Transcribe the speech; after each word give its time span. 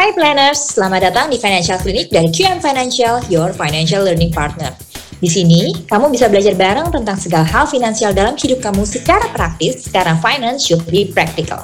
Hai 0.00 0.16
planners, 0.16 0.80
selamat 0.80 1.12
datang 1.12 1.26
di 1.28 1.36
Financial 1.36 1.76
Clinic 1.76 2.08
dari 2.08 2.32
QM 2.32 2.64
Financial, 2.64 3.20
your 3.28 3.52
financial 3.52 4.00
learning 4.00 4.32
partner. 4.32 4.72
Di 5.20 5.28
sini, 5.28 5.76
kamu 5.76 6.08
bisa 6.08 6.24
belajar 6.24 6.56
bareng 6.56 6.88
tentang 6.88 7.20
segala 7.20 7.44
hal 7.44 7.68
finansial 7.68 8.16
dalam 8.16 8.32
hidup 8.32 8.64
kamu 8.64 8.88
secara 8.88 9.28
praktis, 9.28 9.92
karena 9.92 10.16
finance 10.16 10.64
should 10.64 10.80
be 10.88 11.04
practical. 11.12 11.60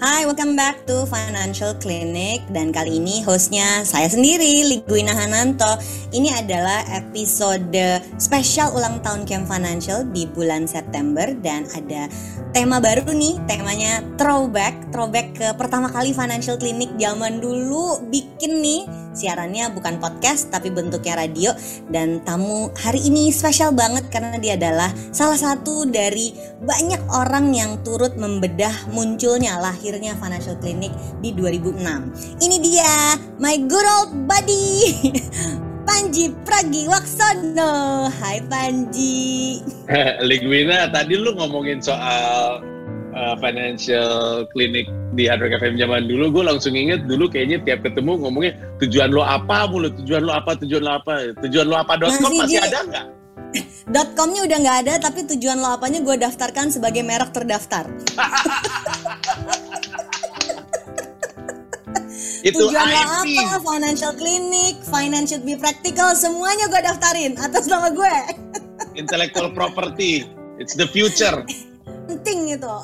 Hai, 0.00 0.24
welcome 0.24 0.56
back 0.56 0.88
to 0.88 1.04
Financial 1.04 1.76
Clinic. 1.76 2.40
Dan 2.48 2.72
kali 2.72 2.96
ini 2.96 3.20
hostnya 3.20 3.84
saya 3.84 4.08
sendiri, 4.08 4.64
Liguina 4.64 5.12
Hananto. 5.12 5.76
Ini 6.08 6.40
adalah 6.40 6.88
episode 6.88 8.00
spesial 8.16 8.72
ulang 8.72 9.04
tahun 9.04 9.28
Camp 9.28 9.44
Financial 9.44 10.08
di 10.08 10.24
bulan 10.24 10.64
September. 10.64 11.28
Dan 11.44 11.68
ada 11.76 12.08
tema 12.56 12.80
baru 12.80 13.12
nih, 13.12 13.44
temanya 13.44 14.00
throwback, 14.16 14.88
throwback 14.88 15.36
ke 15.36 15.52
pertama 15.60 15.92
kali 15.92 16.16
Financial 16.16 16.56
Clinic 16.56 16.96
zaman 16.96 17.44
dulu 17.44 18.00
bikin 18.08 18.56
nih. 18.64 18.88
Siarannya 19.12 19.68
bukan 19.76 20.00
podcast 20.00 20.48
tapi 20.48 20.72
bentuknya 20.72 21.20
radio. 21.20 21.52
Dan 21.92 22.24
tamu 22.24 22.72
hari 22.72 23.04
ini 23.04 23.28
spesial 23.28 23.76
banget 23.76 24.08
karena 24.08 24.40
dia 24.40 24.56
adalah 24.56 24.88
salah 25.12 25.36
satu 25.36 25.84
dari 25.84 26.32
banyak 26.64 27.04
orang 27.12 27.52
yang 27.52 27.84
turut 27.84 28.16
membedah 28.16 28.88
munculnya 28.96 29.60
lahirnya 29.90 30.14
Financial 30.22 30.54
Clinic 30.62 30.94
di 31.18 31.34
2006. 31.34 32.38
Ini 32.38 32.56
dia, 32.62 33.18
my 33.42 33.58
good 33.66 33.82
old 33.98 34.14
buddy. 34.30 34.94
Panji 35.90 36.30
Pragiwaksono. 36.46 38.06
Hai 38.06 38.38
Panji. 38.46 39.58
Ligwina, 40.30 40.86
tadi 40.94 41.18
lu 41.18 41.34
ngomongin 41.34 41.82
soal 41.82 42.62
uh, 43.18 43.34
financial 43.42 44.46
clinic 44.54 44.86
di 45.18 45.26
Hard 45.26 45.42
Rock 45.42 45.58
FM 45.58 45.74
zaman 45.74 46.06
dulu, 46.06 46.38
gue 46.38 46.44
langsung 46.46 46.78
inget 46.78 47.10
dulu 47.10 47.26
kayaknya 47.26 47.58
tiap 47.66 47.82
ketemu 47.82 48.22
ngomongnya 48.22 48.54
tujuan 48.78 49.10
lo 49.10 49.26
apa 49.26 49.66
mulu, 49.66 49.90
tujuan 49.98 50.22
lo 50.22 50.38
apa, 50.38 50.54
tujuan 50.62 50.86
lo 50.86 51.02
apa, 51.02 51.34
tujuan 51.42 51.66
lo 51.66 51.82
apa 51.82 51.98
dot 51.98 52.14
com 52.22 52.30
masih, 52.30 52.38
masih 52.46 52.58
ada 52.62 52.78
nggak? 52.86 53.06
Dot 53.90 54.14
comnya 54.14 54.46
udah 54.46 54.58
nggak 54.62 54.78
ada, 54.86 54.94
tapi 55.02 55.26
tujuan 55.26 55.58
lo 55.58 55.74
apanya 55.74 55.98
gue 55.98 56.14
daftarkan 56.14 56.70
sebagai 56.70 57.02
merek 57.02 57.34
terdaftar. 57.34 57.90
itu 62.46 62.56
tujuan 62.56 62.86
lo 62.86 63.00
apa? 63.26 63.58
Financial 63.58 64.12
clinic 64.14 64.78
financial 64.86 65.42
be 65.42 65.58
practical 65.58 66.14
semuanya 66.14 66.70
gue 66.70 66.80
daftarin 66.80 67.34
atas 67.36 67.66
nama 67.66 67.90
gue. 67.90 68.16
Intellectual 68.94 69.50
property 69.50 70.22
it's 70.62 70.78
the 70.78 70.86
future. 70.86 71.42
Penting 72.10 72.58
itu 72.58 72.74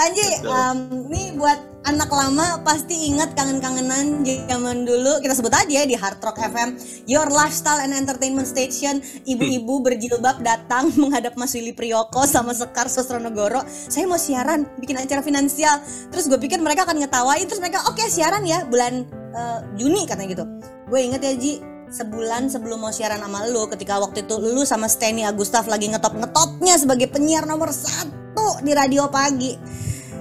Panji 0.00 0.24
um, 0.48 1.12
ini 1.12 1.36
buat 1.36 1.60
anak 1.84 2.08
lama 2.08 2.64
pasti 2.64 3.12
ingat 3.12 3.36
kangen-kangenan 3.36 4.24
zaman 4.48 4.88
dulu. 4.88 5.20
Kita 5.20 5.36
sebut 5.36 5.52
aja 5.52 5.68
ya 5.68 5.84
di 5.84 5.92
Hard 5.92 6.24
Rock 6.24 6.40
FM 6.40 6.72
Your 7.04 7.28
Lifestyle 7.28 7.84
and 7.84 7.92
Entertainment 7.92 8.48
Station. 8.48 9.04
Ibu-ibu 9.28 9.84
berjilbab 9.84 10.40
datang 10.40 10.88
menghadap 11.04 11.36
Mas 11.36 11.52
Willy 11.52 11.76
Priyoko 11.76 12.24
sama 12.24 12.56
Sekar 12.56 12.88
Sosronegoro 12.88 13.60
saya 13.68 14.08
mau 14.08 14.16
siaran 14.16 14.64
bikin 14.80 14.96
acara 14.96 15.20
finansial. 15.20 15.84
Terus 16.08 16.32
gue 16.32 16.40
pikir 16.40 16.64
mereka 16.64 16.88
akan 16.88 16.96
ngetawain 17.04 17.44
terus 17.44 17.60
mereka 17.60 17.84
oke 17.84 18.00
okay, 18.00 18.08
siaran 18.08 18.40
ya 18.48 18.64
bulan 18.64 19.04
uh, 19.36 19.60
Juni 19.76 20.08
katanya 20.08 20.32
gitu. 20.32 20.44
Gue 20.88 21.12
inget 21.12 21.20
ya 21.20 21.36
Ji 21.36 21.60
sebulan 21.92 22.48
sebelum 22.48 22.80
mau 22.80 22.88
siaran 22.88 23.20
sama 23.20 23.44
lu 23.52 23.68
ketika 23.68 24.00
waktu 24.00 24.24
itu 24.24 24.40
lu 24.40 24.64
sama 24.64 24.88
Steny 24.88 25.28
Agustaf 25.28 25.68
lagi 25.68 25.92
ngetop-ngetopnya 25.92 26.80
sebagai 26.80 27.12
penyiar 27.12 27.44
nomor 27.44 27.68
satu 27.68 28.19
di 28.60 28.72
radio 28.76 29.08
pagi 29.08 29.56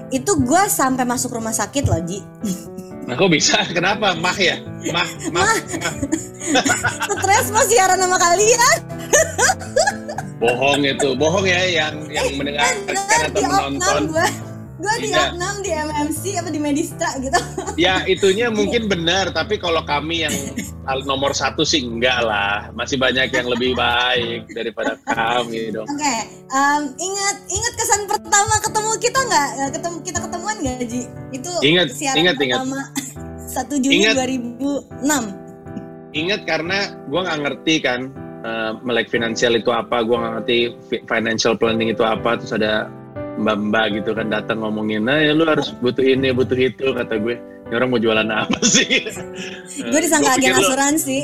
itu 0.10 0.32
gue 0.42 0.64
sampai 0.66 1.06
masuk 1.06 1.38
rumah 1.38 1.54
sakit 1.54 1.84
loh 1.86 2.02
Ji 2.02 2.20
Nah 3.10 3.18
kok 3.18 3.34
bisa? 3.34 3.58
Kenapa? 3.74 4.14
Mah 4.14 4.38
ya? 4.38 4.62
Mah, 4.94 5.10
mah, 5.34 5.42
mah. 5.42 5.94
Stres 7.18 7.50
mau 7.50 7.66
siaran 7.66 7.98
sama 7.98 8.22
kalian 8.22 8.62
Bohong 10.38 10.86
itu, 10.86 11.18
bohong 11.18 11.44
ya 11.50 11.62
yang 11.68 12.06
yang 12.06 12.30
eh, 12.30 12.38
mendengarkan 12.38 12.96
atau 13.34 13.42
menonton. 13.44 14.02
Gua 14.14 14.28
gue 14.80 14.94
di 15.04 15.10
iya. 15.12 15.36
Oknam 15.36 15.56
di 15.60 15.72
MMC 15.76 16.22
apa 16.40 16.50
di 16.50 16.60
Medistra 16.60 17.10
gitu. 17.20 17.40
Ya 17.80 18.04
itunya 18.08 18.52
mungkin 18.52 18.92
benar 18.92 19.32
tapi 19.32 19.56
kalau 19.56 19.84
kami 19.88 20.28
yang 20.28 20.36
nomor 21.08 21.36
satu 21.36 21.68
sih 21.68 21.84
enggak 21.84 22.24
lah. 22.24 22.72
Masih 22.72 22.96
banyak 22.96 23.32
yang 23.32 23.48
lebih 23.48 23.76
baik 23.76 24.48
daripada 24.56 24.96
kami 25.04 25.76
dong. 25.76 25.88
Oke 25.88 26.00
okay. 26.00 26.20
um, 26.52 26.92
ingat 26.96 27.36
ingat 27.52 27.74
kesan 27.76 28.08
pertama 28.08 28.56
ketemu 28.64 28.92
kita 29.00 29.20
nggak 29.20 29.50
eh, 29.60 29.70
ketemu 29.76 29.98
kita 30.04 30.20
ketemuan 30.24 30.56
nggak 30.64 30.80
Ji? 30.88 31.02
Itu 31.36 31.52
ingat 31.64 31.88
ingat 32.00 32.36
pertama 32.40 32.80
satu 33.56 33.76
Juni 33.82 34.06
ingat, 34.06 34.16
2006 34.16 35.50
ingat 36.14 36.42
karena 36.46 36.98
gue 37.06 37.20
nggak 37.22 37.40
ngerti 37.46 37.76
kan 37.82 38.10
uh, 38.46 38.72
melek 38.82 39.10
finansial 39.10 39.54
itu 39.54 39.70
apa 39.70 40.02
gue 40.02 40.16
nggak 40.18 40.34
ngerti 40.42 40.58
financial 41.06 41.54
planning 41.58 41.94
itu 41.94 42.02
apa 42.02 42.40
terus 42.40 42.54
ada 42.54 42.90
mbak-mbak 43.40 43.86
gitu 43.96 44.12
kan 44.12 44.28
datang 44.28 44.60
ngomongin 44.60 45.08
nah 45.08 45.16
ya 45.16 45.32
lu 45.32 45.48
harus 45.48 45.72
butuh 45.80 46.04
ini 46.04 46.36
butuh 46.36 46.60
itu 46.60 46.92
kata 46.92 47.16
gue 47.18 47.40
ini 47.40 47.74
orang 47.74 47.90
mau 47.90 48.00
jualan 48.02 48.28
apa 48.28 48.60
sih 48.76 49.08
gue 49.80 50.00
disangka 50.04 50.36
agen 50.36 50.60
asuransi 50.60 51.18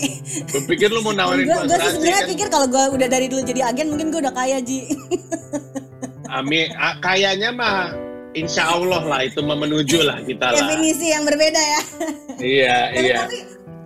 gue 0.48 0.62
pikir 0.72 0.90
lu 0.90 1.04
mau 1.04 1.12
nawarin 1.20 1.46
gue 1.46 1.62
gue 1.68 1.78
sih 1.78 1.92
sebenarnya 2.00 2.24
kan? 2.24 2.32
pikir 2.32 2.48
kalau 2.48 2.68
gue 2.72 2.84
udah 2.96 3.08
dari 3.12 3.28
dulu 3.28 3.42
jadi 3.44 3.62
agen 3.68 3.92
mungkin 3.92 4.10
gue 4.16 4.20
udah 4.24 4.34
kaya 4.34 4.64
ji 4.64 4.88
Amin, 6.36 6.68
kayaknya 7.00 7.54
mah 7.56 7.96
Insya 8.36 8.68
Allah 8.68 9.08
lah 9.08 9.24
itu 9.24 9.40
menuju 9.40 10.04
lah 10.04 10.20
kita 10.20 10.52
lah. 10.52 10.60
Definisi 10.60 11.08
yang 11.08 11.24
berbeda 11.24 11.56
ya. 11.56 11.82
iya 12.44 12.78
tapi, 12.92 13.00
iya. 13.08 13.18
Tapi 13.24 13.38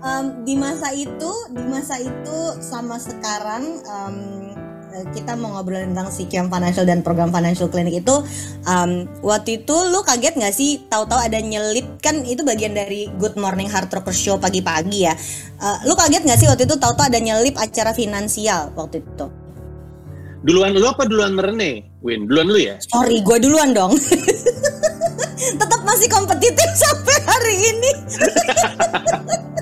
um, 0.01 0.25
di 0.41 0.55
masa 0.57 0.89
itu, 0.89 1.31
di 1.53 1.63
masa 1.69 2.01
itu 2.01 2.37
sama 2.57 2.97
sekarang 2.97 3.85
um, 3.85 4.48
Eh, 4.48 4.48
kita 5.11 5.35
mau 5.39 5.55
ngobrol 5.55 5.83
tentang 5.83 6.07
si 6.11 6.27
Camp 6.27 6.51
Financial 6.51 6.83
dan 6.83 6.99
program 7.01 7.29
Financial 7.31 7.67
Clinic 7.71 8.03
itu 8.03 8.15
um, 8.67 9.07
waktu 9.23 9.63
itu 9.63 9.75
lu 9.89 10.03
kaget 10.03 10.35
nggak 10.35 10.55
sih? 10.55 10.83
Tahu-tahu 10.87 11.19
ada 11.19 11.39
nyelip 11.39 11.99
kan 12.03 12.23
itu 12.23 12.41
bagian 12.43 12.75
dari 12.75 13.07
Good 13.19 13.39
Morning 13.39 13.67
Hard 13.71 13.91
Rocker 13.91 14.15
Show 14.15 14.37
pagi-pagi 14.37 15.07
ya. 15.07 15.13
Uh, 15.59 15.77
lu 15.87 15.93
kaget 15.95 16.23
nggak 16.25 16.39
sih 16.39 16.47
waktu 16.47 16.67
itu 16.67 16.75
tahu-tahu 16.75 17.07
ada 17.07 17.19
nyelip 17.19 17.55
acara 17.55 17.91
finansial 17.95 18.73
waktu 18.75 19.03
itu? 19.03 19.27
Duluan 20.39 20.71
lu 20.71 20.87
apa 20.87 21.03
duluan 21.03 21.35
Rene 21.35 21.99
Win 21.99 22.27
duluan 22.27 22.47
lu 22.47 22.59
ya? 22.59 22.79
Sorry 22.87 23.19
gue 23.19 23.37
duluan 23.43 23.75
dong. 23.75 23.91
Tetap 25.59 25.81
masih 25.87 26.07
kompetitif 26.11 26.69
sampai 26.75 27.15
hari 27.23 27.55
ini 27.59 27.91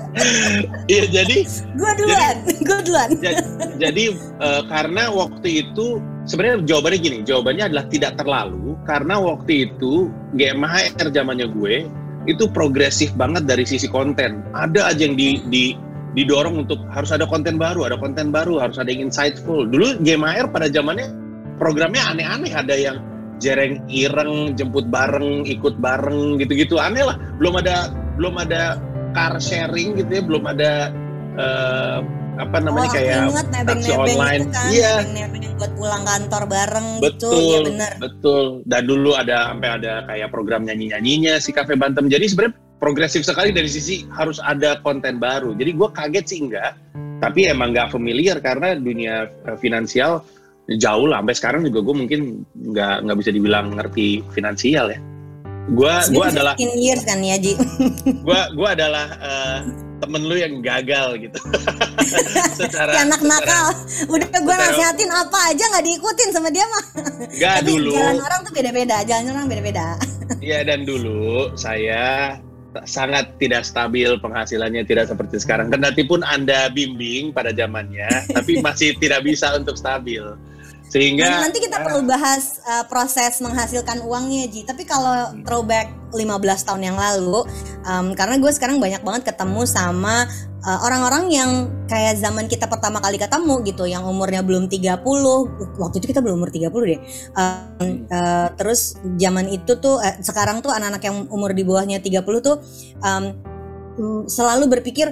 Iya 0.88 1.04
jadi. 1.12 1.36
Gue 1.76 1.92
duluan, 2.00 2.36
gue 2.64 2.78
duluan. 2.88 3.10
Jadi, 3.20 3.42
jadi 3.76 4.04
uh, 4.40 4.62
karena 4.66 5.12
waktu 5.12 5.68
itu 5.68 6.00
sebenarnya 6.24 6.64
jawabannya 6.64 6.98
gini, 6.98 7.18
jawabannya 7.28 7.64
adalah 7.68 7.84
tidak 7.92 8.12
terlalu 8.16 8.74
karena 8.88 9.14
waktu 9.20 9.68
itu 9.68 10.08
GMHR 10.34 11.12
zamannya 11.12 11.48
gue 11.52 11.84
itu 12.28 12.44
progresif 12.52 13.12
banget 13.16 13.44
dari 13.48 13.64
sisi 13.64 13.88
konten. 13.88 14.44
Ada 14.52 14.92
aja 14.92 15.08
yang 15.08 15.16
di, 15.16 15.40
di 15.48 15.64
didorong 16.16 16.64
untuk 16.66 16.80
harus 16.92 17.12
ada 17.12 17.28
konten 17.28 17.60
baru, 17.60 17.88
ada 17.88 17.96
konten 18.00 18.32
baru, 18.32 18.60
harus 18.60 18.80
ada 18.80 18.88
yang 18.88 19.08
insightful. 19.12 19.68
Dulu 19.68 20.00
GMHR 20.00 20.48
pada 20.52 20.72
zamannya 20.72 21.08
programnya 21.60 22.04
aneh-aneh, 22.10 22.52
ada 22.52 22.74
yang 22.76 22.96
jereng 23.38 23.80
ireng, 23.86 24.56
jemput 24.58 24.88
bareng, 24.90 25.46
ikut 25.46 25.78
bareng 25.78 26.36
gitu-gitu 26.42 26.76
aneh 26.76 27.06
lah. 27.06 27.16
Belum 27.38 27.60
ada 27.60 27.92
belum 28.18 28.34
ada 28.34 28.82
car 29.16 29.40
sharing 29.40 29.96
gitu 29.98 30.10
ya 30.10 30.22
belum 30.24 30.44
ada 30.48 30.72
uh, 31.38 31.98
apa 32.38 32.56
namanya 32.62 32.88
oh, 32.88 32.94
kayak 32.94 33.16
taksi 33.66 33.90
online 33.98 34.46
kan, 34.54 34.70
iya. 34.70 35.02
nebeng 35.02 35.58
buat 35.58 35.72
pulang 35.74 36.06
kantor 36.06 36.42
bareng 36.46 36.88
betul 37.02 37.34
gitu 37.34 37.50
ya 37.50 37.58
benar 37.66 37.92
betul. 37.98 38.44
Dan 38.62 38.82
dulu 38.86 39.10
ada 39.18 39.50
sampai 39.50 39.70
ada 39.82 39.92
kayak 40.06 40.28
program 40.30 40.62
nyanyi 40.62 40.94
nyanyinya 40.94 41.42
si 41.42 41.50
kafe 41.50 41.74
Bantem 41.74 42.06
jadi 42.06 42.22
sebenarnya 42.30 42.54
progresif 42.78 43.26
sekali 43.26 43.50
dari 43.50 43.66
sisi 43.66 44.06
harus 44.14 44.38
ada 44.38 44.78
konten 44.86 45.18
baru. 45.18 45.50
Jadi 45.58 45.70
gue 45.74 45.88
kaget 45.90 46.24
sih 46.30 46.38
enggak 46.46 46.78
tapi 47.18 47.50
emang 47.50 47.74
nggak 47.74 47.90
familiar 47.90 48.38
karena 48.38 48.78
dunia 48.78 49.26
uh, 49.50 49.58
finansial 49.58 50.22
jauh 50.70 51.10
lah. 51.10 51.18
Sampai 51.18 51.34
sekarang 51.34 51.60
juga 51.66 51.82
gue 51.82 51.94
mungkin 52.06 52.20
nggak 52.54 52.96
nggak 53.02 53.18
bisa 53.18 53.30
dibilang 53.34 53.74
ngerti 53.74 54.22
finansial 54.30 54.94
ya 54.94 55.00
gua 55.72 56.04
gua 56.12 56.26
adalah 56.32 56.54
years 56.58 57.04
kan 57.04 57.20
ya 57.20 57.36
Ji? 57.36 57.54
Gua 58.26 58.48
gua 58.56 58.72
adalah 58.76 59.06
uh, 59.20 59.58
temen 59.98 60.22
lu 60.24 60.36
yang 60.38 60.62
gagal 60.62 61.18
gitu. 61.18 61.38
Secara 62.58 62.90
ya, 62.94 63.00
anak 63.04 63.20
nakal. 63.20 63.74
Udah 64.08 64.28
gua 64.40 64.54
secara, 64.56 64.72
nasihatin 64.72 65.10
apa 65.12 65.38
aja 65.52 65.64
nggak 65.74 65.84
diikutin 65.84 66.28
sama 66.32 66.48
dia 66.48 66.64
mah. 66.64 66.84
Gak 67.36 67.54
Tapi 67.62 67.70
dulu. 67.74 67.92
jalan 67.92 68.18
orang 68.22 68.40
tuh 68.46 68.52
beda-beda 68.54 68.96
jalan 69.04 69.24
orang 69.34 69.46
beda-beda. 69.50 69.86
Iya 70.38 70.60
dan 70.60 70.84
dulu 70.84 71.56
saya 71.58 72.36
sangat 72.84 73.32
tidak 73.40 73.64
stabil 73.64 74.12
penghasilannya 74.20 74.84
tidak 74.84 75.08
seperti 75.08 75.40
sekarang. 75.40 75.72
Kendati 75.72 76.04
pun 76.04 76.20
anda 76.20 76.68
bimbing 76.68 77.32
pada 77.32 77.50
zamannya 77.50 78.06
tapi 78.30 78.60
masih 78.60 78.94
tidak 79.00 79.24
bisa 79.24 79.56
untuk 79.56 79.74
stabil 79.74 80.22
Sehingga 80.88 81.28
Nanti, 81.28 81.44
nanti 81.44 81.58
kita 81.68 81.78
ah, 81.80 81.84
perlu 81.84 82.00
bahas 82.08 82.64
uh, 82.64 82.84
proses 82.88 83.44
menghasilkan 83.44 84.00
uangnya 84.00 84.48
Ji. 84.48 84.64
Tapi 84.64 84.88
kalau 84.88 85.36
throwback 85.44 85.92
15 86.16 86.24
tahun 86.64 86.82
yang 86.88 86.96
lalu, 86.96 87.44
um, 87.84 88.16
karena 88.16 88.40
gue 88.40 88.48
sekarang 88.48 88.80
banyak 88.80 89.04
banget 89.04 89.28
ketemu 89.28 89.68
sama 89.68 90.24
uh, 90.64 90.78
orang-orang 90.88 91.28
yang 91.28 91.50
kayak 91.92 92.16
zaman 92.16 92.48
kita 92.48 92.64
pertama 92.64 93.04
kali 93.04 93.20
ketemu 93.20 93.60
gitu, 93.68 93.84
yang 93.84 94.08
umurnya 94.08 94.40
belum 94.40 94.72
30. 94.72 95.04
Waktu 95.76 95.96
itu 96.00 96.06
kita 96.08 96.24
belum 96.24 96.40
umur 96.40 96.48
30 96.48 96.72
deh. 96.72 97.00
Um, 97.36 98.08
uh, 98.08 98.48
terus 98.56 98.96
zaman 99.20 99.52
itu 99.52 99.76
tuh 99.76 100.00
eh, 100.00 100.16
sekarang 100.24 100.64
tuh 100.64 100.72
anak-anak 100.72 101.04
yang 101.04 101.28
umur 101.28 101.52
di 101.52 101.68
bawahnya 101.68 102.00
30 102.00 102.24
tuh 102.40 102.64
um, 103.04 103.24
selalu 104.30 104.78
berpikir 104.78 105.10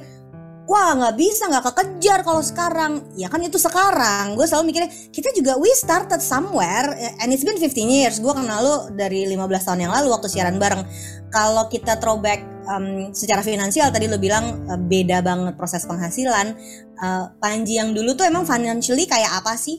wah 0.66 0.98
nggak 0.98 1.14
bisa 1.14 1.46
nggak 1.46 1.64
kekejar 1.72 2.20
kalau 2.26 2.42
sekarang. 2.42 2.92
Ya 3.14 3.30
kan 3.30 3.40
itu 3.42 3.56
sekarang. 3.56 4.34
Gue 4.34 4.46
selalu 4.50 4.74
mikirnya 4.74 4.90
kita 5.14 5.30
juga 5.32 5.54
we 5.56 5.70
started 5.72 6.18
somewhere 6.18 6.90
eh, 6.98 7.14
and 7.22 7.30
it's 7.30 7.46
been 7.46 7.58
15 7.58 7.70
years. 7.86 8.18
Gue 8.18 8.34
kenal 8.34 8.60
lo 8.60 8.76
dari 8.92 9.24
15 9.30 9.38
tahun 9.66 9.80
yang 9.86 9.92
lalu 9.94 10.10
waktu 10.10 10.28
siaran 10.28 10.58
bareng. 10.58 10.82
Kalau 11.30 11.70
kita 11.70 11.98
throwback 12.02 12.42
um, 12.66 13.14
secara 13.14 13.42
finansial 13.42 13.88
tadi 13.94 14.10
lo 14.10 14.18
bilang 14.18 14.66
uh, 14.66 14.78
beda 14.78 15.22
banget 15.22 15.54
proses 15.54 15.86
penghasilan. 15.86 16.58
Uh, 16.98 17.30
Panji 17.38 17.78
yang 17.78 17.94
dulu 17.94 18.18
tuh 18.18 18.26
emang 18.26 18.42
financially 18.42 19.06
kayak 19.06 19.42
apa 19.42 19.54
sih? 19.54 19.78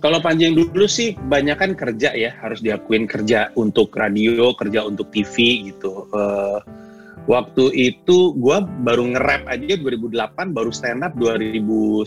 Kalau 0.00 0.16
Panji 0.24 0.48
yang 0.48 0.56
dulu 0.56 0.88
sih 0.88 1.12
banyak 1.12 1.60
kan 1.60 1.76
kerja 1.76 2.16
ya, 2.16 2.32
harus 2.40 2.64
diakuin 2.64 3.04
kerja 3.04 3.52
untuk 3.52 3.92
radio, 3.92 4.56
kerja 4.56 4.80
untuk 4.88 5.12
TV 5.12 5.68
gitu. 5.68 6.08
Eh, 6.08 6.58
waktu 7.30 7.70
itu 7.78 8.34
gue 8.34 8.58
baru 8.82 9.14
nge-rap 9.14 9.46
aja 9.46 9.78
2008, 9.78 10.50
baru 10.50 10.74
stand 10.74 11.06
up 11.06 11.14
2010, 11.14 12.02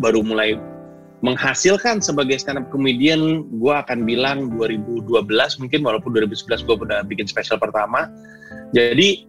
baru 0.00 0.24
mulai 0.24 0.56
menghasilkan 1.20 2.00
sebagai 2.00 2.40
stand 2.40 2.64
up 2.64 2.72
comedian. 2.72 3.44
Gue 3.60 3.76
akan 3.76 4.08
bilang 4.08 4.48
2012 4.56 5.04
mungkin, 5.60 5.80
walaupun 5.84 6.16
2011 6.16 6.64
gue 6.64 6.76
udah 6.80 7.04
bikin 7.04 7.28
special 7.28 7.60
pertama. 7.60 8.08
Jadi 8.72 9.28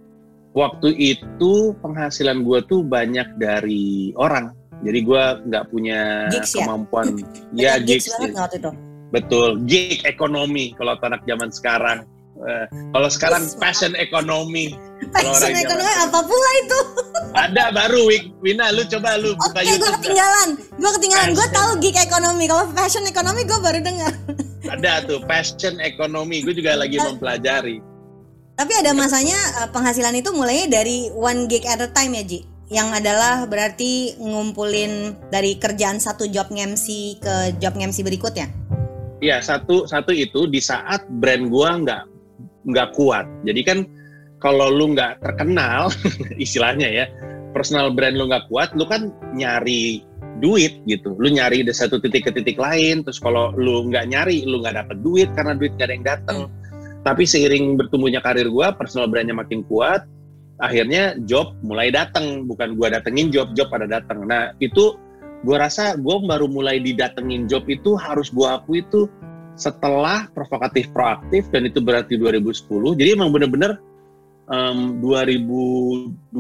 waktu 0.56 0.96
itu 0.96 1.76
penghasilan 1.84 2.48
gue 2.48 2.64
tuh 2.72 2.88
banyak 2.88 3.36
dari 3.36 4.16
orang. 4.16 4.56
Jadi 4.88 5.00
gue 5.04 5.24
nggak 5.52 5.66
punya 5.68 6.31
Gigs 6.31 6.56
ya? 6.56 6.64
kemampuan. 6.64 7.20
ya 7.60 7.74
gigs 7.84 8.08
gigs, 8.08 8.40
waktu 8.40 8.64
itu 8.64 8.72
Betul, 9.14 9.64
gig 9.64 10.04
ekonomi 10.04 10.76
kalau 10.76 10.96
anak 11.00 11.24
zaman 11.28 11.52
sekarang. 11.52 12.08
Eh, 12.36 12.66
kalau 12.92 13.08
sekarang 13.08 13.48
passion 13.56 13.96
ekonomi. 13.96 14.76
Passion 15.16 15.56
ekonomi 15.56 15.88
apa 15.88 16.20
pula 16.20 16.50
itu 16.60 16.80
Ada 17.32 17.72
baru. 17.72 18.12
Wina, 18.44 18.76
lu 18.76 18.84
coba 18.92 19.16
lu 19.16 19.40
oke 19.40 19.56
buka 19.56 19.60
gue 19.64 19.92
ketinggalan 20.04 20.50
gue 20.60 20.92
ketinggalan 21.00 21.30
gue 21.32 21.48
tahu 21.56 21.70
gig 21.80 21.96
ekonomi 21.96 22.44
kalau 22.52 22.68
passion 22.76 23.08
ekonomi 23.08 23.48
gue 23.48 23.60
baru 23.60 23.80
dengar 23.80 24.12
Ada 24.68 25.08
tuh 25.08 25.24
passion 25.24 25.80
ekonomi. 25.80 26.44
Gue 26.44 26.52
juga 26.52 26.76
lagi 26.76 27.00
mempelajari. 27.00 27.80
Tapi 28.56 28.74
ada 28.84 28.92
masanya 28.92 29.40
uh, 29.64 29.70
penghasilan 29.72 30.16
itu 30.20 30.31
mulainya 30.36 30.80
dari 30.81 31.12
one 31.16 31.48
gig 31.48 31.64
at 31.64 31.80
a 31.80 31.88
time 31.92 32.20
ya 32.20 32.24
Ji? 32.24 32.40
Yang 32.68 33.04
adalah 33.04 33.46
berarti 33.46 34.18
ngumpulin 34.18 35.16
dari 35.30 35.56
kerjaan 35.56 36.02
satu 36.02 36.28
job 36.28 36.50
MC 36.52 37.16
ke 37.22 37.62
job 37.62 37.78
MC 37.78 38.02
berikutnya. 38.02 38.50
Iya, 39.22 39.40
satu 39.40 39.86
satu 39.86 40.12
itu 40.12 40.50
di 40.50 40.60
saat 40.60 41.06
brand 41.08 41.48
gua 41.48 41.78
nggak 41.78 42.15
nggak 42.66 42.98
kuat. 42.98 43.26
Jadi 43.46 43.62
kan 43.62 43.80
kalau 44.42 44.70
lu 44.70 44.94
nggak 44.94 45.22
terkenal, 45.24 45.90
istilahnya 46.44 46.90
ya, 46.90 47.06
personal 47.56 47.94
brand 47.94 48.18
lu 48.18 48.28
nggak 48.28 48.50
kuat, 48.52 48.74
lu 48.76 48.86
kan 48.86 49.10
nyari 49.34 50.04
duit 50.44 50.84
gitu. 50.90 51.16
Lu 51.16 51.32
nyari 51.32 51.64
dari 51.64 51.76
satu 51.76 52.02
titik 52.02 52.28
ke 52.28 52.32
titik 52.36 52.60
lain. 52.60 53.06
Terus 53.06 53.22
kalau 53.22 53.56
lu 53.56 53.88
nggak 53.88 54.12
nyari, 54.12 54.44
lu 54.44 54.60
nggak 54.60 54.76
dapet 54.76 54.98
duit 55.02 55.30
karena 55.34 55.56
duit 55.56 55.72
nggak 55.78 55.88
ada 55.88 55.96
yang 55.96 56.08
datang. 56.08 56.40
Tapi 57.06 57.24
seiring 57.24 57.78
bertumbuhnya 57.78 58.20
karir 58.20 58.50
gua, 58.50 58.74
personal 58.74 59.08
brandnya 59.08 59.38
makin 59.38 59.62
kuat. 59.70 60.04
Akhirnya 60.58 61.20
job 61.28 61.54
mulai 61.62 61.92
datang, 61.92 62.48
bukan 62.48 62.80
gua 62.80 62.90
datengin 62.90 63.30
job, 63.30 63.52
job 63.54 63.70
pada 63.70 63.86
datang. 63.86 64.26
Nah 64.26 64.56
itu 64.58 64.98
gua 65.46 65.70
rasa 65.70 65.94
gua 66.02 66.20
baru 66.26 66.50
mulai 66.50 66.82
didatengin 66.82 67.46
job 67.46 67.64
itu 67.70 67.94
harus 67.94 68.34
gua 68.34 68.60
akui 68.60 68.82
itu 68.82 69.06
setelah 69.56 70.28
provokatif 70.31 70.92
proaktif 70.92 71.48
dan 71.52 71.68
itu 71.68 71.80
berarti 71.80 72.19
2010 72.19 73.00
jadi 73.00 73.16
emang 73.16 73.31
bener-bener 73.31 73.80
em, 74.52 75.00
2012 75.02 76.36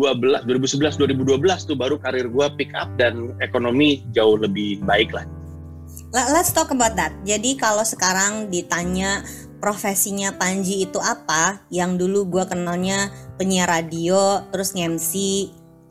2011 0.45 0.99
2012 0.99 1.67
tuh 1.67 1.75
baru 1.79 1.95
karir 1.97 2.27
gua 2.27 2.51
pick 2.53 2.71
up 2.75 2.91
dan 2.99 3.33
ekonomi 3.39 4.03
jauh 4.11 4.35
lebih 4.35 4.83
baik 4.83 5.15
lah 5.15 5.25
Le- 6.11 6.31
Let's 6.31 6.51
talk 6.51 6.71
about 6.71 6.95
that. 6.99 7.15
Jadi 7.23 7.55
kalau 7.55 7.83
sekarang 7.83 8.51
ditanya 8.51 9.23
profesinya 9.63 10.35
Panji 10.35 10.83
itu 10.87 10.99
apa, 10.99 11.63
yang 11.71 11.95
dulu 11.95 12.27
gua 12.27 12.45
kenalnya 12.47 13.11
penyiar 13.39 13.71
radio, 13.71 14.43
terus 14.51 14.75
nge-MC, 14.75 15.11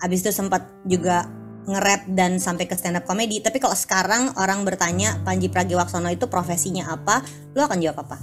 abis 0.04 0.20
itu 0.24 0.32
sempat 0.32 0.68
juga 0.84 1.28
nge-rap 1.64 2.08
dan 2.12 2.36
sampai 2.40 2.68
ke 2.68 2.76
stand 2.76 3.00
up 3.00 3.08
comedy. 3.08 3.40
Tapi 3.40 3.60
kalau 3.60 3.76
sekarang 3.76 4.36
orang 4.36 4.62
bertanya 4.62 5.20
Panji 5.24 5.48
Pragiwaksono 5.48 6.12
itu 6.12 6.28
profesinya 6.28 6.92
apa, 6.92 7.24
lu 7.56 7.64
akan 7.64 7.78
jawab 7.80 8.04
apa? 8.04 8.16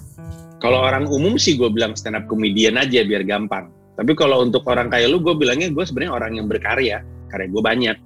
kalau 0.61 0.85
orang 0.85 1.09
umum 1.09 1.35
sih 1.41 1.57
gue 1.57 1.67
bilang 1.73 1.97
stand 1.97 2.15
up 2.15 2.29
comedian 2.29 2.77
aja 2.77 3.01
biar 3.01 3.25
gampang 3.25 3.73
tapi 3.97 4.13
kalau 4.13 4.45
untuk 4.45 4.63
orang 4.69 4.87
kayak 4.87 5.09
lu 5.09 5.19
gue 5.19 5.33
bilangnya 5.33 5.73
gue 5.73 5.83
sebenarnya 5.83 6.13
orang 6.13 6.31
yang 6.37 6.47
berkarya 6.47 6.97
karya 7.33 7.47
gue 7.49 7.63
banyak 7.65 7.97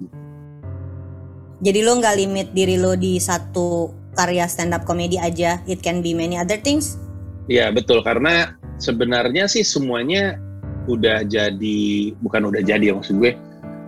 Jadi 1.56 1.80
lo 1.80 1.96
nggak 1.96 2.16
limit 2.20 2.48
diri 2.52 2.76
lo 2.76 3.00
di 3.00 3.16
satu 3.16 3.88
karya 4.12 4.44
stand 4.44 4.76
up 4.76 4.84
comedy 4.84 5.16
aja, 5.16 5.56
it 5.64 5.80
can 5.80 6.04
be 6.04 6.12
many 6.12 6.36
other 6.36 6.60
things. 6.60 7.00
Iya 7.48 7.72
betul 7.72 8.04
karena 8.04 8.60
sebenarnya 8.76 9.48
sih 9.48 9.64
semuanya 9.64 10.36
udah 10.84 11.24
jadi 11.24 12.12
bukan 12.20 12.52
udah 12.52 12.60
jadi 12.60 12.92
ya 12.92 13.00
maksud 13.00 13.16
gue. 13.16 13.32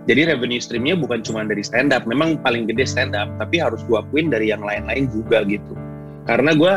Jadi 0.07 0.31
revenue 0.31 0.61
streamnya 0.63 0.95
bukan 0.95 1.19
cuma 1.21 1.43
dari 1.43 1.61
stand 1.65 1.91
up, 1.91 2.07
memang 2.07 2.39
paling 2.39 2.65
gede 2.69 2.87
stand 2.87 3.13
up, 3.13 3.27
tapi 3.41 3.59
harus 3.59 3.83
gue 3.85 3.99
akuin 3.99 4.31
dari 4.31 4.49
yang 4.49 4.63
lain-lain 4.63 5.11
juga 5.11 5.43
gitu. 5.43 5.75
Karena 6.23 6.55
gue 6.55 6.73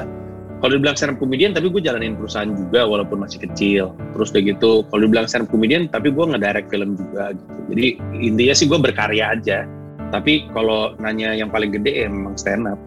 kalau 0.62 0.78
dibilang 0.78 0.94
stand 0.94 1.14
up 1.14 1.18
comedian 1.18 1.50
tapi 1.50 1.74
gue 1.74 1.82
jalanin 1.82 2.14
perusahaan 2.14 2.50
juga 2.50 2.86
walaupun 2.86 3.22
masih 3.26 3.42
kecil. 3.42 3.94
Terus 4.14 4.30
udah 4.30 4.42
gitu 4.46 4.70
kalau 4.90 5.00
dibilang 5.06 5.26
stand 5.26 5.46
up 5.46 5.50
comedian 5.50 5.90
tapi 5.90 6.14
gue 6.14 6.22
ngedirect 6.22 6.70
film 6.70 6.94
juga 6.94 7.34
gitu. 7.34 7.54
Jadi 7.74 7.86
intinya 8.22 8.54
sih 8.54 8.66
gue 8.70 8.78
berkarya 8.78 9.34
aja. 9.34 9.66
Tapi 10.14 10.46
kalau 10.54 10.94
nanya 11.02 11.34
yang 11.34 11.50
paling 11.50 11.74
gede 11.74 12.04
ya 12.04 12.08
memang 12.10 12.38
stand 12.38 12.70
up. 12.70 12.78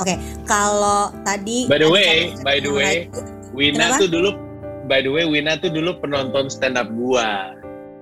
Oke, 0.00 0.16
kalau 0.48 1.12
tadi 1.24 1.68
By 1.68 1.78
the 1.80 1.88
way, 1.88 2.32
by 2.44 2.58
the 2.60 2.72
way, 2.72 3.08
Wina 3.56 3.92
Kenapa? 3.92 4.00
tuh 4.04 4.08
dulu 4.08 4.30
by 4.88 5.00
the 5.04 5.10
way 5.12 5.24
Wina 5.24 5.56
tuh 5.60 5.72
dulu 5.72 5.96
penonton 6.00 6.52
stand 6.52 6.76
up 6.76 6.92
gua. 6.92 7.56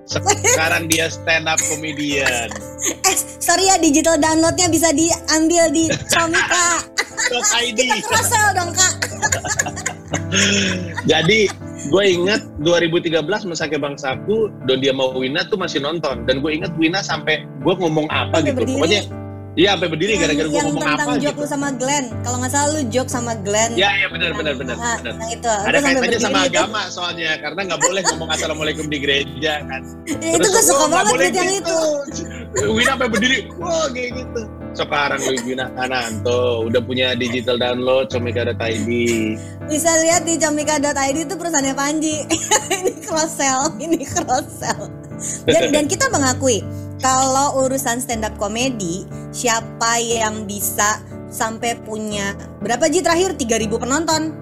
Sekarang 0.06 0.86
dia 0.86 1.08
stand 1.08 1.48
up 1.48 1.58
comedian. 1.72 2.48
eh 3.08 3.16
sorry 3.40 3.68
ya 3.68 3.76
digital 3.80 4.20
downloadnya 4.20 4.68
bisa 4.68 4.92
diambil 4.92 5.72
di 5.72 5.88
Comika. 6.12 6.84
Terus 7.30 7.48
ID. 7.64 7.78
Kita 7.78 7.96
cross 8.04 8.32
dong 8.52 8.70
kak. 8.76 8.94
Jadi 11.10 11.48
gue 11.84 12.04
ingat 12.04 12.40
2013 12.64 13.20
Mesake 13.48 13.76
Bangsaku 13.76 14.48
dan 14.64 14.80
dia 14.80 14.92
mau 14.92 15.12
Wina 15.12 15.44
tuh 15.48 15.60
masih 15.60 15.84
nonton 15.84 16.24
dan 16.24 16.40
gue 16.40 16.52
ingat 16.52 16.72
Wina 16.80 17.04
sampai 17.04 17.44
gue 17.44 17.74
ngomong 17.76 18.08
apa 18.08 18.40
gitu. 18.40 18.60
berdiri. 18.60 18.76
Pokoknya 18.80 19.00
iya 19.54 19.78
sampai 19.78 19.88
berdiri 19.90 20.12
gara-gara 20.18 20.48
gue 20.50 20.60
ngomong 20.60 20.82
tentang 20.82 20.98
apa 20.98 21.14
joke 21.22 21.36
gitu. 21.38 21.42
lu 21.42 21.46
sama 21.46 21.68
Glenn. 21.74 22.04
Kalau 22.22 22.36
nggak 22.42 22.52
salah 22.52 22.68
lu 22.74 22.82
joke 22.90 23.10
sama 23.10 23.32
Glenn. 23.38 23.70
Ya 23.78 23.90
ya 23.94 24.06
benar 24.10 24.30
benar 24.34 24.54
benar 24.58 24.76
Ah, 24.76 24.96
benar. 24.98 25.14
Yang 25.22 25.30
itu. 25.38 25.54
Ada 25.54 25.62
Lu 25.62 25.78
sampai 25.78 25.94
kaitannya 25.94 26.20
sama 26.20 26.38
itu. 26.38 26.48
agama 26.50 26.80
soalnya 26.90 27.30
karena 27.38 27.60
nggak 27.70 27.80
boleh 27.80 28.02
ngomong 28.10 28.28
assalamualaikum 28.34 28.84
di 28.90 28.98
gereja 28.98 29.52
kan. 29.62 29.82
Ya, 30.06 30.30
itu 30.38 30.46
gue 30.50 30.62
suka 30.66 30.84
banget 30.90 31.12
tweet 31.14 31.34
yang 31.34 31.50
gitu. 31.62 31.78
itu. 32.10 32.66
Wina 32.74 32.90
sampai 32.94 33.08
berdiri, 33.10 33.38
wah 33.58 33.86
kayak 33.90 34.10
gitu. 34.14 34.40
Sekarang 34.74 35.20
Wina 35.46 35.66
Ananto 35.78 36.66
udah 36.66 36.82
punya 36.82 37.14
digital 37.14 37.58
download 37.58 38.10
comika.id. 38.10 38.90
Bisa 39.70 39.90
lihat 40.02 40.26
di 40.26 40.34
comika.id 40.38 41.16
itu 41.18 41.34
perusahaannya 41.34 41.74
Panji. 41.74 42.26
ini 42.82 42.92
cross 43.02 43.38
sell, 43.38 43.70
ini 43.78 44.02
cross 44.02 44.50
sell. 44.62 44.90
Dan, 45.46 45.70
dan 45.70 45.84
kita 45.86 46.10
mengakui 46.10 46.62
kalau 47.04 47.68
urusan 47.68 48.00
stand 48.00 48.24
up 48.24 48.32
comedy 48.40 49.04
siapa 49.28 50.00
yang 50.00 50.48
bisa 50.48 51.04
sampai 51.28 51.76
punya 51.84 52.32
berapa 52.64 52.88
ji 52.88 53.04
terakhir? 53.04 53.36
3000 53.36 53.68
penonton. 53.76 54.32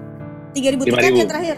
3000 0.55 0.87
tiket 0.87 1.11
5.000. 1.11 1.19
ya 1.19 1.25
terakhir. 1.27 1.57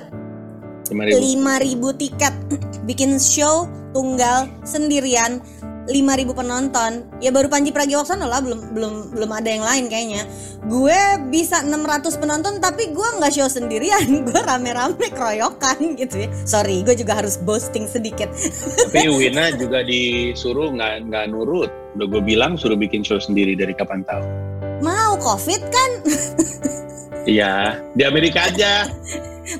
5000. 0.89 1.77
5000 1.77 2.01
tiket. 2.01 2.33
Bikin 2.89 3.21
show 3.21 3.69
tunggal 3.93 4.49
sendirian 4.65 5.45
5000 5.89 6.37
penonton. 6.37 6.91
Ya 7.23 7.33
baru 7.33 7.49
Panji 7.49 7.73
Pragiwaksono 7.73 8.29
lah 8.29 8.43
belum 8.43 8.75
belum 8.75 8.93
belum 9.17 9.31
ada 9.33 9.49
yang 9.49 9.63
lain 9.65 9.85
kayaknya. 9.89 10.23
Gue 10.69 10.97
bisa 11.33 11.65
600 11.65 12.21
penonton 12.21 12.53
tapi 12.61 12.93
gue 12.93 13.07
nggak 13.17 13.31
show 13.33 13.49
sendirian. 13.49 14.05
Gue 14.27 14.41
rame-rame 14.41 15.13
keroyokan 15.13 15.97
gitu 15.97 16.25
ya. 16.25 16.29
Sorry 16.45 16.81
gue 16.85 16.97
juga 16.97 17.17
harus 17.17 17.39
boasting 17.39 17.89
sedikit. 17.89 18.29
Tapi 18.91 19.09
Wina 19.17 19.53
juga 19.57 19.81
disuruh 19.85 20.73
nggak 20.73 21.09
nggak 21.09 21.25
nurut. 21.33 21.69
Udah 21.95 22.07
gue 22.11 22.21
bilang 22.21 22.59
suruh 22.59 22.75
bikin 22.75 23.05
show 23.05 23.17
sendiri 23.21 23.55
dari 23.55 23.71
kapan 23.71 24.03
tahu. 24.03 24.25
mau 24.83 25.05
mau 25.15 25.39
covid 25.39 25.61
kan 25.71 25.91
Iya, 27.25 27.81
di 27.97 28.05
Amerika 28.05 28.45
aja. 28.45 28.85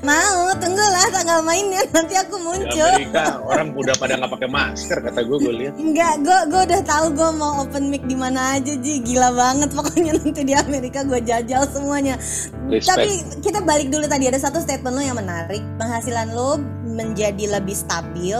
Mau, 0.02 0.50
tunggulah 0.58 1.06
tanggal 1.14 1.46
mainnya 1.46 1.82
nanti 1.94 2.18
aku 2.18 2.38
muncul. 2.42 2.66
Di 2.74 3.06
Amerika 3.06 3.38
orang 3.42 3.70
udah 3.74 3.94
pada 3.94 4.18
nggak 4.18 4.32
pakai 4.34 4.48
masker 4.50 4.98
kata 4.98 5.20
gue 5.22 5.38
gue 5.38 5.54
lihat. 5.62 5.74
Enggak, 5.78 6.14
gue 6.26 6.38
gue 6.50 6.62
udah 6.66 6.80
tahu 6.82 7.06
gue 7.14 7.30
mau 7.38 7.62
open 7.62 7.90
mic 7.90 8.02
di 8.06 8.18
mana 8.18 8.58
aja 8.58 8.74
ji, 8.74 9.02
gila 9.02 9.30
banget 9.34 9.70
pokoknya 9.74 10.18
nanti 10.18 10.42
di 10.42 10.54
Amerika 10.58 11.06
gue 11.06 11.22
jajal 11.22 11.66
semuanya. 11.70 12.18
Respect. 12.66 12.86
Tapi 12.86 13.10
kita 13.46 13.62
balik 13.62 13.90
dulu 13.90 14.10
tadi 14.10 14.26
ada 14.26 14.38
satu 14.42 14.58
statement 14.58 14.94
lo 14.94 15.02
yang 15.02 15.18
menarik, 15.18 15.62
penghasilan 15.78 16.34
lo 16.34 16.58
menjadi 16.82 17.58
lebih 17.58 17.74
stabil 17.74 18.38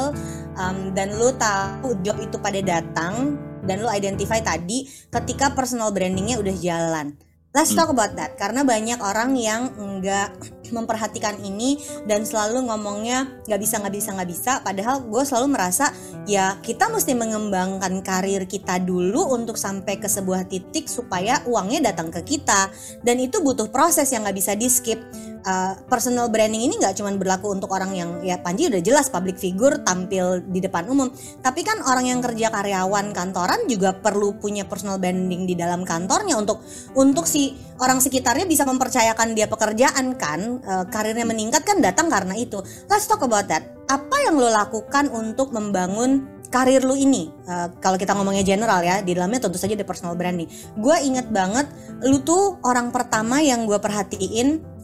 um, 0.58 0.78
dan 0.94 1.14
lo 1.14 1.30
tahu 1.34 1.94
job 2.02 2.18
itu 2.18 2.38
pada 2.42 2.58
datang 2.58 3.38
dan 3.66 3.82
lo 3.82 3.90
identify 3.90 4.38
tadi 4.38 4.86
ketika 5.10 5.54
personal 5.54 5.90
brandingnya 5.90 6.38
udah 6.38 6.54
jalan 6.58 7.14
Let's 7.56 7.72
talk 7.72 7.88
about 7.88 8.12
that 8.20 8.36
karena 8.36 8.68
banyak 8.68 9.00
orang 9.00 9.32
yang 9.32 9.72
nggak 9.72 10.28
memperhatikan 10.76 11.40
ini 11.40 11.80
dan 12.04 12.28
selalu 12.28 12.68
ngomongnya 12.68 13.32
nggak 13.48 13.60
bisa 13.64 13.80
nggak 13.80 13.96
bisa 13.96 14.12
nggak 14.12 14.28
bisa. 14.28 14.52
Padahal 14.60 15.00
gue 15.08 15.22
selalu 15.24 15.56
merasa 15.56 15.88
ya 16.28 16.60
kita 16.60 16.92
mesti 16.92 17.16
mengembangkan 17.16 18.04
karir 18.04 18.44
kita 18.44 18.76
dulu 18.84 19.32
untuk 19.32 19.56
sampai 19.56 19.96
ke 19.96 20.04
sebuah 20.04 20.44
titik 20.52 20.84
supaya 20.84 21.40
uangnya 21.48 21.96
datang 21.96 22.12
ke 22.12 22.20
kita 22.28 22.68
dan 23.00 23.16
itu 23.24 23.40
butuh 23.40 23.72
proses 23.72 24.12
yang 24.12 24.28
nggak 24.28 24.36
bisa 24.36 24.52
di 24.52 24.68
skip. 24.68 25.00
Uh, 25.46 25.78
personal 25.86 26.26
branding 26.26 26.66
ini 26.66 26.74
nggak 26.74 26.98
cuma 26.98 27.14
berlaku 27.14 27.54
untuk 27.54 27.70
orang 27.70 27.94
yang 27.94 28.18
ya 28.26 28.34
Panji 28.42 28.66
udah 28.66 28.82
jelas 28.82 29.06
public 29.14 29.38
figure 29.38 29.78
tampil 29.86 30.42
di 30.42 30.58
depan 30.58 30.90
umum, 30.90 31.06
tapi 31.38 31.62
kan 31.62 31.78
orang 31.86 32.10
yang 32.10 32.18
kerja 32.18 32.50
karyawan 32.50 33.14
kantoran 33.14 33.62
juga 33.70 33.94
perlu 33.94 34.34
punya 34.42 34.66
personal 34.66 34.98
branding 34.98 35.46
di 35.46 35.54
dalam 35.54 35.86
kantornya 35.86 36.34
untuk 36.34 36.66
untuk 36.98 37.30
si 37.30 37.54
orang 37.78 38.02
sekitarnya 38.02 38.42
bisa 38.42 38.66
mempercayakan 38.66 39.38
dia 39.38 39.46
pekerjaan 39.46 40.18
kan. 40.18 40.58
E, 40.66 40.72
karirnya 40.90 41.22
meningkat 41.22 41.62
kan 41.62 41.78
datang 41.78 42.10
karena 42.10 42.34
itu. 42.34 42.58
Let's 42.90 43.06
talk 43.06 43.22
about 43.22 43.46
that. 43.46 43.70
Apa 43.86 44.26
yang 44.26 44.42
lo 44.42 44.50
lakukan 44.50 45.14
untuk 45.14 45.54
membangun 45.54 46.26
karir 46.50 46.82
lu 46.82 46.98
ini? 46.98 47.30
Uh, 47.46 47.70
kalau 47.78 47.94
kita 47.94 48.18
ngomongnya 48.18 48.42
general 48.42 48.82
ya 48.82 48.98
di 48.98 49.14
dalamnya 49.14 49.46
tentu 49.46 49.62
saja 49.62 49.78
ada 49.78 49.86
personal 49.86 50.18
branding. 50.18 50.50
Gue 50.74 50.98
inget 51.06 51.30
banget 51.30 51.70
lu 52.02 52.18
tuh 52.26 52.58
orang 52.66 52.90
pertama 52.90 53.38
yang 53.38 53.62
gue 53.62 53.78
perhatiin 53.78 54.74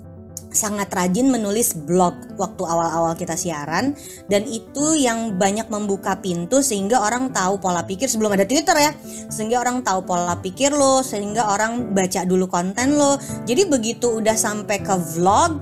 sangat 0.52 0.92
rajin 0.92 1.32
menulis 1.32 1.74
blog 1.74 2.14
waktu 2.36 2.62
awal-awal 2.62 3.16
kita 3.16 3.34
siaran 3.34 3.96
dan 4.28 4.44
itu 4.46 4.96
yang 5.00 5.40
banyak 5.40 5.66
membuka 5.72 6.20
pintu 6.20 6.60
sehingga 6.60 7.00
orang 7.00 7.32
tahu 7.32 7.58
pola 7.58 7.82
pikir 7.82 8.06
sebelum 8.06 8.36
ada 8.36 8.44
Twitter 8.44 8.76
ya. 8.76 8.92
Sehingga 9.32 9.64
orang 9.64 9.80
tahu 9.80 10.04
pola 10.04 10.38
pikir 10.38 10.70
lo 10.72 11.00
sehingga 11.00 11.48
orang 11.48 11.96
baca 11.96 12.22
dulu 12.28 12.46
konten 12.46 13.00
lo. 13.00 13.16
Jadi 13.48 13.66
begitu 13.66 14.20
udah 14.20 14.36
sampai 14.36 14.84
ke 14.84 14.94
vlog 15.16 15.58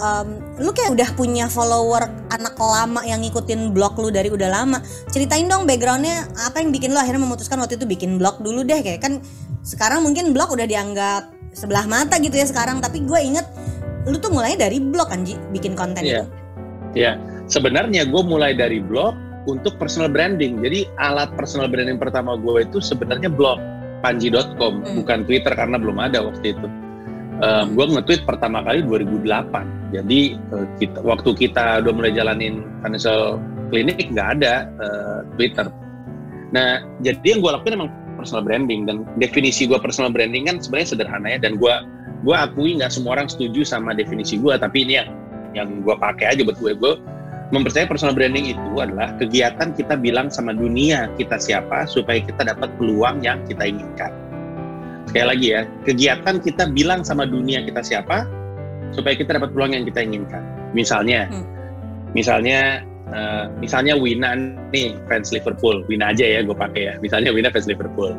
um, 0.00 0.28
lu 0.60 0.70
kayak 0.70 0.94
udah 0.94 1.08
punya 1.14 1.46
follower 1.50 2.06
anak 2.30 2.54
lama 2.56 3.02
yang 3.02 3.20
ngikutin 3.24 3.74
blog 3.74 3.98
lu 3.98 4.08
dari 4.12 4.30
udah 4.30 4.48
lama 4.48 4.78
ceritain 5.10 5.46
dong 5.46 5.66
backgroundnya 5.66 6.28
apa 6.46 6.62
yang 6.62 6.70
bikin 6.70 6.94
lo 6.94 7.00
akhirnya 7.00 7.22
memutuskan 7.22 7.58
waktu 7.58 7.80
itu 7.80 7.86
bikin 7.88 8.16
blog 8.20 8.38
dulu 8.40 8.62
deh 8.62 8.80
kayak 8.80 9.00
kan 9.02 9.18
sekarang 9.66 10.04
mungkin 10.04 10.32
blog 10.32 10.52
udah 10.52 10.66
dianggap 10.66 11.30
sebelah 11.50 11.84
mata 11.90 12.16
gitu 12.22 12.34
ya 12.38 12.46
sekarang 12.46 12.78
tapi 12.78 13.02
gue 13.02 13.20
inget 13.20 13.46
lu 14.08 14.16
tuh 14.16 14.32
mulai 14.32 14.56
dari 14.56 14.80
blog 14.80 15.12
kan 15.12 15.26
bikin 15.52 15.76
konten 15.76 16.04
yeah. 16.04 16.24
itu? 16.24 16.24
Iya, 16.24 16.30
yeah. 16.96 17.14
sebenarnya 17.50 18.08
gue 18.08 18.22
mulai 18.24 18.56
dari 18.56 18.80
blog 18.80 19.16
untuk 19.48 19.76
personal 19.76 20.08
branding. 20.08 20.60
Jadi 20.60 20.88
alat 21.00 21.32
personal 21.36 21.68
branding 21.68 22.00
pertama 22.00 22.36
gue 22.36 22.64
itu 22.64 22.80
sebenarnya 22.80 23.28
blog 23.28 23.60
panji.com, 24.00 24.80
hmm. 24.80 25.04
bukan 25.04 25.18
Twitter 25.28 25.52
karena 25.52 25.76
belum 25.76 26.00
ada 26.00 26.24
waktu 26.24 26.56
itu. 26.56 26.68
Um, 27.40 27.72
gue 27.72 27.84
nge-tweet 27.96 28.28
pertama 28.28 28.60
kali 28.60 28.84
2008. 28.84 29.96
Jadi 29.96 30.20
uh, 30.52 30.66
kita, 30.76 30.98
waktu 31.00 31.30
kita 31.36 31.80
udah 31.84 31.92
mulai 31.92 32.12
jalanin 32.12 32.64
financial 32.84 33.40
clinic 33.72 34.12
nggak 34.12 34.40
ada 34.40 34.68
uh, 34.76 35.20
Twitter. 35.36 35.68
Nah, 36.52 36.84
jadi 37.00 37.36
yang 37.36 37.40
gue 37.40 37.50
lakuin 37.52 37.76
emang 37.80 37.90
personal 38.20 38.44
branding 38.44 38.84
dan 38.84 39.08
definisi 39.16 39.64
gue 39.64 39.80
personal 39.80 40.12
branding 40.12 40.44
kan 40.52 40.60
sebenarnya 40.60 40.88
sederhana 40.92 41.28
ya 41.32 41.38
dan 41.40 41.56
gue 41.56 41.74
gue 42.20 42.36
akui 42.36 42.76
nggak 42.76 42.92
semua 42.92 43.20
orang 43.20 43.28
setuju 43.28 43.64
sama 43.64 43.96
definisi 43.96 44.36
gue 44.36 44.54
tapi 44.60 44.84
ini 44.84 45.00
yang 45.00 45.08
yang 45.56 45.68
gue 45.82 45.96
pakai 45.96 46.36
aja 46.36 46.42
buat 46.44 46.58
gue 46.60 46.72
gue 46.76 46.94
mempercayai 47.50 47.90
personal 47.90 48.14
branding 48.14 48.54
itu 48.54 48.72
adalah 48.78 49.10
kegiatan 49.18 49.74
kita 49.74 49.98
bilang 49.98 50.30
sama 50.30 50.54
dunia 50.54 51.10
kita 51.18 51.40
siapa 51.40 51.88
supaya 51.88 52.22
kita 52.22 52.46
dapat 52.46 52.70
peluang 52.78 53.24
yang 53.24 53.42
kita 53.48 53.66
inginkan 53.66 54.12
sekali 55.10 55.26
lagi 55.26 55.46
ya 55.58 55.60
kegiatan 55.82 56.38
kita 56.38 56.70
bilang 56.70 57.02
sama 57.02 57.26
dunia 57.26 57.64
kita 57.66 57.82
siapa 57.82 58.28
supaya 58.94 59.18
kita 59.18 59.34
dapat 59.34 59.50
peluang 59.50 59.74
yang 59.74 59.84
kita 59.88 60.00
inginkan 60.06 60.42
misalnya 60.76 61.26
hmm. 61.28 61.46
misalnya 62.14 62.84
Uh, 63.10 63.50
misalnya 63.58 63.98
Wina 63.98 64.38
nih 64.70 64.94
fans 65.10 65.34
Liverpool, 65.34 65.82
Wina 65.90 66.14
aja 66.14 66.22
ya 66.22 66.46
gue 66.46 66.54
pakai 66.54 66.82
ya. 66.86 66.94
Misalnya 67.02 67.34
Wina 67.34 67.50
fans 67.50 67.66
Liverpool. 67.66 68.14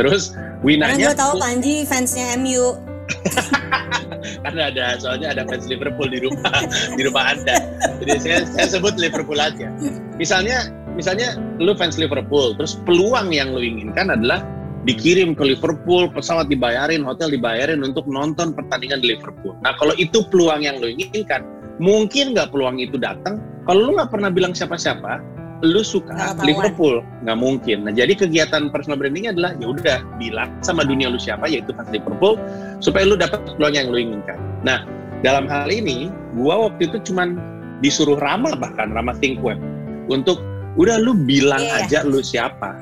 Terus 0.00 0.32
Winanya. 0.64 0.96
Karena 0.96 1.12
gue 1.12 1.20
tahu 1.20 1.32
Panji 1.36 1.74
fansnya 1.84 2.40
MU. 2.40 2.89
karena 4.44 4.62
ada 4.72 4.84
soalnya 5.00 5.32
ada 5.32 5.42
fans 5.48 5.66
Liverpool 5.66 6.08
di 6.08 6.20
rumah 6.22 6.54
di 6.98 7.02
rumah 7.04 7.24
anda. 7.36 7.56
Jadi 8.02 8.12
saya 8.20 8.38
saya 8.46 8.66
sebut 8.78 8.96
Liverpool 8.96 9.38
aja. 9.38 9.68
Misalnya 10.16 10.70
misalnya 10.94 11.38
lu 11.62 11.72
fans 11.76 11.96
Liverpool 11.96 12.56
terus 12.56 12.78
peluang 12.84 13.32
yang 13.32 13.52
lu 13.54 13.62
inginkan 13.62 14.12
adalah 14.12 14.42
dikirim 14.88 15.36
ke 15.36 15.44
Liverpool 15.44 16.08
pesawat 16.08 16.48
dibayarin 16.48 17.04
hotel 17.04 17.28
dibayarin 17.28 17.84
untuk 17.84 18.08
nonton 18.08 18.56
pertandingan 18.56 19.00
di 19.04 19.16
Liverpool. 19.16 19.52
Nah 19.60 19.76
kalau 19.76 19.92
itu 20.00 20.24
peluang 20.28 20.64
yang 20.64 20.80
lu 20.80 20.88
inginkan 20.88 21.44
mungkin 21.80 22.36
nggak 22.36 22.52
peluang 22.52 22.80
itu 22.80 22.96
datang. 22.96 23.40
Kalau 23.68 23.86
lu 23.88 23.90
nggak 23.96 24.10
pernah 24.12 24.32
bilang 24.32 24.56
siapa-siapa 24.56 25.39
lu 25.60 25.84
suka 25.84 26.36
Liverpool? 26.40 27.04
Nggak 27.24 27.38
mungkin. 27.38 27.84
Nah 27.84 27.92
jadi 27.92 28.12
kegiatan 28.16 28.72
personal 28.72 28.96
brandingnya 28.96 29.36
adalah 29.36 29.52
ya 29.60 29.66
udah 29.68 29.98
bilang 30.16 30.48
sama 30.64 30.84
dunia 30.84 31.12
lu 31.12 31.20
siapa 31.20 31.48
yaitu 31.48 31.72
fans 31.76 31.92
Liverpool 31.92 32.40
supaya 32.80 33.04
lu 33.04 33.16
dapat 33.16 33.44
peluang 33.56 33.74
yang 33.76 33.88
lu 33.92 33.98
inginkan. 34.00 34.40
Nah 34.64 34.84
dalam 35.20 35.44
hal 35.46 35.68
ini 35.68 36.08
gua 36.36 36.70
waktu 36.70 36.88
itu 36.88 37.12
cuman 37.12 37.36
disuruh 37.84 38.16
Rama 38.16 38.56
bahkan 38.56 38.92
Rama 38.92 39.12
Think 39.20 39.40
Web 39.44 39.60
untuk 40.08 40.40
udah 40.80 40.96
lu 41.00 41.12
bilang 41.12 41.60
yeah. 41.60 41.84
aja 41.84 41.98
lu 42.08 42.24
siapa. 42.24 42.80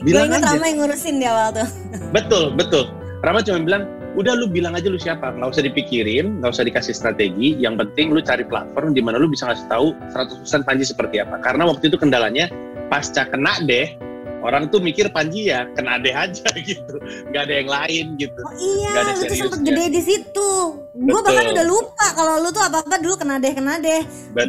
Bilang 0.00 0.28
gua 0.28 0.40
ingat 0.40 0.42
aja. 0.42 0.50
Rama 0.56 0.64
yang 0.66 0.78
ngurusin 0.80 1.14
di 1.20 1.26
awal 1.28 1.48
tuh. 1.52 1.68
Betul 2.12 2.44
betul. 2.56 2.84
Rama 3.20 3.40
cuma 3.44 3.60
bilang 3.64 3.84
udah 4.14 4.32
lu 4.38 4.46
bilang 4.46 4.78
aja 4.78 4.86
lu 4.86 4.98
siapa 4.98 5.34
nggak 5.34 5.50
usah 5.58 5.64
dipikirin 5.66 6.38
nggak 6.38 6.54
usah 6.54 6.64
dikasih 6.66 6.94
strategi 6.94 7.58
yang 7.58 7.74
penting 7.74 8.14
lu 8.14 8.22
cari 8.22 8.46
platform 8.46 8.94
di 8.94 9.02
mana 9.02 9.18
lu 9.18 9.26
bisa 9.26 9.50
ngasih 9.50 9.66
tahu 9.66 9.90
100% 10.14 10.66
Panji 10.66 10.86
seperti 10.86 11.18
apa. 11.18 11.42
Karena 11.42 11.66
waktu 11.66 11.90
itu 11.90 11.98
kendalanya 11.98 12.46
pasca 12.86 13.26
kena 13.26 13.58
deh 13.66 13.90
orang 14.44 14.68
tuh 14.68 14.78
mikir 14.78 15.10
Panji 15.10 15.50
ya 15.50 15.66
kena 15.74 15.98
deh 15.98 16.14
aja 16.14 16.46
gitu. 16.68 16.94
Nggak 17.32 17.42
ada 17.42 17.54
yang 17.58 17.70
lain 17.70 18.06
gitu. 18.20 18.40
Oh, 18.44 18.54
iya 18.54 18.90
gak 18.92 19.02
ada 19.02 19.12
lu 19.18 19.22
tuh 19.26 19.36
sempet 19.40 19.60
gede 19.66 19.84
di 19.90 20.02
situ. 20.04 20.50
Gue 20.94 21.20
bahkan 21.26 21.50
udah 21.50 21.66
lupa 21.66 22.06
kalau 22.14 22.34
lu 22.38 22.48
tuh 22.54 22.62
apa 22.62 22.86
apa 22.86 22.96
dulu 23.02 23.14
kena 23.18 23.42
deh 23.42 23.50
kena 23.50 23.82
deh. 23.82 24.02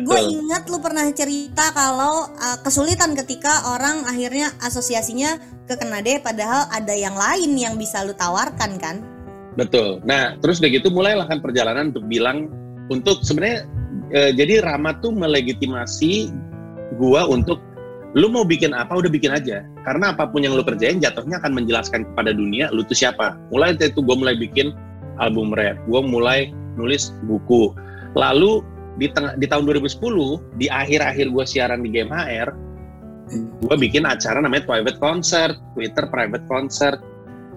Gue 0.05 0.19
ingat 0.21 0.69
lu 0.69 0.77
pernah 0.77 1.09
cerita 1.09 1.73
kalau 1.73 2.29
uh, 2.37 2.57
kesulitan 2.61 3.17
ketika 3.17 3.73
orang 3.73 4.05
akhirnya 4.05 4.53
asosiasinya 4.61 5.41
ke 5.65 5.73
kena 5.73 6.05
deh 6.05 6.21
padahal 6.21 6.69
ada 6.69 6.93
yang 6.93 7.17
lain 7.17 7.57
yang 7.57 7.73
bisa 7.79 8.05
lu 8.05 8.13
tawarkan 8.13 8.77
kan 8.77 9.14
Betul. 9.55 10.03
Nah, 10.03 10.35
terus 10.43 10.59
udah 10.59 10.71
gitu 10.71 10.91
mulailah 10.91 11.27
kan 11.31 11.39
perjalanan 11.39 11.95
untuk 11.95 12.05
bilang 12.11 12.51
untuk 12.91 13.23
sebenarnya 13.23 13.63
e, 14.11 14.19
jadi 14.35 14.61
Rama 14.61 14.99
tuh 14.99 15.15
melegitimasi 15.15 16.29
gua 16.99 17.25
untuk 17.25 17.63
lu 18.15 18.31
mau 18.31 18.43
bikin 18.43 18.75
apa 18.75 18.99
udah 18.99 19.07
bikin 19.07 19.31
aja. 19.31 19.63
Karena 19.87 20.11
apa 20.11 20.27
pun 20.27 20.43
yang 20.43 20.59
lu 20.59 20.63
kerjain 20.63 20.99
jatuhnya 20.99 21.39
akan 21.39 21.55
menjelaskan 21.55 22.03
kepada 22.11 22.35
dunia 22.35 22.67
lu 22.75 22.83
tuh 22.83 22.95
siapa. 22.99 23.39
Mulai 23.49 23.79
dari 23.79 23.95
itu 23.95 24.03
gua 24.03 24.19
mulai 24.19 24.35
bikin 24.35 24.75
album 25.23 25.55
rap, 25.55 25.79
gua 25.87 26.03
mulai 26.03 26.51
nulis 26.75 27.15
buku. 27.23 27.71
Lalu 28.19 28.59
di 28.99 29.07
tengah 29.11 29.39
di 29.39 29.47
tahun 29.47 29.67
2010 29.67 30.59
di 30.59 30.67
akhir-akhir 30.67 31.31
gua 31.31 31.47
siaran 31.47 31.79
di 31.79 31.95
Game 31.95 32.11
HR, 32.11 32.51
gua 33.63 33.75
bikin 33.79 34.03
acara 34.03 34.43
namanya 34.43 34.67
private 34.67 34.99
concert, 34.99 35.55
Twitter 35.71 36.03
private 36.11 36.43
concert 36.51 36.99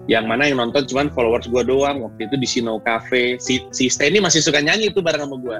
yang 0.09 0.25
mana 0.25 0.49
yang 0.49 0.57
nonton 0.57 0.89
cuman 0.89 1.13
followers 1.13 1.45
gue 1.45 1.61
doang. 1.61 2.01
Waktu 2.01 2.25
itu 2.25 2.35
di 2.41 2.47
Sino 2.49 2.81
Cafe. 2.81 3.37
Si 3.37 3.61
si 3.69 3.85
Steny 3.93 4.17
masih 4.17 4.41
suka 4.41 4.57
nyanyi 4.57 4.89
itu 4.89 5.05
bareng 5.05 5.29
sama 5.29 5.37
gue 5.37 5.59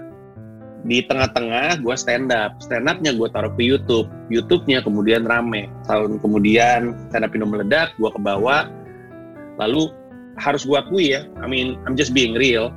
di 0.87 1.03
tengah-tengah 1.03 1.83
gue 1.83 1.95
stand 1.99 2.31
up 2.31 2.55
stand 2.63 2.87
upnya 2.87 3.11
gue 3.11 3.27
taruh 3.29 3.51
ke 3.53 3.61
YouTube. 3.61 4.07
YouTube-nya 4.31 4.81
kemudian 4.81 5.27
rame. 5.27 5.67
Tahun 5.85 6.17
kemudian 6.23 6.95
stand 7.11 7.27
up 7.27 7.35
Indo 7.35 7.47
meledak 7.47 7.93
gue 7.99 8.09
ke 8.09 8.19
bawah. 8.19 8.65
Lalu 9.59 9.91
harus 10.39 10.63
gue 10.63 10.77
akui 10.79 11.11
ya 11.11 11.27
I 11.43 11.47
mean 11.51 11.75
I'm 11.83 11.99
just 11.99 12.15
being 12.15 12.33
real. 12.33 12.71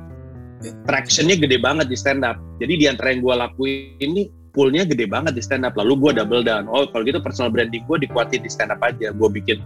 Tractionnya 0.87 1.39
gede 1.39 1.59
banget 1.59 1.91
di 1.91 1.97
stand 1.97 2.27
up 2.27 2.39
jadi 2.59 2.73
di 2.75 2.85
antara 2.87 3.11
yang 3.11 3.23
gue 3.23 3.35
lakuin 3.35 3.99
ini 3.99 4.21
poolnya 4.53 4.85
gede 4.85 5.09
banget 5.09 5.33
di 5.35 5.41
stand 5.43 5.65
up 5.65 5.73
lalu 5.79 5.97
gue 5.97 6.11
double 6.19 6.43
down. 6.43 6.67
Oh 6.67 6.85
kalau 6.91 7.07
gitu 7.07 7.23
personal 7.23 7.49
branding 7.49 7.87
gue 7.87 7.97
dikuatin 8.03 8.43
di 8.43 8.51
stand 8.51 8.75
up 8.75 8.83
aja. 8.83 9.15
Gue 9.15 9.31
bikin 9.31 9.63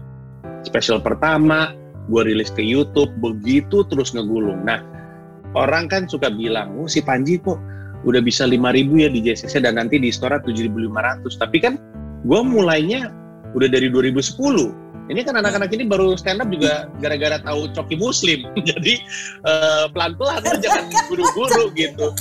special 0.61 1.01
pertama 1.01 1.73
gue 2.07 2.21
rilis 2.23 2.51
ke 2.51 2.63
YouTube, 2.63 3.11
begitu 3.19 3.83
terus 3.87 4.15
ngegulung. 4.15 4.63
Nah, 4.63 4.83
orang 5.55 5.91
kan 5.91 6.07
suka 6.07 6.31
bilang, 6.31 6.75
oh 6.79 6.87
si 6.87 7.03
Panji 7.03 7.39
kok 7.39 7.59
udah 8.07 8.21
bisa 8.23 8.47
5000 8.47 9.03
ya 9.03 9.09
di 9.11 9.19
JCC 9.23 9.59
dan 9.63 9.75
nanti 9.79 9.99
di 9.99 10.11
store 10.11 10.39
7500. 10.43 11.27
Tapi 11.35 11.57
kan 11.59 11.73
gue 12.23 12.39
mulainya 12.43 13.11
udah 13.55 13.67
dari 13.67 13.91
2010. 13.91 14.87
Ini 15.07 15.23
kan 15.23 15.39
anak-anak 15.39 15.71
ini 15.71 15.87
baru 15.87 16.19
stand 16.19 16.43
up 16.43 16.51
juga 16.51 16.91
gara-gara 16.99 17.39
tahu 17.39 17.71
coki 17.71 17.95
muslim. 17.95 18.43
Jadi 18.69 18.99
uh, 19.47 19.87
pelan-pelan 19.95 20.43
jangan 20.59 20.91
buru-buru 21.07 21.71
gitu. 21.75 22.11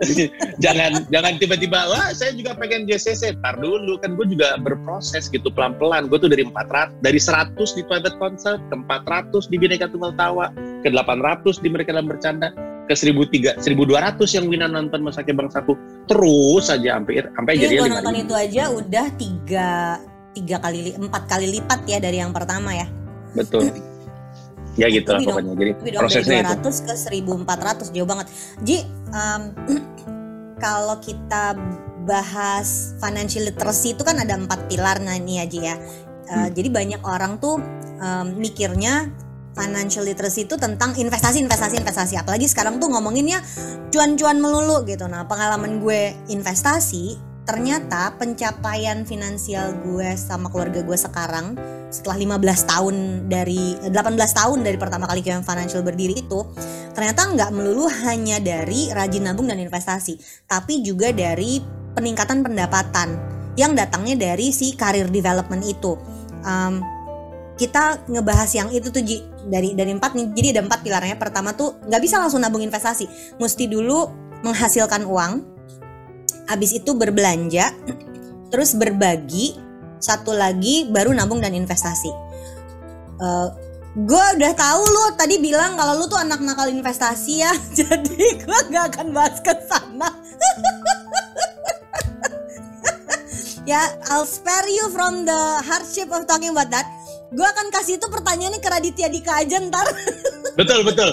jangan 0.64 1.04
jangan 1.12 1.32
tiba-tiba 1.36 1.78
wah 1.92 2.08
saya 2.16 2.32
juga 2.32 2.56
pengen 2.56 2.88
JCC 2.88 3.36
tar 3.44 3.60
dulu 3.60 4.00
kan 4.00 4.16
gue 4.16 4.26
juga 4.32 4.56
berproses 4.60 5.28
gitu 5.28 5.48
pelan-pelan. 5.52 6.08
Gue 6.08 6.18
tuh 6.20 6.30
dari 6.32 6.44
400 6.44 7.04
dari 7.04 7.20
100 7.20 7.56
di 7.76 7.82
private 7.84 8.16
concert 8.16 8.58
ke 8.72 8.74
400 8.74 9.50
di 9.52 9.56
Bineka 9.60 9.86
Tunggal 9.92 10.16
Tawa 10.16 10.52
ke 10.80 10.88
800 10.88 11.60
di 11.60 11.68
mereka 11.68 11.92
dalam 11.92 12.08
bercanda 12.08 12.52
ke 12.88 12.94
1300 12.96 13.62
1200 13.62 14.36
yang 14.36 14.46
Wina 14.48 14.66
nonton 14.66 15.04
Masake 15.04 15.36
Bangsaku. 15.36 15.76
Terus 16.08 16.72
saja 16.72 16.98
sampai 16.98 17.22
sampai 17.22 17.52
iya, 17.56 17.62
jadi 17.68 17.74
gue 17.84 17.90
nonton 17.92 18.16
itu 18.16 18.34
aja 18.34 18.62
udah 18.72 19.06
tiga 19.20 19.68
tiga 20.30 20.56
kali 20.62 20.94
empat 20.94 21.22
kali 21.26 21.46
lipat 21.58 21.80
ya 21.84 21.98
dari 22.00 22.18
yang 22.18 22.32
pertama 22.32 22.72
ya. 22.72 22.86
Betul 23.36 23.68
ya 24.80 24.88
gitu 24.88 25.08
lah 25.12 25.20
pokoknya. 25.20 25.52
Jadi 25.52 25.72
prosesnya 25.92 26.40
dari 26.40 26.56
200 26.56 26.64
itu. 26.64 26.70
ke 26.88 26.94
1400 26.96 27.94
jauh 27.94 28.08
banget. 28.08 28.26
Ji 28.64 28.78
um, 29.12 29.42
kalau 30.64 30.96
kita 31.04 31.52
bahas 32.08 32.96
financial 32.96 33.44
literacy 33.44 33.92
itu 33.92 34.02
kan 34.02 34.16
ada 34.16 34.40
empat 34.40 34.66
pilar 34.72 35.04
nah 35.04 35.12
ini 35.20 35.36
ya 35.38 35.44
Ji 35.44 35.60
ya. 35.60 35.76
Uh, 36.30 36.46
hmm. 36.46 36.48
jadi 36.56 36.68
banyak 36.72 37.02
orang 37.04 37.36
tuh 37.36 37.60
um, 38.00 38.26
mikirnya 38.40 39.12
financial 39.50 40.06
literacy 40.06 40.48
itu 40.48 40.56
tentang 40.56 40.96
investasi 40.96 41.42
investasi 41.44 41.76
investasi. 41.82 42.14
Apalagi 42.16 42.48
sekarang 42.48 42.80
tuh 42.80 42.88
ngomonginnya 42.88 43.44
cuan-cuan 43.92 44.40
melulu 44.40 44.86
gitu. 44.88 45.04
Nah 45.10 45.28
pengalaman 45.28 45.82
gue 45.82 46.16
investasi 46.32 47.29
ternyata 47.50 48.14
pencapaian 48.14 49.02
finansial 49.02 49.74
gue 49.82 50.14
sama 50.14 50.46
keluarga 50.54 50.86
gue 50.86 50.94
sekarang 50.94 51.58
setelah 51.90 52.38
15 52.38 52.70
tahun 52.70 52.94
dari 53.26 53.74
18 53.90 53.90
tahun 54.14 54.62
dari 54.62 54.78
pertama 54.78 55.10
kali 55.10 55.18
QM 55.18 55.42
Financial 55.42 55.82
berdiri 55.82 56.22
itu 56.22 56.46
ternyata 56.94 57.26
nggak 57.26 57.50
melulu 57.50 57.90
hanya 58.06 58.38
dari 58.38 58.94
rajin 58.94 59.26
nabung 59.26 59.50
dan 59.50 59.58
investasi 59.58 60.14
tapi 60.46 60.86
juga 60.86 61.10
dari 61.10 61.58
peningkatan 61.98 62.46
pendapatan 62.46 63.18
yang 63.58 63.74
datangnya 63.74 64.14
dari 64.14 64.54
si 64.54 64.78
career 64.78 65.10
development 65.10 65.62
itu. 65.66 65.98
Um, 66.46 66.80
kita 67.58 68.08
ngebahas 68.08 68.48
yang 68.56 68.68
itu 68.72 68.88
tuh 68.88 69.04
dari 69.44 69.76
dari 69.76 69.92
empat 69.92 70.16
nih. 70.16 70.32
Jadi 70.32 70.46
ada 70.56 70.62
empat 70.64 70.80
pilarnya. 70.80 71.20
Pertama 71.20 71.52
tuh 71.52 71.76
nggak 71.84 72.00
bisa 72.00 72.16
langsung 72.16 72.40
nabung 72.40 72.64
investasi. 72.64 73.36
Mesti 73.36 73.68
dulu 73.68 74.08
menghasilkan 74.40 75.04
uang 75.04 75.59
habis 76.50 76.76
itu 76.76 76.92
berbelanja 76.96 77.72
terus 78.50 78.74
berbagi 78.74 79.54
satu 80.00 80.32
lagi 80.32 80.88
baru 80.88 81.12
nabung 81.12 81.38
dan 81.38 81.52
investasi 81.52 82.10
uh, 83.20 83.20
eh, 83.20 83.48
gue 83.90 84.24
udah 84.38 84.52
tahu 84.54 84.82
lo 84.86 85.04
tadi 85.18 85.42
bilang 85.42 85.74
kalau 85.74 85.98
lu 85.98 86.06
tuh 86.06 86.18
anak 86.18 86.40
nakal 86.40 86.70
investasi 86.70 87.42
ya 87.42 87.52
jadi 87.78 88.42
gue 88.42 88.58
nggak 88.70 88.86
akan 88.96 89.06
bahas 89.14 89.38
ke 89.42 89.54
sana 89.66 90.10
ya 93.70 93.86
I'll 94.10 94.26
spare 94.26 94.66
you 94.66 94.90
from 94.90 95.26
the 95.26 95.62
hardship 95.66 96.10
of 96.10 96.26
talking 96.26 96.54
about 96.54 96.70
that 96.70 96.86
gue 97.30 97.46
akan 97.46 97.70
kasih 97.70 97.98
itu 97.98 98.06
pertanyaannya 98.10 98.58
ke 98.58 98.68
Raditya 98.70 99.08
Dika 99.10 99.42
aja 99.42 99.58
ntar 99.62 99.86
betul 100.58 100.82
betul 100.82 101.10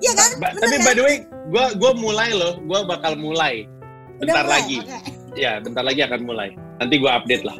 Iya 0.00 0.16
kan? 0.16 0.30
Ba 0.40 0.48
tapi 0.56 0.80
kan? 0.80 0.86
by 0.88 0.94
the 0.96 1.04
way, 1.04 1.16
gue 1.28 1.64
gua 1.76 1.92
mulai 1.92 2.32
loh, 2.32 2.56
gue 2.56 2.80
bakal 2.88 3.20
mulai. 3.20 3.68
Bentar 4.20 4.44
mulai? 4.44 4.54
lagi. 4.60 4.76
Okay. 4.84 5.02
Ya, 5.40 5.52
bentar 5.64 5.82
lagi 5.82 6.00
akan 6.04 6.20
mulai. 6.28 6.48
Nanti 6.76 6.94
gue 7.00 7.10
update 7.10 7.44
lah. 7.48 7.56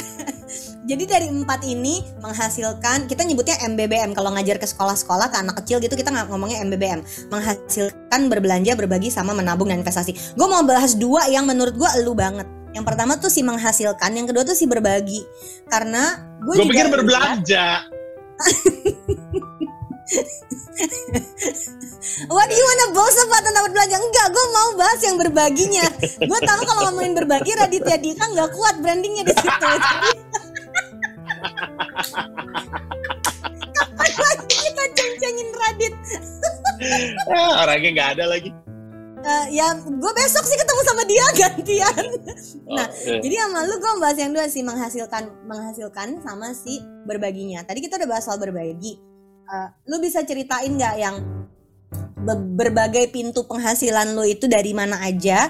Jadi 0.90 1.04
dari 1.06 1.26
empat 1.30 1.62
ini 1.64 2.02
menghasilkan 2.18 3.06
kita 3.06 3.22
nyebutnya 3.22 3.56
MBBM 3.62 4.10
kalau 4.10 4.34
ngajar 4.34 4.58
ke 4.58 4.66
sekolah-sekolah 4.66 5.30
ke 5.30 5.36
anak 5.38 5.62
kecil 5.62 5.78
gitu 5.78 5.94
kita 5.94 6.10
nggak 6.10 6.26
ngomongnya 6.34 6.66
MBBM 6.66 7.06
menghasilkan 7.30 8.26
berbelanja 8.26 8.74
berbagi 8.74 9.06
sama 9.08 9.30
menabung 9.30 9.70
dan 9.70 9.80
investasi. 9.80 10.34
Gue 10.34 10.46
mau 10.50 10.66
bahas 10.66 10.98
dua 10.98 11.30
yang 11.30 11.46
menurut 11.46 11.78
gue 11.78 11.90
elu 12.02 12.12
banget. 12.12 12.48
Yang 12.70 12.84
pertama 12.86 13.18
tuh 13.18 13.30
si 13.30 13.42
menghasilkan, 13.42 14.14
yang 14.14 14.26
kedua 14.26 14.42
tuh 14.42 14.54
si 14.54 14.66
berbagi. 14.66 15.22
Karena 15.70 16.18
gue 16.42 16.54
juga 16.58 16.70
pikir 16.74 16.86
berbelanja. 16.90 17.86
What 22.30 22.46
do 22.50 22.54
you 22.54 22.66
wanna 22.66 22.88
boast 22.96 23.18
about 23.22 23.42
tentang 23.46 23.64
berbelanja? 23.70 23.96
Enggak, 24.00 24.26
gue 24.34 24.46
mau 24.50 24.68
bahas 24.74 25.00
yang 25.04 25.16
berbaginya. 25.18 25.86
gue 26.00 26.40
tahu 26.42 26.60
kalau 26.66 26.90
ngomongin 26.90 27.14
berbagi 27.14 27.54
Raditya 27.54 27.96
Dika 28.00 28.24
nggak 28.30 28.50
kuat 28.54 28.82
brandingnya 28.82 29.24
di 29.28 29.34
situ. 29.34 29.68
Kapan 33.70 34.10
lagi 34.10 34.46
kita 34.50 34.84
ceng-cengin 34.98 35.48
Radit? 35.54 35.94
ah, 37.34 37.52
orangnya 37.64 37.90
nggak 37.92 38.10
ada 38.18 38.24
lagi 38.36 38.50
uh, 39.20 39.46
ya 39.52 39.76
gue 39.76 40.12
besok 40.16 40.44
sih 40.48 40.56
ketemu 40.58 40.82
sama 40.84 41.02
dia 41.04 41.24
gantian 41.40 42.04
oh, 42.66 42.76
nah 42.76 42.86
okay. 42.88 43.20
jadi 43.20 43.34
sama 43.46 43.58
lu 43.68 43.76
gue 43.76 43.92
bahas 44.00 44.18
yang 44.18 44.32
dua 44.32 44.46
sih 44.48 44.62
menghasilkan 44.64 45.22
menghasilkan 45.44 46.08
sama 46.24 46.52
si 46.56 46.80
berbaginya 47.04 47.64
tadi 47.64 47.84
kita 47.84 48.00
udah 48.00 48.08
bahas 48.08 48.24
soal 48.24 48.40
berbagi 48.40 48.96
uh, 49.50 49.68
lu 49.90 49.98
bisa 49.98 50.22
ceritain 50.22 50.70
nggak 50.70 50.96
yang 50.96 51.16
berbagai 52.30 53.10
pintu 53.10 53.48
penghasilan 53.48 54.12
lu 54.12 54.22
itu 54.28 54.44
dari 54.44 54.76
mana 54.76 55.00
aja 55.00 55.48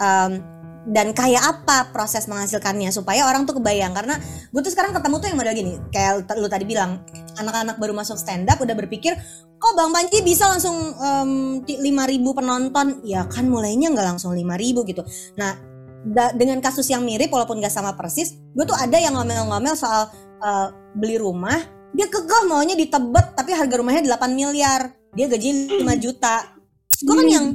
um, 0.00 0.40
dan 0.86 1.10
kayak 1.10 1.42
apa 1.42 1.90
proses 1.90 2.30
menghasilkannya 2.30 2.94
supaya 2.94 3.26
orang 3.26 3.42
tuh 3.42 3.58
kebayang? 3.58 3.90
Karena 3.90 4.22
gue 4.22 4.60
tuh 4.62 4.70
sekarang 4.70 4.94
ketemu 4.94 5.18
tuh 5.18 5.26
yang 5.26 5.38
model 5.38 5.54
gini 5.58 5.72
kayak 5.90 6.30
lu 6.38 6.46
tadi 6.46 6.62
bilang 6.62 7.02
anak-anak 7.42 7.76
baru 7.82 7.90
masuk 7.90 8.14
stand 8.14 8.46
up 8.46 8.62
udah 8.62 8.74
berpikir 8.78 9.18
kok 9.56 9.72
Bang 9.74 9.90
Panji 9.90 10.22
bisa 10.22 10.46
langsung 10.46 10.94
um, 10.94 11.66
5000 11.66 11.82
penonton? 12.22 12.86
Ya 13.02 13.26
kan 13.26 13.50
mulainya 13.50 13.90
nggak 13.90 14.14
langsung 14.14 14.30
5000 14.38 14.90
gitu. 14.94 15.02
Nah 15.34 15.58
da, 16.06 16.30
dengan 16.30 16.62
kasus 16.62 16.86
yang 16.86 17.02
mirip 17.02 17.34
walaupun 17.34 17.58
gak 17.58 17.74
sama 17.74 17.98
persis 17.98 18.38
gue 18.54 18.64
tuh 18.64 18.78
ada 18.78 18.94
yang 18.94 19.18
ngomel-ngomel 19.18 19.74
soal 19.74 20.06
uh, 20.38 20.70
beli 20.94 21.18
rumah 21.18 21.58
dia 21.96 22.06
kekeh 22.12 22.42
maunya 22.44 22.76
ditebet 22.76 23.26
tapi 23.32 23.56
harga 23.56 23.74
rumahnya 23.80 24.04
8 24.04 24.36
miliar 24.36 24.92
dia 25.16 25.26
gaji 25.32 25.80
5 25.80 26.04
juta 26.04 26.52
gue 27.00 27.14
kan 27.16 27.28
yang 27.28 27.46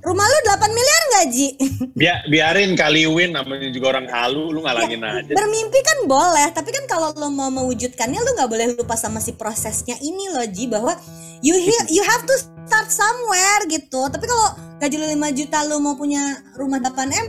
Rumah 0.00 0.24
lu 0.24 0.38
8 0.48 0.72
miliar 0.72 1.02
gak 1.12 1.26
Ji? 1.28 1.48
Biar, 2.00 2.24
biarin 2.24 2.72
kali 2.72 3.04
win 3.04 3.36
namanya 3.36 3.68
juga 3.68 3.92
orang 3.96 4.08
halu 4.08 4.48
lu 4.48 4.64
ngalangin 4.64 5.04
ya, 5.04 5.20
aja. 5.20 5.32
Bermimpi 5.36 5.80
kan 5.84 6.08
boleh, 6.08 6.48
tapi 6.56 6.72
kan 6.72 6.88
kalau 6.88 7.12
lu 7.12 7.28
mau 7.28 7.52
mewujudkannya 7.52 8.16
lu 8.16 8.32
gak 8.32 8.48
boleh 8.48 8.66
lupa 8.80 8.96
sama 8.96 9.20
si 9.20 9.36
prosesnya 9.36 10.00
ini 10.00 10.32
loh 10.32 10.48
Ji 10.48 10.72
bahwa 10.72 10.96
you 11.44 11.52
you 11.92 12.00
have 12.00 12.24
to 12.24 12.32
start 12.64 12.88
somewhere 12.88 13.68
gitu. 13.68 14.08
Tapi 14.08 14.24
kalau 14.24 14.56
gaji 14.80 14.96
lu 14.96 15.06
5 15.20 15.36
juta 15.36 15.68
lu 15.68 15.76
mau 15.84 16.00
punya 16.00 16.48
rumah 16.56 16.80
8 16.80 16.96
M 17.12 17.26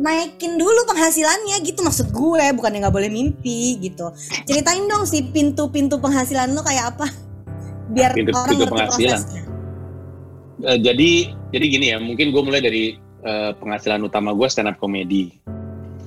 naikin 0.00 0.56
dulu 0.56 0.88
penghasilannya 0.88 1.60
gitu. 1.62 1.84
Maksud 1.84 2.10
gue 2.10 2.44
bukan 2.56 2.70
yang 2.72 2.88
nggak 2.88 2.96
boleh 2.96 3.12
mimpi 3.12 3.76
gitu. 3.78 4.10
Ceritain 4.48 4.88
dong 4.88 5.04
si 5.04 5.28
pintu-pintu 5.28 6.00
penghasilan 6.00 6.50
lu 6.56 6.64
kayak 6.64 6.96
apa? 6.96 7.06
Biar 7.92 8.16
pintu, 8.16 8.32
orang 8.32 8.48
pintu 8.56 8.64
prosesnya. 8.66 9.20
Uh, 10.64 10.78
jadi 10.80 11.36
jadi 11.52 11.64
gini 11.68 11.86
ya 11.92 11.98
mungkin 12.00 12.32
gue 12.32 12.42
mulai 12.42 12.64
dari 12.64 12.96
uh, 13.24 13.52
penghasilan 13.60 14.00
utama 14.00 14.32
gue 14.32 14.48
stand 14.48 14.72
up 14.72 14.80
comedy. 14.80 15.36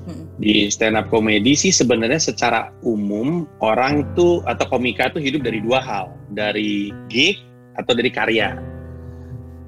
Hmm. 0.04 0.28
di 0.36 0.68
stand 0.68 1.00
up 1.00 1.08
comedy 1.08 1.56
sih 1.56 1.72
sebenarnya 1.72 2.20
secara 2.20 2.76
umum 2.84 3.48
orang 3.64 4.04
tuh 4.20 4.44
atau 4.44 4.68
komika 4.68 5.08
tuh 5.16 5.24
hidup 5.24 5.48
dari 5.48 5.64
dua 5.64 5.80
hal. 5.80 6.12
Dari 6.34 6.92
gig 7.08 7.40
atau 7.80 7.94
dari 7.96 8.12
karya. 8.12 8.58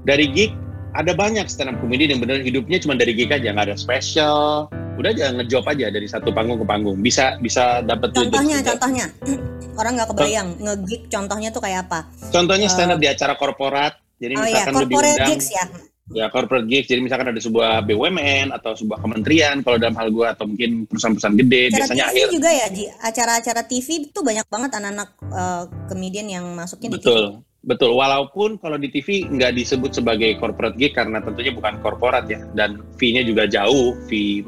Dari 0.04 0.26
gig 0.36 0.65
ada 0.96 1.12
banyak 1.12 1.46
stand 1.52 1.76
up 1.76 1.78
comedy 1.84 2.08
yang 2.08 2.24
benar 2.24 2.40
hidupnya 2.40 2.80
cuma 2.80 2.96
dari 2.96 3.12
gig 3.12 3.30
aja 3.30 3.52
nggak 3.52 3.68
ada 3.72 3.78
special 3.78 4.72
udah 4.96 5.12
aja 5.12 5.36
ngejob 5.36 5.68
aja 5.68 5.92
dari 5.92 6.08
satu 6.08 6.32
panggung 6.32 6.64
ke 6.64 6.66
panggung 6.66 6.98
bisa 7.04 7.36
bisa 7.44 7.84
dapat 7.84 8.16
contohnya 8.16 8.64
contohnya 8.64 9.06
orang 9.80 10.00
nggak 10.00 10.10
kebayang 10.16 10.50
ngegig 10.64 11.02
contohnya 11.12 11.50
tuh 11.52 11.60
kayak 11.60 11.92
apa 11.92 12.08
contohnya 12.32 12.72
stand 12.72 12.96
up 12.96 12.98
uh, 12.98 13.04
di 13.04 13.08
acara 13.12 13.36
korporat 13.36 14.00
jadi 14.16 14.34
oh 14.40 14.46
iya, 14.48 14.64
misalkan 14.64 14.74
ya, 14.74 14.82
lebih 14.82 14.96
undang, 14.96 15.30
gigs 15.36 15.50
ya. 15.52 15.66
Ya 16.14 16.26
corporate 16.30 16.68
gigs. 16.70 16.88
Jadi 16.88 17.02
misalkan 17.02 17.34
ada 17.34 17.42
sebuah 17.42 17.82
BUMN 17.84 18.54
atau 18.54 18.78
sebuah 18.78 19.02
kementerian 19.02 19.66
kalau 19.66 19.82
dalam 19.82 19.98
hal 19.98 20.14
gue 20.14 20.28
atau 20.30 20.46
mungkin 20.46 20.86
perusahaan-perusahaan 20.86 21.34
gede 21.34 21.62
acara 21.66 21.78
biasanya 21.82 22.06
TV 22.06 22.14
akhir. 22.14 22.28
juga 22.30 22.50
ya. 22.54 22.68
Acara-acara 23.02 23.62
TV 23.66 23.88
itu 24.06 24.20
banyak 24.22 24.46
banget 24.46 24.72
anak-anak 24.78 25.10
uh, 25.34 25.64
komedian 25.90 26.28
yang 26.30 26.46
masuknya 26.54 26.96
di 26.96 26.98
Betul. 27.02 27.42
TV. 27.42 27.55
Betul, 27.66 27.98
walaupun 27.98 28.62
kalau 28.62 28.78
di 28.78 28.94
TV 28.94 29.26
nggak 29.26 29.58
disebut 29.58 29.98
sebagai 29.98 30.38
corporate 30.38 30.78
gig 30.78 30.94
karena 30.94 31.18
tentunya 31.18 31.50
bukan 31.50 31.82
korporat 31.82 32.30
ya, 32.30 32.46
dan 32.54 32.78
fee-nya 33.02 33.26
juga 33.26 33.50
jauh. 33.50 33.98
Fee 34.06 34.46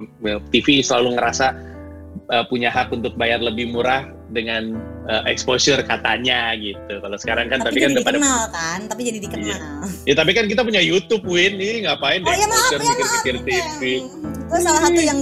TV 0.53 0.86
selalu 0.86 1.17
ngerasa 1.17 1.58
uh, 2.30 2.45
punya 2.45 2.69
hak 2.69 2.93
untuk 2.93 3.17
bayar 3.17 3.41
lebih 3.41 3.73
murah 3.73 4.06
dengan 4.30 4.77
uh, 5.10 5.25
exposure 5.25 5.82
katanya 5.82 6.53
gitu. 6.62 7.01
Kalau 7.01 7.17
sekarang 7.17 7.49
kan 7.49 7.65
tapi, 7.65 7.82
tapi 7.82 7.82
kan 7.82 7.89
jadi 7.89 7.95
udah 7.97 8.06
pada 8.06 8.17
dikenal 8.21 8.41
kan, 8.53 8.80
tapi 8.86 9.01
jadi 9.10 9.19
dikenal. 9.25 9.60
ya 10.06 10.13
tapi 10.13 10.32
kan 10.38 10.45
kita 10.45 10.62
punya 10.62 10.82
YouTube 10.84 11.25
Win 11.25 11.58
ini 11.58 11.89
ngapain 11.89 12.21
Oh 12.21 12.30
deh 12.30 12.38
ya 12.38 12.45
maaf 12.45 12.69
exposure 12.69 12.82
ya 12.86 12.93
maaf. 12.93 13.01
mikir-mikir 13.01 13.36
TV. 13.41 13.82
Gue 14.45 14.60
salah 14.62 14.82
satu 14.86 15.01
yang 15.01 15.19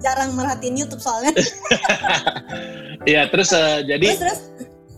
jarang 0.00 0.30
merhatiin 0.32 0.74
YouTube 0.80 1.02
soalnya. 1.04 1.32
Iya 3.04 3.28
terus 3.28 3.52
uh, 3.52 3.84
jadi 3.84 4.16
terus 4.16 4.16
terus 4.16 4.40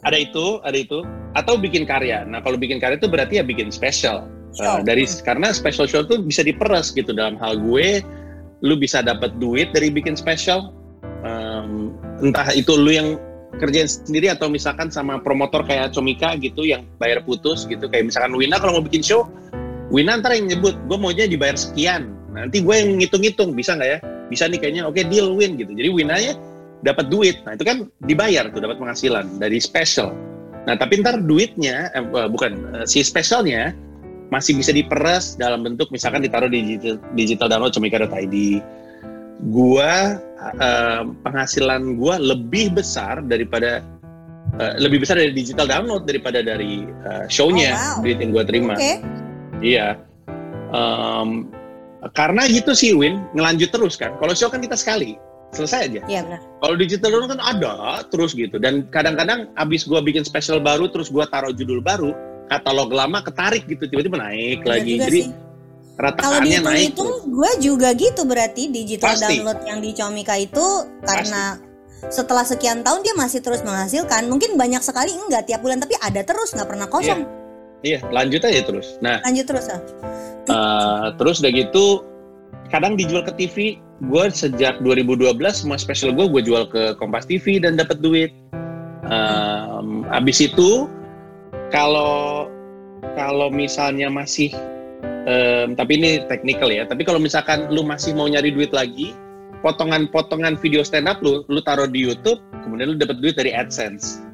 ada 0.07 0.17
itu 0.17 0.63
ada 0.63 0.79
itu. 0.79 1.03
Atau 1.37 1.61
bikin 1.61 1.85
karya. 1.85 2.25
Nah 2.25 2.41
kalau 2.41 2.57
bikin 2.57 2.81
karya 2.81 2.97
itu 2.97 3.11
berarti 3.11 3.43
ya 3.43 3.45
bikin 3.45 3.69
special. 3.69 4.25
Uh, 4.57 4.81
dari 4.81 5.05
karena 5.21 5.53
special 5.53 5.85
show 5.85 6.01
tuh 6.01 6.23
bisa 6.25 6.41
diperas 6.41 6.95
gitu. 6.97 7.13
Dalam 7.13 7.37
hal 7.37 7.61
gue, 7.61 8.01
lu 8.65 8.75
bisa 8.81 9.05
dapat 9.05 9.37
duit 9.37 9.69
dari 9.77 9.93
bikin 9.93 10.17
special. 10.17 10.73
Um, 11.27 11.93
entah 12.25 12.49
itu 12.57 12.73
lu 12.73 12.89
yang 12.89 13.21
kerjain 13.61 13.89
sendiri 13.89 14.33
atau 14.33 14.49
misalkan 14.49 14.89
sama 14.89 15.21
promotor 15.21 15.65
kayak 15.65 15.93
Comika 15.93 16.33
gitu 16.41 16.65
yang 16.65 16.89
bayar 16.97 17.21
putus 17.21 17.69
gitu. 17.69 17.85
Kayak 17.85 18.09
misalkan 18.09 18.33
Wina 18.33 18.57
kalau 18.57 18.81
mau 18.81 18.85
bikin 18.85 19.05
show 19.05 19.29
Wina 19.93 20.19
ntar 20.19 20.35
yang 20.35 20.51
nyebut 20.51 20.75
gue 20.89 20.99
maunya 20.99 21.29
dibayar 21.31 21.55
sekian. 21.55 22.11
Nanti 22.35 22.61
gue 22.61 22.75
yang 22.75 22.99
ngitung-ngitung. 22.99 23.55
Bisa 23.55 23.79
nggak 23.79 23.91
ya? 23.91 23.99
Bisa 24.27 24.45
nih 24.51 24.59
kayaknya. 24.59 24.83
Oke 24.89 25.07
deal 25.07 25.31
win 25.37 25.55
gitu. 25.55 25.71
Jadi 25.73 25.89
Winanya 25.93 26.35
dapat 26.87 27.11
duit. 27.11 27.43
Nah 27.43 27.59
itu 27.59 27.67
kan 27.67 27.91
dibayar 28.07 28.47
tuh 28.55 28.63
dapat 28.63 28.79
penghasilan 28.79 29.43
dari 29.43 29.59
special. 29.59 30.15
Nah 30.67 30.75
tapi 30.79 31.03
ntar 31.03 31.19
duitnya 31.23 31.91
eh, 31.93 32.29
bukan 32.31 32.53
eh, 32.81 32.87
si 32.87 33.03
specialnya 33.03 33.75
masih 34.31 34.59
bisa 34.59 34.75
diperas 34.75 35.39
dalam 35.39 35.63
bentuk 35.63 35.87
misalkan 35.95 36.19
ditaruh 36.23 36.51
di 36.51 36.63
digital, 36.79 36.99
digital 37.15 37.47
download 37.47 37.75
comika.id 37.75 38.37
gua 39.53 40.19
eh, 40.59 41.03
penghasilan 41.23 41.99
gua 42.01 42.19
lebih 42.19 42.75
besar 42.75 43.23
daripada 43.27 43.83
eh, 44.59 44.75
lebih 44.83 45.03
besar 45.07 45.19
dari 45.21 45.31
digital 45.35 45.67
download 45.71 46.07
daripada 46.07 46.43
dari 46.43 46.87
eh, 46.87 47.25
show-nya 47.31 47.75
Oh, 47.75 47.83
wow. 47.99 48.03
duit 48.07 48.19
yang 48.23 48.31
gua 48.35 48.45
terima. 48.47 48.75
Oke. 48.75 49.03
iya. 49.63 49.99
Em, 50.67 51.47
karena 52.15 52.47
gitu 52.51 52.75
sih 52.75 52.95
Win 52.95 53.23
ngelanjut 53.35 53.71
terus 53.71 53.95
kan. 53.95 54.15
Kalau 54.19 54.35
show 54.35 54.51
kan 54.51 54.59
kita 54.63 54.75
sekali 54.75 55.15
selesai 55.57 55.81
aja 55.89 56.01
Iya 56.05 56.21
benar. 56.29 56.41
kalau 56.61 56.75
digital 56.77 57.09
download 57.17 57.33
kan 57.35 57.43
ada 57.43 57.73
terus 58.13 58.37
gitu 58.37 58.61
dan 58.61 58.85
kadang-kadang 58.93 59.49
abis 59.57 59.89
gua 59.89 60.05
bikin 60.05 60.23
special 60.23 60.61
baru 60.61 60.93
terus 60.93 61.09
gua 61.09 61.25
taruh 61.27 61.51
judul 61.51 61.81
baru 61.81 62.13
katalog 62.47 62.93
lama 62.95 63.25
ketarik 63.25 63.67
gitu 63.67 63.89
tiba-tiba 63.91 64.23
naik 64.23 64.63
Benar 64.63 64.71
lagi 64.79 64.93
jadi. 65.01 65.21
Kalau 65.97 66.13
rataannya 66.13 66.61
naik 66.61 66.93
tuh 66.93 67.25
gue 67.25 67.51
juga 67.65 67.97
gitu 67.97 68.29
berarti 68.29 68.69
digital 68.69 69.17
Pasti. 69.17 69.41
download 69.41 69.65
yang 69.65 69.81
di 69.81 69.91
Comika 69.97 70.37
itu 70.37 70.85
karena 71.01 71.57
setelah 72.13 72.45
sekian 72.45 72.85
tahun 72.85 73.01
dia 73.01 73.17
masih 73.17 73.41
terus 73.41 73.65
menghasilkan. 73.65 74.29
Mungkin 74.29 74.61
banyak 74.61 74.85
sekali 74.85 75.17
enggak 75.17 75.49
tiap 75.49 75.65
bulan, 75.65 75.81
tapi 75.81 75.97
ada 75.97 76.21
terus 76.21 76.53
nggak 76.53 76.69
pernah 76.69 76.85
kosong. 76.87 77.25
iya 77.81 78.01
lanjut 78.13 78.45
aja 78.45 78.61
terus 78.65 79.01
nah 79.01 79.21
Lanjut 79.25 79.47
terus 79.49 79.67
ah. 79.73 79.81
Eh, 80.47 81.07
terus 81.17 81.41
udah 81.41 81.53
gitu 81.53 81.87
kadang 82.69 82.99
dijual 82.99 83.23
ke 83.23 83.33
TV 83.37 83.57
gue 84.05 84.25
sejak 84.29 84.83
2012 84.85 85.41
semua 85.55 85.81
special 85.81 86.13
gue 86.13 86.27
gue 86.29 86.43
jual 86.45 86.69
ke 86.69 86.99
Kompas 87.01 87.25
TV 87.25 87.63
dan 87.63 87.81
dapat 87.81 88.03
duit. 88.05 88.31
Em, 89.07 90.03
abis 90.11 90.51
itu 90.51 90.91
kalau 91.71 92.51
kalau 93.15 93.49
misalnya 93.49 94.11
masih 94.11 94.51
em, 95.31 95.79
tapi 95.79 95.97
ini 95.97 96.27
technical 96.27 96.69
ya 96.69 96.83
tapi 96.85 97.07
kalau 97.07 97.23
misalkan 97.23 97.71
lu 97.71 97.87
masih 97.87 98.13
mau 98.19 98.27
nyari 98.27 98.51
duit 98.51 98.75
lagi 98.75 99.15
potongan-potongan 99.63 100.59
video 100.59 100.83
stand 100.83 101.07
up 101.07 101.23
lu 101.23 101.47
lu 101.47 101.63
taruh 101.63 101.87
di 101.87 102.03
YouTube 102.03 102.43
kemudian 102.67 102.95
lu 102.95 102.97
dapat 102.99 103.23
duit 103.23 103.39
dari 103.39 103.55
AdSense 103.55 104.26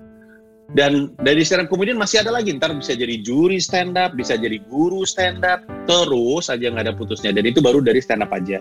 dan 0.72 1.12
dari 1.20 1.44
stand 1.44 1.64
up 1.64 1.68
kemudian 1.68 2.00
masih 2.00 2.24
ada 2.24 2.32
lagi 2.32 2.52
ntar 2.56 2.72
bisa 2.72 2.96
jadi 2.96 3.20
juri 3.20 3.60
stand 3.60 3.96
up 4.00 4.16
bisa 4.16 4.40
jadi 4.40 4.56
guru 4.72 5.04
stand 5.04 5.44
up 5.44 5.60
terus 5.84 6.48
aja 6.48 6.72
nggak 6.72 6.84
ada 6.88 6.94
putusnya 6.96 7.28
dan 7.32 7.44
itu 7.44 7.60
baru 7.60 7.84
dari 7.84 8.00
stand 8.00 8.24
up 8.24 8.32
aja 8.32 8.60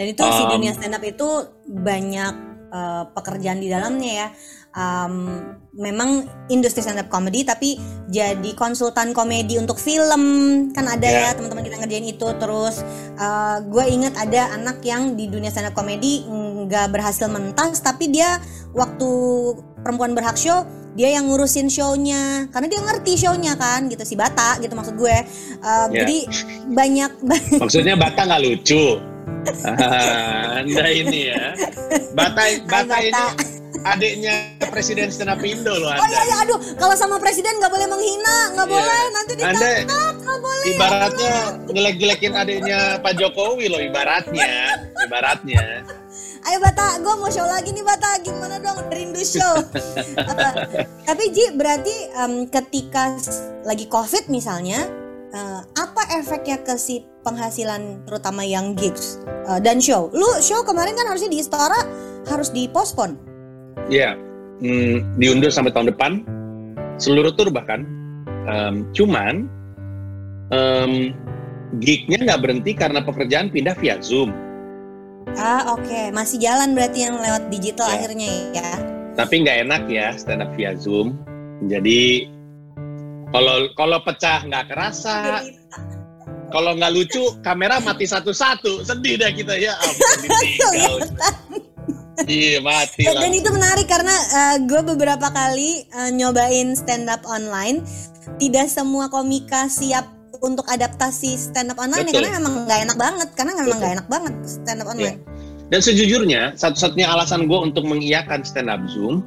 Dan 0.00 0.16
itu 0.16 0.24
si 0.24 0.42
Um, 0.48 0.56
dunia 0.56 0.72
stand 0.72 0.96
up 0.96 1.04
itu 1.04 1.28
banyak 1.68 2.34
eh, 2.72 3.04
pekerjaan 3.12 3.60
di 3.60 3.68
dalamnya 3.68 4.12
ya. 4.24 4.28
Um, 4.72 5.44
memang 5.76 6.24
industri 6.48 6.80
stand 6.80 7.04
up 7.04 7.12
comedy 7.12 7.44
tapi 7.44 7.76
jadi 8.08 8.54
konsultan 8.56 9.12
komedi 9.12 9.60
untuk 9.60 9.76
film 9.76 10.22
kan 10.72 10.88
ada 10.88 11.04
Ya. 11.04 11.20
ya 11.28 11.30
teman-teman 11.36 11.66
kita 11.68 11.76
ngerjain 11.84 12.06
itu 12.06 12.28
terus 12.38 12.80
gue 13.66 13.84
inget 13.90 14.14
ada 14.14 14.54
anak 14.54 14.80
yang 14.86 15.18
di 15.18 15.26
dunia 15.28 15.50
stand 15.52 15.68
up 15.68 15.76
comedy 15.76 16.22
nggak 16.70 16.94
berhasil 16.94 17.26
mentas 17.26 17.82
tapi 17.82 18.14
dia 18.14 18.38
waktu 18.72 19.10
perempuan 19.82 20.14
berhak 20.14 20.38
show 20.38 20.62
dia 20.92 21.08
yang 21.12 21.26
ngurusin 21.26 21.66
shownya. 21.66 22.46
Karena 22.48 22.66
dia 22.66 22.80
ngerti 22.80 23.12
shownya 23.16 23.54
kan 23.54 23.86
gitu. 23.86 24.02
Si 24.02 24.14
Bata 24.14 24.58
gitu 24.58 24.72
maksud 24.72 24.94
gue. 24.94 25.16
Uh, 25.60 25.86
Ya. 25.88 26.02
jadi 26.02 26.18
banyak 26.68 27.10
maksudnya 27.62 27.94
Bata 27.94 28.24
nggak 28.24 28.42
lucu? 28.42 28.98
Ah, 29.64 30.60
anda 30.60 30.84
ini 30.86 31.30
ya. 31.30 31.54
Bata 32.12 32.42
Bata 32.66 32.84
Bata. 32.86 33.00
ini 33.00 33.24
adiknya 33.80 34.34
presiden 34.68 35.08
stand 35.08 35.32
up 35.32 35.40
Indo 35.40 35.72
loh 35.72 35.88
Oh 35.88 35.96
anda. 35.96 36.04
iya 36.06 36.22
iya 36.22 36.36
aduh. 36.44 36.58
Kalau 36.76 36.92
sama 36.92 37.16
presiden 37.16 37.56
nggak 37.56 37.70
boleh 37.70 37.86
menghina 37.86 38.36
nggak 38.52 38.66
Iya. 38.66 38.74
boleh. 38.76 39.02
Nanti 39.10 39.32
anda 39.32 39.48
ditangkap 39.48 40.14
nggak 40.20 40.38
boleh 40.38 40.64
ibaratnya 40.68 41.34
ngelek-gelekin 41.66 42.32
adiknya 42.34 42.78
Pak 43.00 43.12
Jokowi 43.16 43.66
loh 43.66 43.80
ibaratnya. 43.80 44.50
Ibaratnya 45.00 45.64
ayo 46.48 46.58
Bata 46.62 46.96
gue 47.00 47.14
mau 47.20 47.28
show 47.28 47.44
lagi 47.44 47.72
nih 47.74 47.84
Bata. 47.84 48.20
Gimana 48.24 48.56
dong? 48.60 48.88
Rindu 48.88 49.22
show. 49.24 49.60
Tapi 51.08 51.24
Ji 51.34 51.52
berarti 51.56 51.94
em, 52.16 52.48
ketika 52.48 53.16
lagi 53.64 53.84
covid 53.90 54.28
misalnya 54.32 54.88
eh, 55.32 55.60
apa 55.76 56.02
efeknya 56.16 56.60
ke 56.64 56.76
si 56.80 57.04
penghasilan 57.20 58.08
terutama 58.08 58.44
yang 58.44 58.72
gigs 58.76 59.20
eh, 59.26 59.60
dan 59.60 59.78
show? 59.82 60.08
Lu 60.12 60.28
show 60.40 60.64
kemarin 60.64 60.96
kan 60.96 61.08
harusnya 61.08 61.30
di 61.32 61.40
Istora 61.42 61.80
harus 62.28 62.48
dipospon. 62.52 63.16
Iya, 63.90 64.14
hmm, 64.62 65.18
diundur 65.18 65.50
sampai 65.50 65.72
tahun 65.72 65.90
depan, 65.92 66.12
seluruh 67.00 67.32
tur 67.34 67.50
bahkan. 67.50 67.84
Em, 68.50 68.88
cuman 68.96 69.46
em, 70.50 71.12
gignya 71.78 72.18
nggak 72.26 72.40
berhenti 72.42 72.72
karena 72.74 73.04
pekerjaan 73.04 73.52
pindah 73.52 73.76
via 73.78 74.00
Zoom. 74.02 74.49
Ah 75.36 75.72
oke 75.72 76.10
masih 76.10 76.38
jalan 76.38 76.72
berarti 76.72 77.04
yang 77.04 77.16
lewat 77.16 77.48
digital 77.48 77.86
Ya. 77.86 77.94
akhirnya 77.96 78.28
ya 78.52 78.70
Tapi 79.10 79.34
nggak 79.44 79.58
enak 79.68 79.82
ya 79.86 80.16
stand 80.16 80.40
up 80.40 80.50
via 80.54 80.72
Zoom. 80.72 81.18
Jadi 81.68 82.24
kalau 83.28 83.68
kalau 83.76 84.00
pecah 84.00 84.42
nggak 84.42 84.72
kerasa, 84.72 85.44
kalau 86.48 86.72
nggak 86.74 86.88
lucu 86.90 87.20
kamera 87.40 87.78
mati 87.78 88.08
satu-satu, 88.08 88.80
sedih 88.80 89.20
dah 89.20 89.28
kita 89.30 89.54
ya. 89.54 89.76
Ampun. 89.76 91.04
Iya 92.20 92.60
mati 92.60 93.08
lah. 93.08 93.16
dan 93.16 93.32
itu 93.32 93.48
menarik 93.48 93.88
karena 93.88 94.12
gue 94.60 94.82
beberapa 94.84 95.32
kali 95.32 95.88
eh, 95.88 96.10
nyobain 96.12 96.76
stand 96.76 97.08
up 97.08 97.24
online, 97.24 97.80
tidak 98.36 98.68
semua 98.68 99.08
komika 99.08 99.72
siap 99.72 100.04
untuk 100.40 100.64
adaptasi 100.68 101.36
stand 101.36 101.72
up 101.72 101.78
online 101.80 102.08
ya, 102.08 102.12
Betul. 102.12 102.16
karena 102.24 102.30
memang 102.40 102.54
nggak 102.64 102.80
enak 102.88 102.96
banget, 102.96 103.28
karena 103.36 103.52
memang 103.56 103.78
nggak 103.78 103.94
enak 104.00 104.08
banget 104.08 104.34
stand 104.44 104.80
up 104.80 104.88
online. 104.88 105.18
Dan 105.70 105.80
sejujurnya, 105.80 106.58
satu-satunya 106.58 107.06
alasan 107.06 107.46
gue 107.46 107.58
untuk 107.60 107.86
mengiyakan 107.86 108.42
stand 108.42 108.66
up 108.66 108.82
Zoom 108.90 109.22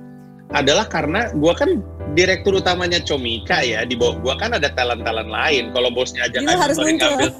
adalah 0.51 0.85
karena 0.85 1.31
gue 1.31 1.53
kan 1.55 1.79
direktur 2.19 2.59
utamanya 2.59 2.99
Comika 2.99 3.63
ya. 3.63 3.87
Di 3.87 3.95
bawah 3.95 4.19
gue 4.19 4.33
kan 4.37 4.51
ada 4.51 4.67
talent-talent 4.75 5.31
lain. 5.31 5.71
Kalau 5.71 5.89
bosnya 5.89 6.27
aja 6.27 6.43
nggak 6.43 6.59
harus 6.59 6.77
ngambil. 6.77 7.31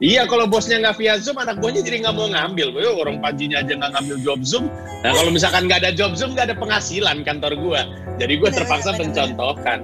Iya, 0.00 0.24
kalau 0.32 0.48
bosnya 0.48 0.80
nggak 0.80 0.96
via 0.96 1.20
Zoom, 1.20 1.36
anak 1.36 1.60
buahnya 1.60 1.84
jadi 1.84 2.08
nggak 2.08 2.16
mau 2.16 2.26
ngambil. 2.32 2.72
Gue 2.72 2.88
orang 2.88 3.20
pajinya 3.20 3.60
aja 3.60 3.72
nggak 3.76 3.92
ngambil 4.00 4.16
job 4.24 4.40
Zoom. 4.42 4.64
Nah, 5.04 5.12
kalau 5.12 5.30
misalkan 5.30 5.68
nggak 5.68 5.80
ada 5.84 5.92
job 5.92 6.16
Zoom, 6.16 6.32
nggak 6.32 6.50
ada 6.50 6.56
penghasilan 6.56 7.20
kantor 7.20 7.52
gue. 7.54 7.80
Jadi 8.16 8.32
gue 8.40 8.50
terpaksa 8.50 8.96
bener, 8.96 8.98
bener. 8.98 9.04
mencontohkan. 9.12 9.78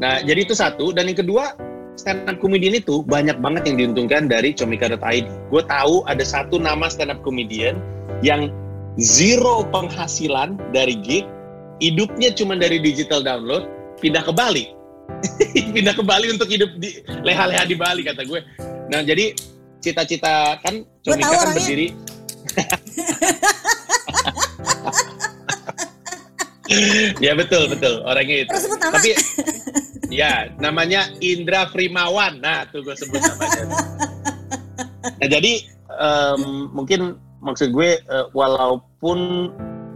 Nah, 0.00 0.24
jadi 0.24 0.40
itu 0.42 0.56
satu. 0.56 0.96
Dan 0.96 1.12
yang 1.12 1.20
kedua, 1.20 1.52
stand 1.96 2.28
up 2.28 2.38
comedian 2.40 2.76
itu 2.78 3.04
banyak 3.04 3.36
banget 3.40 3.68
yang 3.68 3.76
diuntungkan 3.78 4.28
dari 4.28 4.52
comika.id. 4.56 5.26
Gue 5.52 5.62
tahu 5.66 6.04
ada 6.08 6.24
satu 6.24 6.56
nama 6.58 6.88
stand 6.88 7.12
up 7.12 7.20
comedian 7.24 7.78
yang 8.24 8.50
zero 9.00 9.64
penghasilan 9.72 10.56
dari 10.72 10.96
gig, 11.00 11.24
hidupnya 11.80 12.32
cuma 12.32 12.56
dari 12.56 12.80
digital 12.80 13.24
download, 13.24 13.68
pindah 14.00 14.24
ke 14.24 14.32
Bali. 14.32 14.64
pindah 15.74 15.94
ke 15.96 16.02
Bali 16.04 16.32
untuk 16.32 16.48
hidup 16.48 16.70
di 16.80 17.04
leha-leha 17.24 17.64
di 17.68 17.76
Bali 17.76 18.02
kata 18.04 18.24
gue. 18.24 18.40
Nah, 18.88 19.00
jadi 19.04 19.32
cita-cita 19.82 20.62
kan 20.62 20.86
Comika 21.02 21.26
kan 21.26 21.42
orangnya. 21.42 21.58
berdiri 21.58 21.86
ya 27.24 27.32
betul 27.36 27.68
betul 27.68 28.00
orangnya 28.04 28.46
itu. 28.46 28.52
Tapi 28.80 29.10
ya 30.12 30.52
namanya 30.60 31.08
Indra 31.24 31.72
Primawan. 31.72 32.38
Nah, 32.44 32.68
tuh 32.68 32.84
gue 32.84 32.92
sebut 32.92 33.18
namanya. 33.18 33.64
Nah, 35.18 35.28
jadi 35.28 35.52
em, 35.88 36.68
mungkin 36.70 37.16
maksud 37.40 37.72
gue 37.72 37.98
eh, 37.98 38.26
walaupun 38.36 39.50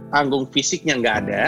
panggung 0.09 0.49
fisiknya 0.49 0.97
nggak 0.97 1.17
ada, 1.29 1.43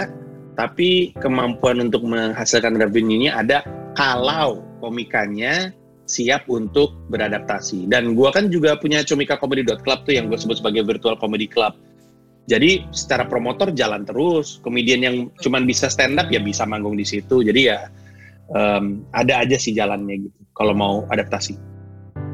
tapi 0.54 1.12
kemampuan 1.18 1.82
untuk 1.82 2.06
menghasilkan 2.06 2.78
revenue-nya 2.78 3.36
ada 3.36 3.66
kalau 3.98 4.62
komikanya 4.80 5.74
siap 6.10 6.50
untuk 6.50 6.98
beradaptasi. 7.14 7.86
Dan 7.86 8.18
gua 8.18 8.34
kan 8.34 8.50
juga 8.50 8.74
punya 8.82 9.06
Comika 9.06 9.38
Comedy 9.38 9.62
Club 9.62 10.00
tuh 10.10 10.14
yang 10.18 10.26
gue 10.26 10.40
sebut 10.42 10.58
sebagai 10.58 10.82
virtual 10.82 11.14
comedy 11.22 11.46
club. 11.46 11.78
Jadi 12.50 12.82
secara 12.90 13.30
promotor 13.30 13.70
jalan 13.78 14.10
terus. 14.10 14.58
Komedian 14.66 15.06
yang 15.06 15.16
cuman 15.46 15.70
bisa 15.70 15.86
stand 15.86 16.18
up 16.18 16.34
ya 16.34 16.42
bisa 16.42 16.66
manggung 16.66 16.98
di 16.98 17.06
situ. 17.06 17.46
Jadi 17.46 17.70
ya 17.70 17.94
um, 18.54 19.06
ada 19.14 19.42
aja 19.42 19.58
sih 19.58 19.74
jalannya 19.74 20.30
gitu 20.30 20.40
kalau 20.54 20.74
mau 20.76 21.08
adaptasi. 21.10 21.56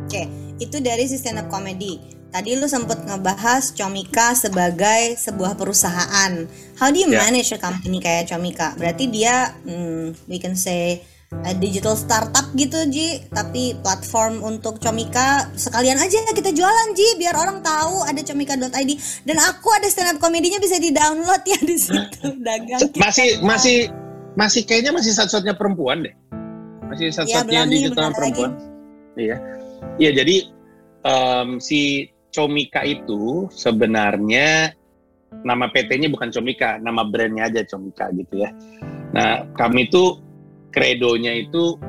Oke, 0.05 0.29
itu 0.61 0.77
dari 0.79 1.09
si 1.09 1.17
stand 1.17 1.41
up 1.41 1.47
comedy. 1.49 1.97
Tadi 2.29 2.51
lu 2.59 2.67
sempat 2.67 3.07
ngebahas 3.07 3.71
Comika 3.71 4.35
sebagai 4.35 5.15
sebuah 5.15 5.55
perusahaan. 5.55 6.43
How 6.75 6.91
do 6.91 6.99
you 6.99 7.07
yeah. 7.07 7.23
manage 7.23 7.55
a 7.55 7.59
company 7.59 8.03
kayak 8.03 8.27
Comika? 8.27 8.75
Berarti 8.75 9.07
dia, 9.07 9.55
hmm, 9.63 10.27
we 10.27 10.35
can 10.35 10.51
say 10.51 10.99
uh, 11.31 11.55
digital 11.57 11.95
startup 11.95 12.51
gitu 12.53 12.85
Ji 12.91 13.23
tapi 13.31 13.75
platform 13.79 14.43
untuk 14.45 14.77
Comika 14.83 15.49
sekalian 15.55 15.97
aja 15.97 16.21
kita 16.31 16.51
jualan 16.53 16.89
Ji 16.93 17.17
biar 17.17 17.35
orang 17.35 17.59
tahu 17.65 18.05
ada 18.05 18.21
comika.id 18.21 18.91
dan 19.25 19.37
aku 19.41 19.67
ada 19.73 19.87
stand 19.89 20.15
up 20.15 20.17
komedinya 20.21 20.61
bisa 20.61 20.77
di 20.77 20.93
download 20.93 21.41
ya 21.43 21.59
di 21.63 21.77
situ 21.79 22.35
dagang 22.45 22.83
masih 22.99 23.39
kita. 23.39 23.43
masih 23.43 23.77
masih 24.35 24.67
kayaknya 24.67 24.91
masih 24.95 25.11
satu-satunya 25.15 25.55
perempuan 25.55 26.05
deh 26.05 26.15
masih 26.91 27.09
iya, 27.09 27.15
satu-satunya 27.15 27.63
ya, 27.63 27.71
digital 27.71 28.09
perempuan 28.11 28.51
iya 29.15 29.37
iya 29.99 30.11
jadi 30.11 30.35
um, 31.07 31.57
si 31.63 32.11
Comika 32.35 32.83
itu 32.83 33.47
sebenarnya 33.55 34.75
nama 35.43 35.71
PT-nya 35.71 36.11
bukan 36.11 36.31
Comika, 36.31 36.75
nama 36.79 37.07
brandnya 37.07 37.47
aja 37.47 37.63
Comika 37.63 38.11
gitu 38.11 38.43
ya. 38.43 38.51
Nah, 39.15 39.47
kami 39.55 39.87
itu 39.87 40.19
kredonya 40.75 41.31
itu 41.31 41.79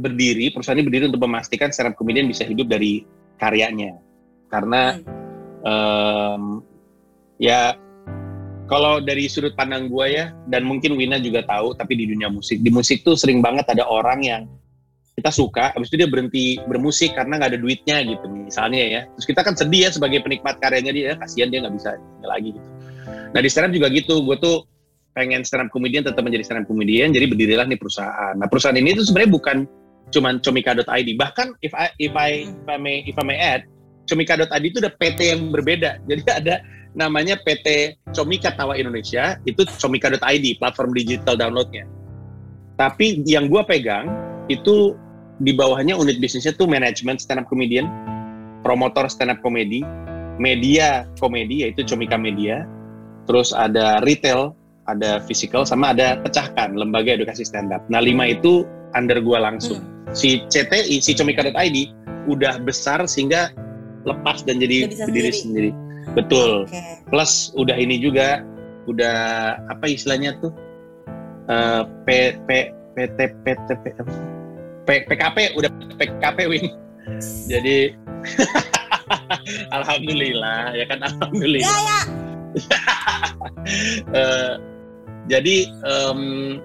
berdiri, 0.00 0.48
perusahaan 0.48 0.80
ini 0.80 0.88
berdiri 0.88 1.12
untuk 1.12 1.28
memastikan 1.28 1.68
stand 1.68 1.92
up 1.92 1.94
comedian 2.00 2.24
bisa 2.24 2.48
hidup 2.48 2.72
dari 2.72 3.04
karyanya. 3.36 4.00
Karena 4.48 4.96
hmm. 4.96 5.04
um, 5.64 6.44
ya 7.36 7.76
kalau 8.70 9.02
dari 9.02 9.26
sudut 9.26 9.52
pandang 9.58 9.90
gue 9.90 10.06
ya, 10.14 10.30
dan 10.46 10.62
mungkin 10.62 10.94
Wina 10.94 11.18
juga 11.18 11.42
tahu, 11.42 11.74
tapi 11.74 11.98
di 11.98 12.06
dunia 12.06 12.30
musik, 12.30 12.62
di 12.62 12.70
musik 12.70 13.02
tuh 13.02 13.18
sering 13.18 13.42
banget 13.42 13.66
ada 13.66 13.82
orang 13.82 14.22
yang 14.22 14.42
kita 15.18 15.34
suka, 15.34 15.74
habis 15.74 15.90
itu 15.90 16.06
dia 16.06 16.08
berhenti 16.08 16.62
bermusik 16.70 17.18
karena 17.18 17.42
nggak 17.42 17.50
ada 17.50 17.60
duitnya 17.60 17.98
gitu, 18.06 18.30
misalnya 18.30 18.78
ya. 18.78 19.00
Terus 19.18 19.26
kita 19.26 19.40
kan 19.42 19.58
sedih 19.58 19.84
ya 19.84 19.90
sebagai 19.90 20.22
penikmat 20.22 20.62
karyanya 20.62 20.94
dia, 20.94 21.18
kasihan 21.18 21.50
dia 21.50 21.66
nggak 21.66 21.74
bisa 21.74 21.98
lagi 22.22 22.54
gitu. 22.54 22.68
Nah 23.34 23.40
di 23.42 23.50
stand 23.50 23.74
juga 23.74 23.90
gitu, 23.90 24.22
gue 24.22 24.38
tuh 24.38 24.70
pengen 25.18 25.42
stand 25.42 25.66
up 25.66 25.68
comedian 25.74 26.06
tetap 26.06 26.22
menjadi 26.22 26.46
stand 26.46 26.62
up 26.62 26.66
comedian 26.70 27.10
jadi 27.10 27.26
berdirilah 27.26 27.66
nih 27.66 27.78
perusahaan. 27.78 28.34
Nah 28.38 28.46
perusahaan 28.46 28.78
ini 28.78 28.94
tuh 28.94 29.04
sebenarnya 29.10 29.32
bukan 29.34 29.56
cuman 30.10 30.42
comika.id 30.42 31.08
bahkan 31.18 31.54
if 31.62 31.70
I 31.74 31.90
if 32.02 32.14
I 32.14 32.46
if 32.46 32.66
I 32.66 32.78
may 32.78 33.02
if 33.06 33.14
I 33.18 33.24
may 33.26 33.38
add 33.38 33.66
comika.id 34.10 34.62
itu 34.62 34.78
ada 34.82 34.90
PT 34.94 35.18
yang 35.34 35.50
berbeda. 35.50 36.02
Jadi 36.06 36.22
ada 36.30 36.62
namanya 36.96 37.38
PT 37.38 37.98
Comika 38.10 38.50
Tawa 38.54 38.74
Indonesia 38.74 39.38
itu 39.46 39.62
comika.id 39.78 40.46
platform 40.58 40.90
digital 40.94 41.38
downloadnya 41.38 41.86
tapi 42.74 43.22
yang 43.28 43.46
gue 43.46 43.62
pegang 43.66 44.10
itu 44.50 44.96
di 45.40 45.54
bawahnya 45.54 45.96
unit 45.96 46.18
bisnisnya 46.18 46.52
tuh 46.56 46.66
manajemen 46.66 47.16
stand 47.16 47.44
up 47.44 47.46
comedian 47.46 47.86
promotor 48.66 49.06
stand 49.06 49.32
up 49.32 49.38
comedy 49.40 49.86
media 50.40 51.04
komedi 51.20 51.68
yaitu 51.68 51.84
Comika 51.84 52.16
Media 52.16 52.64
terus 53.28 53.52
ada 53.52 54.00
retail 54.02 54.56
ada 54.88 55.22
physical 55.28 55.62
sama 55.62 55.92
ada 55.94 56.18
pecahkan 56.18 56.74
lembaga 56.74 57.14
edukasi 57.14 57.46
stand 57.46 57.70
up. 57.70 57.84
Nah 57.86 58.02
lima 58.02 58.32
itu 58.32 58.66
under 58.96 59.22
gua 59.22 59.46
langsung. 59.46 59.78
Hmm. 59.78 60.16
Si 60.16 60.42
CTI, 60.50 60.98
si 60.98 61.14
comika.id 61.14 61.76
udah 62.26 62.58
besar 62.66 63.06
sehingga 63.06 63.54
lepas 64.02 64.42
dan 64.42 64.58
jadi 64.58 64.90
berdiri 64.90 65.30
sendiri. 65.30 65.70
Betul. 66.16 66.66
Okay. 66.66 67.02
Plus 67.08 67.54
udah 67.54 67.76
ini 67.76 68.00
juga 68.00 68.42
udah 68.88 69.18
apa 69.70 69.86
istilahnya 69.86 70.34
tuh 70.42 70.50
uh, 71.46 71.86
P 72.08 72.34
P 72.48 72.74
PT 72.96 73.18
PT 73.46 73.68
P, 74.86 74.88
PKP 75.06 75.54
udah 75.54 75.70
PKP 76.00 76.38
win. 76.50 76.66
Jadi 77.46 77.94
alhamdulillah 79.76 80.74
ya 80.74 80.84
kan 80.90 80.98
alhamdulillah. 81.02 81.66
Ya, 81.66 81.78
ya. 81.78 82.00
uh, 84.10 84.52
jadi, 85.32 85.70
um, 85.86 86.58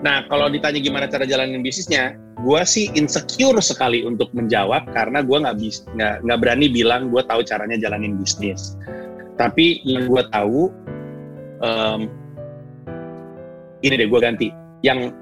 nah 0.00 0.24
kalau 0.28 0.48
ditanya 0.48 0.80
gimana 0.80 1.04
cara 1.06 1.28
jalanin 1.28 1.60
bisnisnya, 1.60 2.16
gue 2.40 2.60
sih 2.64 2.88
insecure 2.96 3.60
sekali 3.60 4.00
untuk 4.00 4.32
menjawab 4.32 4.88
karena 4.96 5.20
gue 5.20 5.36
nggak 5.36 5.56
bis 5.60 5.84
nggak 5.96 6.38
berani 6.40 6.72
bilang 6.72 7.12
gue 7.12 7.20
tahu 7.24 7.44
caranya 7.44 7.76
jalanin 7.76 8.16
bisnis. 8.16 8.76
Tapi 9.36 9.80
yang 9.88 10.08
gue 10.08 10.22
tahu, 10.28 10.68
um, 11.64 12.00
ini 13.80 13.94
deh 13.96 14.08
gue 14.08 14.20
ganti. 14.20 14.48
Yang 14.84 15.16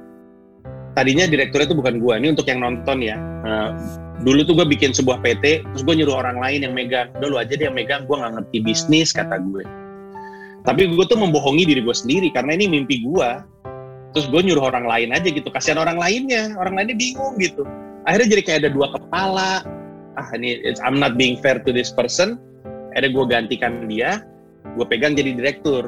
tadinya 0.98 1.30
direkturnya 1.30 1.70
itu 1.70 1.78
bukan 1.78 2.02
gue, 2.02 2.14
ini 2.18 2.28
untuk 2.34 2.46
yang 2.50 2.58
nonton 2.58 2.98
ya. 2.98 3.14
Uh, 3.46 3.70
dulu 4.26 4.42
tuh 4.42 4.58
gue 4.58 4.66
bikin 4.66 4.90
sebuah 4.90 5.22
PT, 5.22 5.62
terus 5.62 5.82
gue 5.86 5.94
nyuruh 6.02 6.18
orang 6.18 6.42
lain 6.42 6.66
yang 6.66 6.74
megang. 6.74 7.14
Dulu 7.22 7.38
aja 7.38 7.54
dia 7.54 7.70
yang 7.70 7.78
megang, 7.78 8.10
gue 8.10 8.16
nggak 8.18 8.32
ngerti 8.42 8.58
bisnis 8.66 9.14
kata 9.14 9.38
gue 9.38 9.62
tapi 10.68 10.84
gue 10.84 11.06
tuh 11.08 11.16
membohongi 11.16 11.64
diri 11.64 11.80
gue 11.80 11.96
sendiri 11.96 12.28
karena 12.28 12.52
ini 12.52 12.68
mimpi 12.68 13.00
gue 13.00 13.28
terus 14.18 14.34
gue 14.34 14.50
nyuruh 14.50 14.74
orang 14.74 14.82
lain 14.82 15.14
aja 15.14 15.30
gitu. 15.30 15.46
Kasihan 15.46 15.78
orang 15.78 15.94
lainnya. 15.94 16.58
Orang 16.58 16.74
lainnya 16.74 16.98
bingung 16.98 17.38
gitu. 17.38 17.62
Akhirnya 18.02 18.34
jadi 18.34 18.42
kayak 18.42 18.58
ada 18.66 18.70
dua 18.74 18.90
kepala. 18.90 19.62
Ah 20.18 20.28
ini 20.34 20.58
I'm 20.82 20.98
not 20.98 21.14
being 21.14 21.38
fair 21.38 21.62
to 21.62 21.70
this 21.70 21.94
person. 21.94 22.42
Akhirnya 22.90 23.14
gue 23.14 23.24
gantikan 23.30 23.86
dia. 23.86 24.26
Gue 24.74 24.82
pegang 24.90 25.14
jadi 25.14 25.38
direktur. 25.38 25.86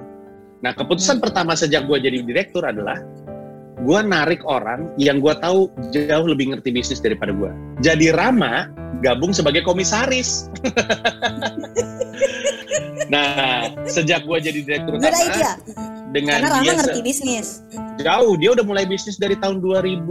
Nah 0.63 0.71
keputusan 0.79 1.19
hmm. 1.19 1.25
pertama 1.27 1.59
sejak 1.59 1.91
gue 1.91 1.99
jadi 1.99 2.23
direktur 2.23 2.63
adalah 2.63 3.03
gue 3.81 4.01
narik 4.05 4.45
orang 4.45 4.93
yang 5.01 5.21
gue 5.21 5.35
tahu 5.41 5.73
jauh 5.93 6.27
lebih 6.29 6.53
ngerti 6.53 6.71
bisnis 6.73 7.01
daripada 7.01 7.33
gue 7.33 7.51
jadi 7.81 8.13
Rama 8.13 8.69
gabung 9.01 9.33
sebagai 9.33 9.65
komisaris 9.65 10.49
Nah, 13.11 13.67
sejak 13.91 14.23
gue 14.23 14.39
jadi 14.39 14.61
direktur 14.63 14.95
utama, 14.97 15.19
idea. 15.19 15.59
dengan 16.15 16.39
Karena 16.39 16.63
Rama 16.63 16.73
ngerti 16.79 17.01
bisnis. 17.03 17.67
Jauh, 17.99 18.39
dia 18.39 18.55
udah 18.55 18.63
mulai 18.63 18.87
bisnis 18.87 19.19
dari 19.19 19.35
tahun 19.35 19.59
2000, 19.59 20.07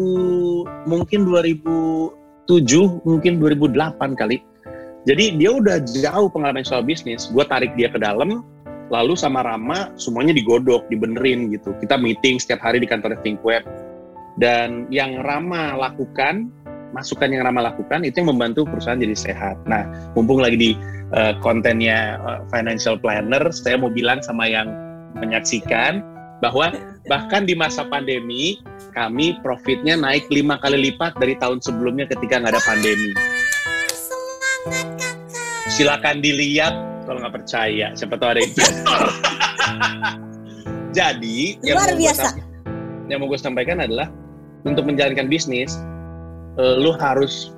mungkin 0.83 1.19
2007, 1.23 3.07
mungkin 3.07 3.31
2008 3.39 4.19
kali. 4.19 4.43
Jadi 5.07 5.39
dia 5.39 5.49
udah 5.55 5.79
jauh 5.79 6.27
pengalaman 6.27 6.67
soal 6.67 6.83
bisnis. 6.83 7.31
Gue 7.31 7.47
tarik 7.47 7.71
dia 7.79 7.87
ke 7.87 7.97
dalam, 8.03 8.43
lalu 8.89 9.13
sama 9.13 9.45
Rama 9.45 9.93
semuanya 9.95 10.33
digodok, 10.33 10.89
dibenerin 10.89 11.53
gitu. 11.53 11.73
Kita 11.77 11.95
meeting 11.95 12.41
setiap 12.41 12.61
hari 12.65 12.81
di 12.81 12.87
kantor 12.89 13.17
Think 13.21 13.41
Web. 13.45 13.65
Dan 14.41 14.89
yang 14.89 15.21
Rama 15.21 15.77
lakukan, 15.77 16.49
masukan 16.91 17.29
yang 17.29 17.45
Rama 17.45 17.69
lakukan 17.69 18.01
itu 18.05 18.21
yang 18.21 18.33
membantu 18.33 18.65
perusahaan 18.65 18.97
jadi 18.97 19.13
sehat. 19.13 19.57
Nah, 19.69 19.85
mumpung 20.17 20.41
lagi 20.41 20.57
di 20.57 20.71
uh, 21.13 21.37
kontennya 21.39 22.17
uh, 22.21 22.41
financial 22.49 22.97
planner, 22.97 23.53
saya 23.53 23.77
mau 23.77 23.93
bilang 23.93 24.21
sama 24.25 24.49
yang 24.49 24.69
menyaksikan 25.17 26.01
bahwa 26.39 26.71
bahkan 27.11 27.43
di 27.43 27.53
masa 27.53 27.83
pandemi 27.83 28.63
kami 28.95 29.35
profitnya 29.43 29.99
naik 29.99 30.25
lima 30.31 30.55
kali 30.61 30.89
lipat 30.91 31.19
dari 31.19 31.35
tahun 31.35 31.59
sebelumnya 31.59 32.07
ketika 32.07 32.39
nggak 32.39 32.55
ada 32.55 32.63
pandemi. 32.63 33.11
Silakan 35.69 36.23
dilihat 36.23 36.73
kalau 37.09 37.25
nggak 37.25 37.41
percaya, 37.41 37.87
siapa 37.97 38.21
tahu 38.21 38.29
ada 38.37 38.41
investor. 38.45 39.01
Jadi 40.97 41.57
yang 41.65 41.81
mau, 41.81 41.97
biasa. 41.97 42.29
yang 43.09 43.17
mau 43.17 43.27
gue 43.33 43.39
sampaikan 43.41 43.81
adalah 43.81 44.13
untuk 44.61 44.85
menjalankan 44.85 45.25
bisnis, 45.25 45.73
uh, 46.61 46.77
lu 46.77 46.93
harus 46.93 47.49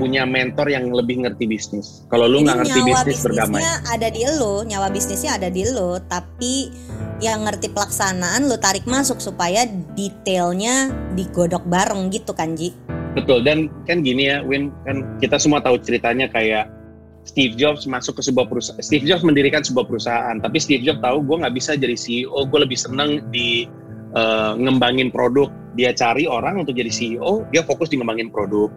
punya 0.00 0.24
mentor 0.24 0.72
yang 0.72 0.88
lebih 0.88 1.28
ngerti 1.28 1.44
bisnis. 1.44 2.08
Kalau 2.08 2.24
lu 2.24 2.40
nggak 2.40 2.64
ngerti 2.64 2.80
bisnis 2.80 3.20
berdamai. 3.20 3.60
ada 3.84 4.08
di 4.08 4.24
lu, 4.24 4.64
nyawa 4.64 4.88
bisnisnya 4.88 5.36
ada 5.36 5.52
di 5.52 5.68
lu, 5.68 6.00
tapi 6.08 6.72
yang 7.20 7.44
ngerti 7.44 7.68
pelaksanaan 7.68 8.48
lu 8.48 8.56
tarik 8.56 8.88
masuk 8.88 9.20
supaya 9.20 9.68
detailnya 9.92 10.88
digodok 11.12 11.68
bareng 11.68 12.08
gitu 12.08 12.32
kan 12.32 12.56
Ji. 12.56 12.72
Betul 13.12 13.44
dan 13.44 13.68
kan 13.84 14.00
gini 14.00 14.32
ya 14.32 14.40
Win 14.40 14.72
kan 14.88 15.20
kita 15.20 15.36
semua 15.36 15.60
tahu 15.60 15.76
ceritanya 15.84 16.32
kayak 16.32 16.81
Steve 17.22 17.54
Jobs 17.54 17.86
masuk 17.86 18.18
ke 18.18 18.22
sebuah 18.26 18.50
perusahaan. 18.50 18.82
Steve 18.82 19.06
Jobs 19.06 19.22
mendirikan 19.22 19.62
sebuah 19.62 19.86
perusahaan, 19.86 20.36
tapi 20.42 20.58
Steve 20.58 20.82
Jobs 20.82 20.98
tahu 20.98 21.22
gue 21.22 21.36
nggak 21.42 21.54
bisa 21.54 21.78
jadi 21.78 21.94
CEO, 21.94 22.50
gue 22.50 22.58
lebih 22.66 22.74
seneng 22.74 23.22
di 23.30 23.70
uh, 24.18 24.58
ngembangin 24.58 25.14
produk. 25.14 25.46
Dia 25.78 25.94
cari 25.96 26.28
orang 26.28 26.60
untuk 26.60 26.76
jadi 26.76 26.90
CEO, 26.90 27.46
dia 27.54 27.64
fokus 27.64 27.88
di 27.88 27.96
ngembangin 27.96 28.28
produk 28.28 28.68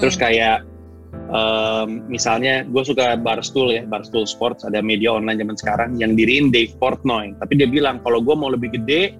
Terus 0.00 0.16
hmm. 0.16 0.22
kayak 0.22 0.58
Um, 1.26 2.06
misalnya 2.06 2.62
gue 2.70 2.86
suka 2.86 3.18
Barstool 3.18 3.74
ya, 3.74 3.82
Barstool 3.82 4.30
Sports, 4.30 4.62
ada 4.62 4.78
media 4.78 5.10
online 5.10 5.42
zaman 5.42 5.56
sekarang 5.58 5.90
yang 5.98 6.14
diriin 6.14 6.54
Dave 6.54 6.70
Portnoy. 6.78 7.34
Tapi 7.42 7.58
dia 7.58 7.66
bilang 7.66 7.98
kalau 8.06 8.22
gue 8.22 8.30
mau 8.36 8.46
lebih 8.46 8.70
gede, 8.78 9.16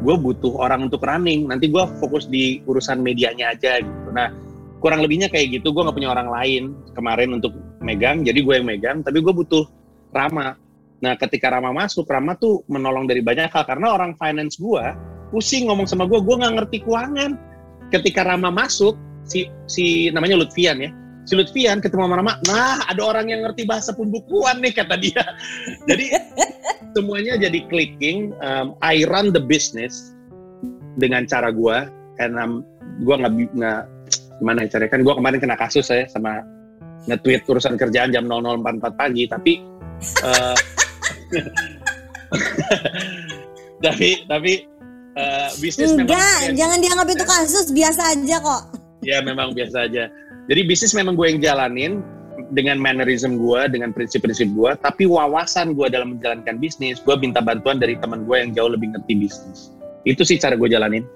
gue 0.00 0.14
butuh 0.14 0.56
orang 0.56 0.88
untuk 0.88 1.04
running. 1.04 1.44
Nanti 1.44 1.68
gue 1.68 1.84
fokus 2.00 2.32
di 2.32 2.64
urusan 2.64 3.04
medianya 3.04 3.52
aja 3.52 3.76
gitu. 3.76 4.08
Nah 4.16 4.32
kurang 4.80 5.04
lebihnya 5.04 5.28
kayak 5.28 5.60
gitu. 5.60 5.76
Gue 5.76 5.84
nggak 5.84 5.96
punya 6.00 6.16
orang 6.16 6.32
lain 6.32 6.62
kemarin 6.96 7.36
untuk 7.36 7.52
megang, 7.84 8.24
jadi 8.24 8.40
gue 8.40 8.54
yang 8.56 8.66
megang. 8.66 8.98
Tapi 9.04 9.20
gue 9.20 9.34
butuh 9.36 9.68
Rama. 10.10 10.56
Nah 11.04 11.12
ketika 11.20 11.52
Rama 11.52 11.70
masuk, 11.70 12.08
Rama 12.08 12.34
tuh 12.40 12.64
menolong 12.66 13.04
dari 13.04 13.20
banyak 13.20 13.52
hal 13.52 13.64
karena 13.68 13.92
orang 13.92 14.16
finance 14.16 14.56
gue 14.56 14.84
pusing 15.28 15.68
ngomong 15.68 15.84
sama 15.84 16.08
gue, 16.08 16.18
gue 16.18 16.36
nggak 16.40 16.54
ngerti 16.58 16.76
keuangan. 16.82 17.36
Ketika 17.92 18.24
Rama 18.24 18.48
masuk, 18.48 18.96
si 19.28 19.46
si 19.68 20.08
namanya 20.10 20.40
Lutfian 20.40 20.80
ya 20.80 20.90
si 21.24 21.32
Lutfian 21.32 21.80
ketemu 21.80 22.04
sama 22.04 22.16
Rama, 22.20 22.34
nah 22.44 22.84
ada 22.84 23.00
orang 23.00 23.32
yang 23.32 23.40
ngerti 23.48 23.64
bahasa 23.64 23.96
pembukuan 23.96 24.60
nih 24.60 24.76
kata 24.76 24.96
dia. 25.00 25.24
Jadi 25.88 26.12
semuanya 26.92 27.40
jadi 27.40 27.64
clicking. 27.66 28.36
Um, 28.44 28.76
I 28.84 29.08
run 29.08 29.32
the 29.32 29.40
business 29.40 30.12
dengan 31.00 31.24
cara 31.24 31.50
gue, 31.50 31.76
and 32.20 32.36
gue 33.02 33.14
nggak 33.16 33.32
nggak 33.56 33.80
gimana 34.38 34.66
ya 34.66 34.68
caranya 34.76 34.90
kan 34.90 35.00
gue 35.02 35.14
kemarin 35.14 35.38
kena 35.42 35.56
kasus 35.58 35.86
saya 35.88 36.04
sama 36.10 36.42
nge-tweet 37.08 37.42
urusan 37.48 37.74
kerjaan 37.76 38.10
jam 38.12 38.24
00.44 38.26 39.00
pagi, 39.00 39.24
tapi 39.28 39.52
uh, 40.24 40.56
tapi 43.84 44.24
tapi 44.24 44.52
uh, 45.16 45.48
bisnis 45.60 45.92
Enggak, 45.92 46.08
memang 46.08 46.56
jangan 46.56 46.78
dianggap 46.80 47.08
itu 47.12 47.24
kasus 47.24 47.66
biasa 47.70 48.02
aja 48.16 48.36
kok. 48.40 48.62
Ya 49.04 49.20
memang 49.20 49.52
biasa 49.52 49.84
aja 49.84 50.08
jadi 50.44 50.60
bisnis 50.68 50.92
memang 50.92 51.16
gue 51.16 51.26
yang 51.32 51.40
jalanin 51.40 52.04
dengan 52.52 52.76
mannerism 52.76 53.40
gue, 53.40 53.60
dengan 53.72 53.96
prinsip-prinsip 53.96 54.52
gue, 54.52 54.70
tapi 54.84 55.08
wawasan 55.08 55.72
gue 55.72 55.88
dalam 55.88 56.16
menjalankan 56.16 56.60
bisnis, 56.60 57.00
gue 57.00 57.16
minta 57.16 57.40
bantuan 57.40 57.80
dari 57.80 57.96
teman 57.96 58.28
gue 58.28 58.36
yang 58.36 58.50
jauh 58.52 58.68
lebih 58.68 58.92
ngerti 58.92 59.16
bisnis. 59.16 59.72
Itu 60.04 60.20
sih 60.28 60.36
cara 60.36 60.60
gue 60.60 60.68
jalanin. 60.68 61.08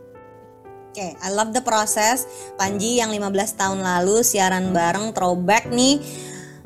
Oke, 0.89 1.05
okay, 1.05 1.13
I 1.21 1.29
love 1.37 1.53
the 1.53 1.61
process. 1.61 2.25
Panji 2.57 2.97
yang 2.97 3.13
15 3.13 3.61
tahun 3.61 3.85
lalu 3.85 4.25
siaran 4.25 4.73
bareng 4.73 5.13
throwback 5.13 5.69
nih. 5.69 6.01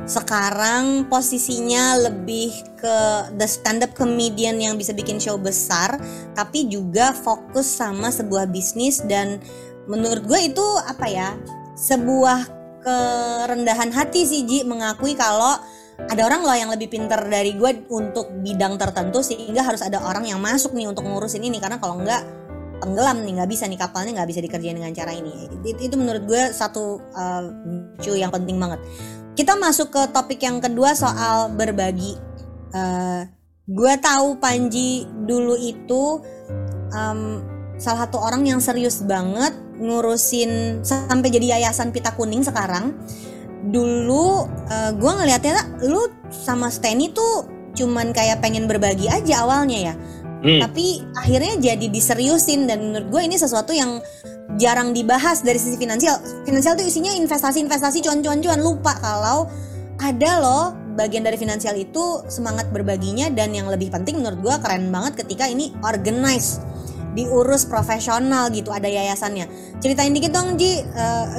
Sekarang 0.07 1.11
posisinya 1.11 1.99
lebih 1.99 2.55
ke 2.79 2.97
the 3.35 3.47
stand 3.51 3.83
up 3.83 3.91
comedian 3.99 4.63
yang 4.63 4.79
bisa 4.79 4.95
bikin 4.95 5.19
show 5.19 5.35
besar, 5.35 5.99
tapi 6.39 6.71
juga 6.71 7.11
fokus 7.11 7.67
sama 7.67 8.15
sebuah 8.15 8.47
bisnis 8.47 9.03
dan 9.11 9.43
menurut 9.91 10.23
gue 10.23 10.55
itu 10.55 10.67
apa 10.87 11.07
ya? 11.11 11.35
sebuah 11.73 12.47
kerendahan 12.85 13.91
hati 13.91 14.23
sih 14.23 14.45
Ji 14.47 14.63
mengakui 14.63 15.19
kalau 15.19 15.59
ada 16.11 16.23
orang 16.27 16.43
loh 16.43 16.57
yang 16.57 16.71
lebih 16.71 16.91
pinter 16.91 17.19
dari 17.31 17.55
gue 17.55 17.87
untuk 17.91 18.31
bidang 18.43 18.75
tertentu 18.75 19.23
sehingga 19.23 19.63
harus 19.63 19.83
ada 19.83 20.03
orang 20.03 20.27
yang 20.27 20.43
masuk 20.43 20.75
nih 20.75 20.91
untuk 20.91 21.07
ngurusin 21.07 21.43
ini 21.43 21.63
karena 21.63 21.79
kalau 21.79 22.03
enggak 22.03 22.23
tenggelam 22.83 23.23
nih 23.23 23.39
nggak 23.39 23.51
bisa 23.55 23.71
nih 23.71 23.79
kapalnya 23.79 24.19
nggak 24.19 24.29
bisa 24.35 24.41
dikerjain 24.43 24.75
dengan 24.75 24.91
cara 24.91 25.15
ini. 25.15 25.47
Itu, 25.63 25.95
menurut 25.95 26.27
gue 26.27 26.43
satu 26.51 26.99
uh, 27.15 27.43
yang 28.11 28.35
penting 28.35 28.59
banget. 28.59 28.83
Kita 29.39 29.55
masuk 29.55 29.95
ke 29.95 30.03
topik 30.11 30.43
yang 30.43 30.59
kedua 30.59 30.99
soal 30.99 31.55
berbagi. 31.55 32.19
Uh, 32.75 33.23
gue 33.71 33.95
tahu 34.03 34.43
Panji 34.43 35.07
dulu 35.07 35.55
itu 35.55 36.19
um, 36.91 37.41
salah 37.79 38.11
satu 38.11 38.19
orang 38.19 38.43
yang 38.43 38.59
serius 38.59 39.07
banget 39.07 39.55
ngurusin 39.79 40.83
sampai 40.83 41.31
jadi 41.31 41.57
yayasan 41.59 41.95
pita 41.95 42.11
kuning 42.19 42.43
sekarang. 42.43 42.99
Dulu 43.63 44.51
uh, 44.67 44.91
gue 44.91 45.13
ngelihatnya 45.23 45.87
lu 45.87 46.11
sama 46.35 46.67
Steny 46.67 47.15
tuh 47.15 47.47
cuman 47.73 48.13
kayak 48.13 48.45
pengen 48.45 48.69
berbagi 48.69 49.09
aja 49.09 49.49
awalnya 49.49 49.93
ya 49.93 49.95
hmm. 50.43 50.61
tapi 50.61 51.01
akhirnya 51.17 51.55
jadi 51.73 51.87
diseriusin 51.89 52.67
dan 52.67 52.93
menurut 52.93 53.09
gue 53.09 53.23
ini 53.25 53.37
sesuatu 53.39 53.71
yang 53.73 54.03
jarang 54.61 54.93
dibahas 54.93 55.41
dari 55.41 55.57
sisi 55.57 55.81
finansial. 55.81 56.21
Finansial 56.45 56.77
tuh 56.77 56.85
isinya 56.85 57.15
investasi-investasi 57.17 58.05
cuan-cuan-cuan. 58.05 58.61
Lupa 58.61 58.93
kalau 59.01 59.49
ada 60.03 60.33
loh 60.43 60.65
bagian 60.93 61.25
dari 61.25 61.41
finansial 61.41 61.73
itu 61.79 62.21
semangat 62.29 62.69
berbaginya 62.69 63.33
dan 63.33 63.57
yang 63.57 63.71
lebih 63.71 63.89
penting 63.89 64.21
menurut 64.21 64.45
gue 64.45 64.55
keren 64.61 64.93
banget 64.93 65.25
ketika 65.25 65.49
ini 65.49 65.73
organize 65.81 66.61
diurus 67.13 67.69
profesional 67.69 68.49
gitu 68.53 68.73
ada 68.73 68.89
yayasannya. 68.89 69.49
Ceritain 69.81 70.13
dikit 70.13 70.33
dong 70.33 70.57
Ji. 70.57 70.81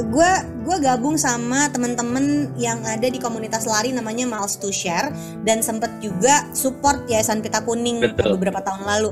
Gue 0.09 0.25
uh, 0.25 0.41
gue 0.63 0.77
gabung 0.79 1.17
sama 1.19 1.67
temen-temen 1.73 2.55
yang 2.55 2.79
ada 2.86 3.05
di 3.09 3.19
komunitas 3.19 3.65
lari 3.65 3.91
namanya 3.91 4.29
Miles 4.29 4.57
to 4.62 4.69
Share 4.69 5.12
dan 5.43 5.59
sempet 5.59 5.89
juga 5.99 6.47
support 6.53 7.05
yayasan 7.09 7.41
Pita 7.41 7.65
Kuning 7.65 7.99
Betul. 7.99 8.38
beberapa 8.38 8.62
tahun 8.62 8.86
lalu. 8.86 9.09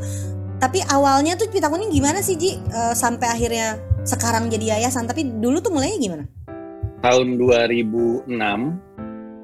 Tapi 0.61 0.85
awalnya 0.93 1.33
tuh 1.35 1.49
Pita 1.49 1.67
Kuning 1.67 1.89
gimana 1.89 2.21
sih 2.21 2.37
Ji? 2.37 2.61
Uh, 2.69 2.93
sampai 2.93 3.27
akhirnya 3.27 3.81
sekarang 4.05 4.49
jadi 4.49 4.77
yayasan 4.77 5.05
tapi 5.05 5.25
dulu 5.25 5.61
tuh 5.61 5.73
mulainya 5.73 5.97
gimana? 5.97 6.25
Tahun 7.01 7.27
2006 7.37 8.29
uh, 8.29 8.69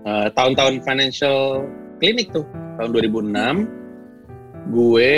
eh, 0.06 0.28
tahun-tahun 0.32 0.76
financial 0.86 1.66
clinic 1.98 2.30
tuh 2.32 2.46
tahun 2.78 2.94
2006 2.94 4.72
gue 4.72 5.14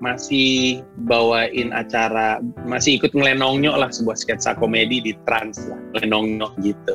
masih 0.00 0.80
bawain 1.04 1.76
acara 1.76 2.40
masih 2.64 2.96
ikut 2.96 3.12
ngelenongnyok 3.12 3.76
lah 3.76 3.92
sebuah 3.92 4.16
sketsa 4.16 4.56
komedi 4.56 5.04
di 5.04 5.12
Trans 5.28 5.68
lah 5.68 5.76
ngelenongnyok 5.94 6.52
gitu. 6.64 6.94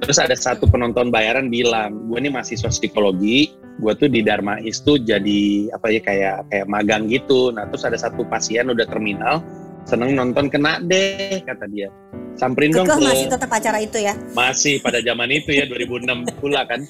Terus 0.00 0.18
ada 0.20 0.32
satu 0.32 0.64
penonton 0.68 1.12
bayaran 1.12 1.52
bilang 1.52 2.08
gue 2.08 2.18
ini 2.20 2.32
mahasiswa 2.32 2.72
psikologi 2.72 3.52
gue 3.76 3.92
tuh 4.00 4.08
di 4.08 4.24
Dharma 4.24 4.56
tuh 4.64 4.96
jadi 4.96 5.68
apa 5.76 5.86
ya 5.92 6.00
kayak 6.00 6.36
kayak 6.48 6.66
magang 6.66 7.04
gitu. 7.12 7.52
Nah 7.52 7.68
terus 7.68 7.84
ada 7.84 8.00
satu 8.00 8.24
pasien 8.24 8.72
udah 8.72 8.88
terminal 8.88 9.44
seneng 9.84 10.16
nonton 10.16 10.48
kena 10.48 10.80
deh 10.80 11.44
kata 11.44 11.68
dia. 11.68 11.92
Samperin 12.36 12.72
dong 12.72 12.84
ke 12.88 13.00
masih 13.00 13.32
tetap 13.32 13.48
acara 13.48 13.80
itu 13.80 13.96
ya? 14.00 14.12
Masih 14.36 14.80
pada 14.80 15.00
zaman 15.00 15.28
itu 15.32 15.56
ya 15.56 15.64
2006 15.68 16.40
pula 16.40 16.64
kan 16.68 16.84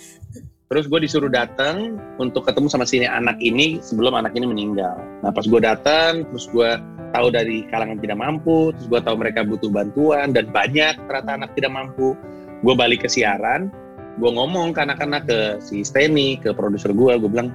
Terus 0.66 0.90
gue 0.90 0.98
disuruh 0.98 1.30
datang 1.30 1.94
untuk 2.18 2.42
ketemu 2.42 2.66
sama 2.66 2.82
sini 2.82 3.06
anak 3.06 3.38
ini 3.38 3.78
sebelum 3.78 4.18
anak 4.18 4.34
ini 4.34 4.50
meninggal. 4.50 4.98
Nah 5.22 5.30
pas 5.30 5.46
gue 5.46 5.60
datang, 5.62 6.26
terus 6.26 6.50
gue 6.50 6.70
tahu 7.14 7.30
dari 7.30 7.62
kalangan 7.70 8.02
tidak 8.02 8.18
mampu, 8.18 8.74
terus 8.74 8.90
gue 8.90 8.98
tahu 8.98 9.14
mereka 9.14 9.46
butuh 9.46 9.70
bantuan 9.70 10.34
dan 10.34 10.50
banyak 10.50 10.98
ternyata 11.06 11.30
anak 11.38 11.54
tidak 11.54 11.70
mampu. 11.70 12.18
Gue 12.66 12.74
balik 12.74 13.06
ke 13.06 13.08
siaran, 13.08 13.70
gue 14.18 14.26
ngomong 14.26 14.74
ke 14.74 14.82
anak-anak 14.82 15.30
ke 15.30 15.38
si 15.62 15.86
Steny, 15.86 16.42
ke 16.42 16.50
produser 16.50 16.90
gue, 16.90 17.14
gue 17.14 17.30
bilang 17.30 17.54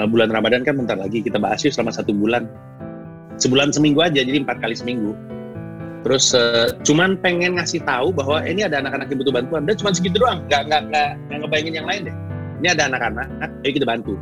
e, 0.00 0.08
bulan 0.08 0.32
Ramadan 0.32 0.64
kan 0.64 0.80
bentar 0.80 0.96
lagi 0.96 1.20
kita 1.20 1.36
bahas 1.36 1.60
yuk 1.68 1.76
selama 1.76 1.92
satu 1.92 2.16
bulan. 2.16 2.48
Sebulan 3.36 3.76
seminggu 3.76 4.00
aja, 4.00 4.24
jadi 4.24 4.40
empat 4.40 4.64
kali 4.64 4.72
seminggu. 4.72 5.12
Terus 5.98 6.30
uh, 6.32 6.72
cuman 6.86 7.18
pengen 7.20 7.58
ngasih 7.58 7.82
tahu 7.82 8.14
bahwa 8.14 8.40
ini 8.46 8.64
ada 8.64 8.80
anak-anak 8.80 9.10
yang 9.10 9.18
butuh 9.20 9.34
bantuan 9.34 9.62
dan 9.66 9.74
cuma 9.76 9.90
segitu 9.92 10.16
doang, 10.22 10.46
nggak 10.46 10.70
nggak 10.70 10.82
nggak 10.94 11.38
ngebayangin 11.42 11.74
yang 11.76 11.86
lain 11.90 12.02
deh 12.08 12.16
ini 12.58 12.68
ada 12.70 12.90
anak-anak 12.90 13.26
ayo 13.64 13.72
kita 13.74 13.86
bantu 13.86 14.14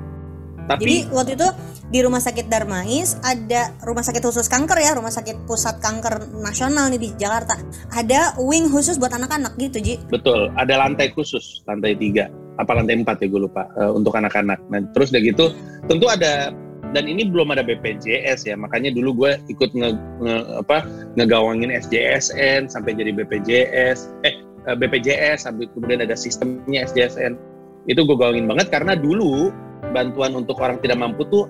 tapi 0.66 0.83
Jadi 0.83 0.96
waktu 1.14 1.33
itu 1.38 1.49
di 1.94 1.99
Rumah 2.03 2.18
Sakit 2.18 2.46
Darmais 2.51 3.14
ada 3.22 3.70
rumah 3.87 4.03
sakit 4.03 4.18
khusus 4.18 4.51
kanker 4.51 4.79
ya, 4.83 4.99
rumah 4.99 5.14
sakit 5.14 5.46
pusat 5.46 5.79
kanker 5.79 6.42
nasional 6.42 6.90
nih 6.90 6.99
di 6.99 7.11
Jakarta. 7.14 7.55
Ada 7.94 8.35
wing 8.42 8.66
khusus 8.66 8.99
buat 8.99 9.14
anak-anak 9.14 9.55
gitu, 9.62 9.79
Ji. 9.79 9.94
Betul, 10.11 10.51
ada 10.59 10.75
lantai 10.75 11.14
khusus, 11.14 11.62
lantai 11.70 11.94
tiga, 11.94 12.27
apa 12.59 12.75
lantai 12.75 12.99
empat 12.99 13.22
ya 13.22 13.31
gue 13.31 13.46
lupa 13.46 13.70
uh, 13.79 13.94
untuk 13.94 14.18
anak-anak. 14.18 14.59
Nah, 14.66 14.83
terus 14.90 15.14
udah 15.14 15.22
gitu, 15.22 15.55
tentu 15.87 16.11
ada 16.11 16.51
dan 16.94 17.05
ini 17.07 17.27
belum 17.31 17.55
ada 17.55 17.62
BPJS 17.62 18.51
ya, 18.51 18.59
makanya 18.59 18.90
dulu 18.90 19.27
gue 19.27 19.33
ikut 19.46 19.70
nge, 19.75 19.90
nge 20.22 20.37
apa 20.66 20.83
ngegawangin 21.14 21.70
SJSN 21.70 22.66
sampai 22.66 22.99
jadi 22.99 23.14
BPJS, 23.14 24.11
eh, 24.27 24.35
eh 24.66 24.75
BPJS 24.75 25.46
sampai 25.46 25.70
kemudian 25.70 26.03
ada 26.03 26.18
sistemnya 26.18 26.87
SJSN 26.90 27.56
itu 27.87 28.01
gue 28.03 28.16
gaungin 28.18 28.46
banget 28.51 28.68
karena 28.70 28.99
dulu 28.99 29.51
bantuan 29.94 30.35
untuk 30.35 30.59
orang 30.59 30.83
tidak 30.83 30.99
mampu 30.99 31.22
tuh 31.31 31.46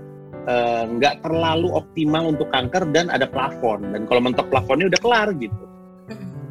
eh, 0.46 0.84
nggak 0.86 1.14
uh, 1.18 1.20
terlalu 1.24 1.68
optimal 1.72 2.30
untuk 2.30 2.48
kanker 2.52 2.92
dan 2.92 3.08
ada 3.08 3.24
plafon. 3.26 3.82
Dan 3.90 4.04
kalau 4.04 4.20
mentok 4.22 4.46
plafonnya 4.52 4.92
udah 4.92 5.00
kelar 5.00 5.28
gitu. 5.40 5.64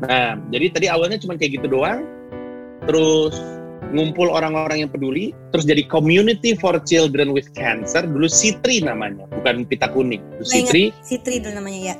Nah 0.03 0.35
jadi 0.51 0.65
tadi 0.73 0.87
awalnya 0.91 1.21
cuma 1.21 1.39
kayak 1.39 1.61
gitu 1.61 1.71
doang, 1.71 2.03
terus 2.89 3.37
ngumpul 3.93 4.27
orang-orang 4.33 4.83
yang 4.83 4.91
peduli, 4.91 5.31
terus 5.53 5.63
jadi 5.63 5.85
Community 5.87 6.57
for 6.57 6.75
Children 6.83 7.31
with 7.31 7.47
Cancer, 7.53 8.03
dulu 8.03 8.25
Sitri 8.25 8.81
namanya, 8.81 9.29
bukan 9.29 9.63
Pita 9.63 9.87
Kuning, 9.93 10.19
dulu 10.35 10.43
Sitri. 10.43 10.91
Sitri 11.05 11.39
dulu 11.39 11.61
namanya 11.61 11.93
ya. 11.93 11.95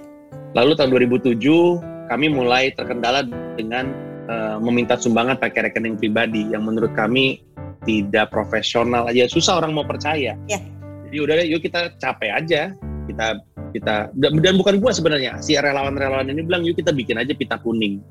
Lalu 0.57 0.72
tahun 0.76 0.89
2007 0.91 2.09
kami 2.09 2.28
mulai 2.32 2.72
terkendala 2.74 3.24
dengan 3.55 3.91
uh, 4.28 4.57
meminta 4.59 4.95
sumbangan 4.95 5.36
pakai 5.39 5.72
rekening 5.72 5.99
pribadi. 5.99 6.47
Yang 6.51 6.64
menurut 6.64 6.91
kami 6.95 7.43
tidak 7.86 8.33
profesional 8.33 9.07
aja 9.07 9.29
susah 9.29 9.61
orang 9.61 9.71
mau 9.71 9.86
percaya. 9.86 10.36
Ya. 10.49 10.59
Jadi 11.07 11.17
udah 11.21 11.33
deh, 11.39 11.47
yuk 11.47 11.61
kita 11.61 11.93
capek 12.01 12.31
aja. 12.33 12.61
Kita 13.05 13.39
kita 13.71 14.09
dan 14.17 14.55
bukan 14.57 14.81
gua 14.81 14.89
sebenarnya 14.95 15.38
si 15.43 15.53
relawan-relawan 15.53 16.25
ini 16.31 16.41
bilang 16.41 16.65
yuk 16.65 16.75
kita 16.81 16.89
bikin 16.91 17.21
aja 17.21 17.31
pita 17.38 17.61
kuning. 17.61 18.01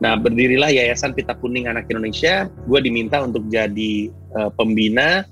Nah, 0.00 0.16
berdirilah 0.16 0.72
Yayasan 0.72 1.12
Pita 1.12 1.36
Kuning 1.36 1.68
Anak 1.68 1.84
Indonesia. 1.92 2.48
Gue 2.64 2.80
diminta 2.80 3.20
untuk 3.20 3.44
jadi 3.52 4.08
uh, 4.32 4.48
pembina 4.56 5.28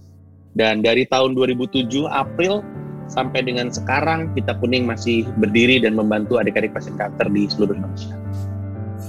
dan 0.53 0.85
dari 0.85 1.09
tahun 1.09 1.33
2007 1.33 1.89
April 2.05 2.61
sampai 3.09 3.49
dengan 3.49 3.73
sekarang 3.73 4.29
Pita 4.37 4.53
Kuning 4.61 4.85
masih 4.85 5.25
berdiri 5.41 5.81
dan 5.81 5.97
membantu 5.97 6.37
adik-adik 6.37 6.77
pasien 6.77 6.93
kanker 7.01 7.33
di 7.33 7.49
seluruh 7.49 7.81
Indonesia. 7.81 8.13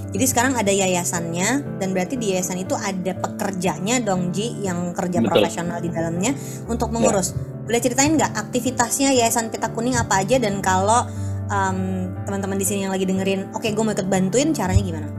Jadi 0.09 0.25
sekarang 0.25 0.57
ada 0.57 0.73
yayasannya 0.73 1.77
dan 1.77 1.87
berarti 1.93 2.17
di 2.17 2.33
yayasan 2.33 2.65
itu 2.65 2.73
ada 2.73 3.13
pekerjanya 3.13 4.01
dong 4.01 4.33
Ji 4.33 4.57
yang 4.65 4.97
kerja 4.97 5.21
Betul. 5.21 5.29
profesional 5.29 5.77
di 5.77 5.93
dalamnya 5.93 6.33
untuk 6.65 6.89
mengurus. 6.89 7.37
Ya. 7.37 7.45
Boleh 7.69 7.79
ceritain 7.85 8.17
nggak 8.17 8.33
aktivitasnya 8.33 9.13
Yayasan 9.13 9.53
Pita 9.53 9.69
Kuning 9.69 9.93
apa 9.93 10.25
aja 10.25 10.41
dan 10.41 10.57
kalau 10.65 11.05
um, 11.53 12.09
teman-teman 12.25 12.57
di 12.57 12.65
sini 12.65 12.89
yang 12.89 12.93
lagi 12.97 13.05
dengerin, 13.05 13.53
oke 13.53 13.61
okay, 13.61 13.77
gue 13.77 13.83
mau 13.85 13.93
ikut 13.93 14.09
bantuin, 14.09 14.49
caranya 14.57 14.81
gimana? 14.81 15.09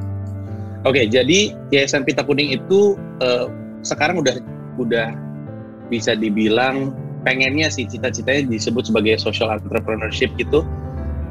Oke, 0.82 0.98
okay, 0.98 1.04
jadi 1.06 1.54
Yayasan 1.70 2.02
Pita 2.02 2.26
Kuning 2.26 2.50
itu 2.50 2.98
uh, 3.22 3.46
sekarang 3.86 4.18
udah 4.18 4.34
udah 4.82 5.14
bisa 5.86 6.18
dibilang 6.18 6.90
pengennya 7.22 7.70
sih 7.70 7.86
cita-citanya 7.86 8.50
disebut 8.50 8.90
sebagai 8.90 9.20
social 9.22 9.52
entrepreneurship 9.52 10.32
gitu 10.34 10.66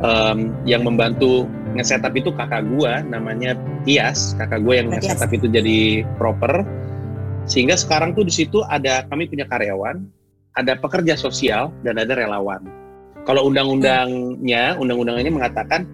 um, 0.06 0.54
yang 0.64 0.86
membantu 0.86 1.50
nge-setup 1.78 2.14
itu 2.18 2.30
kakak 2.34 2.66
gua 2.72 3.02
namanya 3.06 3.54
Tias, 3.86 4.36
kakak 4.38 4.62
gue 4.66 4.74
yang 4.76 4.88
nge-setup 4.92 5.30
itu 5.32 5.48
jadi 5.50 6.04
proper. 6.18 6.66
Sehingga 7.50 7.74
sekarang 7.80 8.14
tuh 8.14 8.28
di 8.28 8.34
situ 8.34 8.62
ada 8.70 9.06
kami 9.10 9.26
punya 9.26 9.50
karyawan, 9.50 10.06
ada 10.58 10.78
pekerja 10.78 11.18
sosial 11.18 11.74
dan 11.82 11.98
ada 11.98 12.14
relawan. 12.14 12.62
Kalau 13.26 13.46
undang-undangnya, 13.50 14.78
undang-undangnya 14.78 15.34
mengatakan 15.34 15.86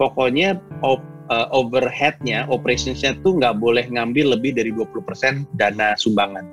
pokoknya 0.00 0.56
op, 0.80 1.00
uh, 1.28 1.48
overheadnya, 1.52 2.48
operationsnya 2.48 3.20
tuh 3.24 3.36
nggak 3.40 3.56
boleh 3.60 3.84
ngambil 3.88 4.36
lebih 4.38 4.56
dari 4.56 4.70
20% 4.72 5.48
dana 5.56 5.96
sumbangan. 5.96 6.44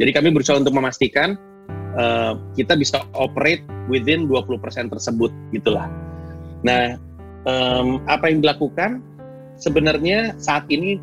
Jadi 0.00 0.10
kami 0.10 0.28
berusaha 0.34 0.58
untuk 0.58 0.74
memastikan 0.74 1.36
uh, 1.94 2.34
kita 2.56 2.74
bisa 2.74 3.02
operate 3.14 3.62
within 3.86 4.26
20% 4.26 4.58
tersebut 4.90 5.30
gitulah. 5.52 5.86
Nah, 6.62 6.96
um, 7.46 8.02
apa 8.06 8.30
yang 8.30 8.42
dilakukan 8.42 9.02
sebenarnya 9.58 10.34
saat 10.38 10.66
ini 10.68 10.98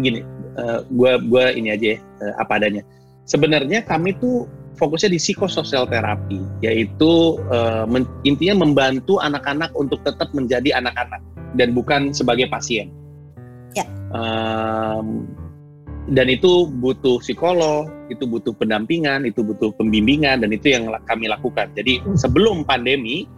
gini, 0.00 0.20
uh, 0.60 0.84
gua 0.92 1.20
gua 1.20 1.52
ini 1.52 1.72
aja 1.72 1.96
ya, 1.96 1.98
uh, 2.24 2.34
apa 2.40 2.60
adanya. 2.60 2.82
Sebenarnya 3.24 3.86
kami 3.86 4.16
tuh 4.18 4.50
fokusnya 4.76 5.12
di 5.12 5.20
psikososial 5.20 5.86
terapi, 5.86 6.40
yaitu 6.64 7.38
uh, 7.52 7.84
men, 7.86 8.08
intinya 8.24 8.64
membantu 8.66 9.20
anak-anak 9.20 9.70
untuk 9.76 10.00
tetap 10.02 10.32
menjadi 10.32 10.80
anak-anak 10.80 11.20
dan 11.54 11.76
bukan 11.76 12.10
sebagai 12.10 12.48
pasien. 12.48 12.90
Ya. 13.76 13.86
Um, 14.10 15.30
dan 16.10 16.26
itu 16.26 16.66
butuh 16.66 17.22
psikolog, 17.22 17.86
itu 18.10 18.26
butuh 18.26 18.50
pendampingan, 18.56 19.22
itu 19.28 19.46
butuh 19.46 19.70
pembimbingan, 19.78 20.42
dan 20.42 20.50
itu 20.50 20.74
yang 20.74 20.90
kami 21.06 21.30
lakukan. 21.30 21.70
Jadi 21.78 22.02
sebelum 22.18 22.66
pandemi, 22.66 23.30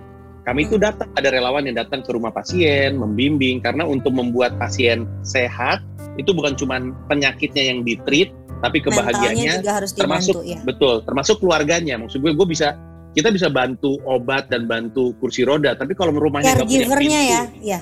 kami 0.42 0.66
itu 0.66 0.74
datang, 0.74 1.06
ada 1.14 1.28
relawan 1.30 1.62
yang 1.62 1.78
datang 1.78 2.02
ke 2.02 2.10
rumah 2.10 2.34
pasien, 2.34 2.98
membimbing, 2.98 3.62
karena 3.62 3.86
untuk 3.86 4.10
membuat 4.10 4.58
pasien 4.58 5.06
sehat, 5.22 5.78
itu 6.18 6.34
bukan 6.34 6.58
cuma 6.58 6.82
penyakitnya 7.06 7.70
yang 7.70 7.86
ditreat, 7.86 8.34
tapi 8.58 8.82
kebahagiaannya 8.82 9.62
juga 9.62 9.72
harus 9.78 9.90
termasuk 9.94 10.42
ya. 10.42 10.58
betul, 10.66 11.02
termasuk 11.06 11.38
keluarganya. 11.38 11.94
Maksud 11.98 12.18
gue, 12.18 12.34
gue 12.34 12.48
bisa 12.50 12.74
kita 13.14 13.30
bisa 13.30 13.52
bantu 13.52 14.02
obat 14.08 14.50
dan 14.50 14.66
bantu 14.66 15.14
kursi 15.22 15.46
roda, 15.46 15.78
tapi 15.78 15.94
kalau 15.94 16.10
rumahnya 16.10 16.58
nggak 16.58 16.66
punya 16.66 16.88
pintu, 16.90 17.22
ya, 17.22 17.42
ya 17.62 17.80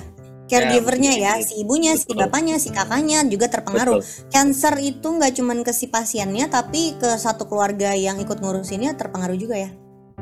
caregivernya 0.51 1.13
ya, 1.15 1.33
ya 1.39 1.47
si 1.47 1.53
ibunya, 1.63 1.95
betul. 1.95 2.03
si 2.03 2.19
bapaknya, 2.19 2.55
si 2.59 2.69
kakaknya 2.75 3.23
juga 3.23 3.47
terpengaruh. 3.47 4.03
Betul. 4.03 4.27
Cancer 4.27 4.75
itu 4.83 5.07
nggak 5.07 5.31
cuma 5.39 5.55
ke 5.63 5.71
si 5.71 5.87
pasiennya, 5.87 6.51
tapi 6.51 6.99
ke 6.99 7.15
satu 7.15 7.47
keluarga 7.47 7.95
yang 7.95 8.19
ikut 8.19 8.43
ngurusinnya 8.43 8.99
terpengaruh 8.99 9.39
juga 9.39 9.55
ya. 9.55 9.71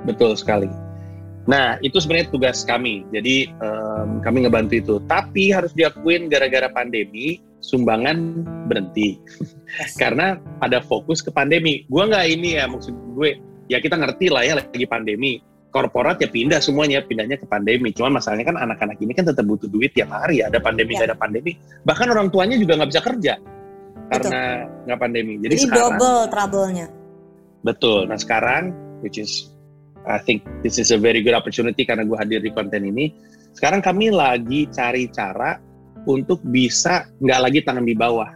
Betul 0.05 0.37
sekali. 0.37 0.69
Nah, 1.49 1.81
itu 1.81 1.97
sebenarnya 1.97 2.29
tugas 2.29 2.61
kami. 2.61 3.01
Jadi 3.09 3.49
um, 3.57 4.21
kami 4.21 4.45
ngebantu 4.45 4.73
itu. 4.77 4.95
Tapi 5.09 5.49
harus 5.49 5.73
diakuin 5.73 6.29
gara-gara 6.29 6.69
pandemi, 6.69 7.41
sumbangan 7.65 8.45
berhenti. 8.69 9.17
Karena 10.01 10.37
pada 10.61 10.77
fokus 10.85 11.25
ke 11.25 11.33
pandemi. 11.33 11.89
Gue 11.89 12.05
nggak 12.05 12.25
ini 12.29 12.61
ya, 12.61 12.69
maksud 12.69 12.93
gue, 13.17 13.41
ya 13.65 13.81
kita 13.81 13.97
ngerti 13.97 14.29
lah 14.29 14.45
ya 14.45 14.61
lagi 14.61 14.85
pandemi. 14.85 15.41
Korporat 15.69 16.21
ya 16.21 16.29
pindah 16.29 16.61
semuanya, 16.61 17.01
pindahnya 17.01 17.37
ke 17.41 17.45
pandemi. 17.49 17.93
Cuman 17.93 18.21
masalahnya 18.21 18.45
kan 18.53 18.57
anak-anak 18.57 18.97
ini 19.01 19.13
kan 19.17 19.25
tetap 19.25 19.45
butuh 19.45 19.69
duit 19.69 19.93
tiap 19.97 20.13
hari. 20.13 20.45
Ada 20.45 20.61
pandemi, 20.61 20.97
ya. 20.97 21.09
ada 21.09 21.17
pandemi. 21.17 21.57
Bahkan 21.85 22.07
orang 22.13 22.29
tuanya 22.29 22.61
juga 22.61 22.77
nggak 22.77 22.89
bisa 22.93 23.01
kerja. 23.01 23.33
Karena 24.09 24.65
nggak 24.85 24.99
pandemi. 25.01 25.37
Jadi, 25.41 25.53
Jadi 25.53 25.65
sekarang, 25.65 25.97
double 25.97 26.21
trouble-nya. 26.29 26.87
Betul. 27.61 28.09
Nah 28.09 28.17
sekarang, 28.17 28.73
which 29.05 29.21
is 29.21 29.53
I 30.07 30.19
think 30.23 30.45
this 30.63 30.79
is 30.79 30.95
a 30.95 30.99
very 30.99 31.19
good 31.19 31.35
opportunity 31.35 31.83
karena 31.83 32.07
gue 32.07 32.15
hadir 32.15 32.39
di 32.39 32.51
konten 32.53 32.87
ini. 32.87 33.11
Sekarang 33.55 33.83
kami 33.83 34.13
lagi 34.13 34.69
cari 34.71 35.11
cara 35.11 35.59
untuk 36.07 36.39
bisa 36.47 37.09
nggak 37.19 37.39
lagi 37.39 37.59
tangan 37.65 37.83
di 37.83 37.95
bawah. 37.97 38.29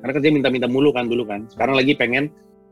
Karena 0.00 0.12
kerja 0.16 0.30
minta-minta 0.32 0.68
mulu 0.70 0.94
kan 0.94 1.10
dulu 1.10 1.26
kan. 1.26 1.50
Sekarang 1.50 1.76
lagi 1.76 1.92
pengen 1.98 2.30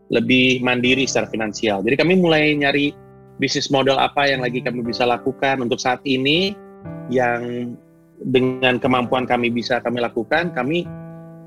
lebih 0.09 0.65
mandiri 0.65 1.05
secara 1.05 1.29
finansial. 1.29 1.85
Jadi 1.85 1.97
kami 2.01 2.17
mulai 2.17 2.57
nyari 2.57 2.95
bisnis 3.37 3.69
model 3.69 4.01
apa 4.01 4.27
yang 4.27 4.41
lagi 4.41 4.65
kami 4.65 4.83
bisa 4.83 5.05
lakukan 5.05 5.61
untuk 5.61 5.79
saat 5.79 6.01
ini 6.09 6.57
yang 7.13 7.75
dengan 8.19 8.83
kemampuan 8.83 9.29
kami 9.29 9.53
bisa 9.53 9.79
kami 9.79 10.03
lakukan, 10.03 10.51
kami 10.57 10.89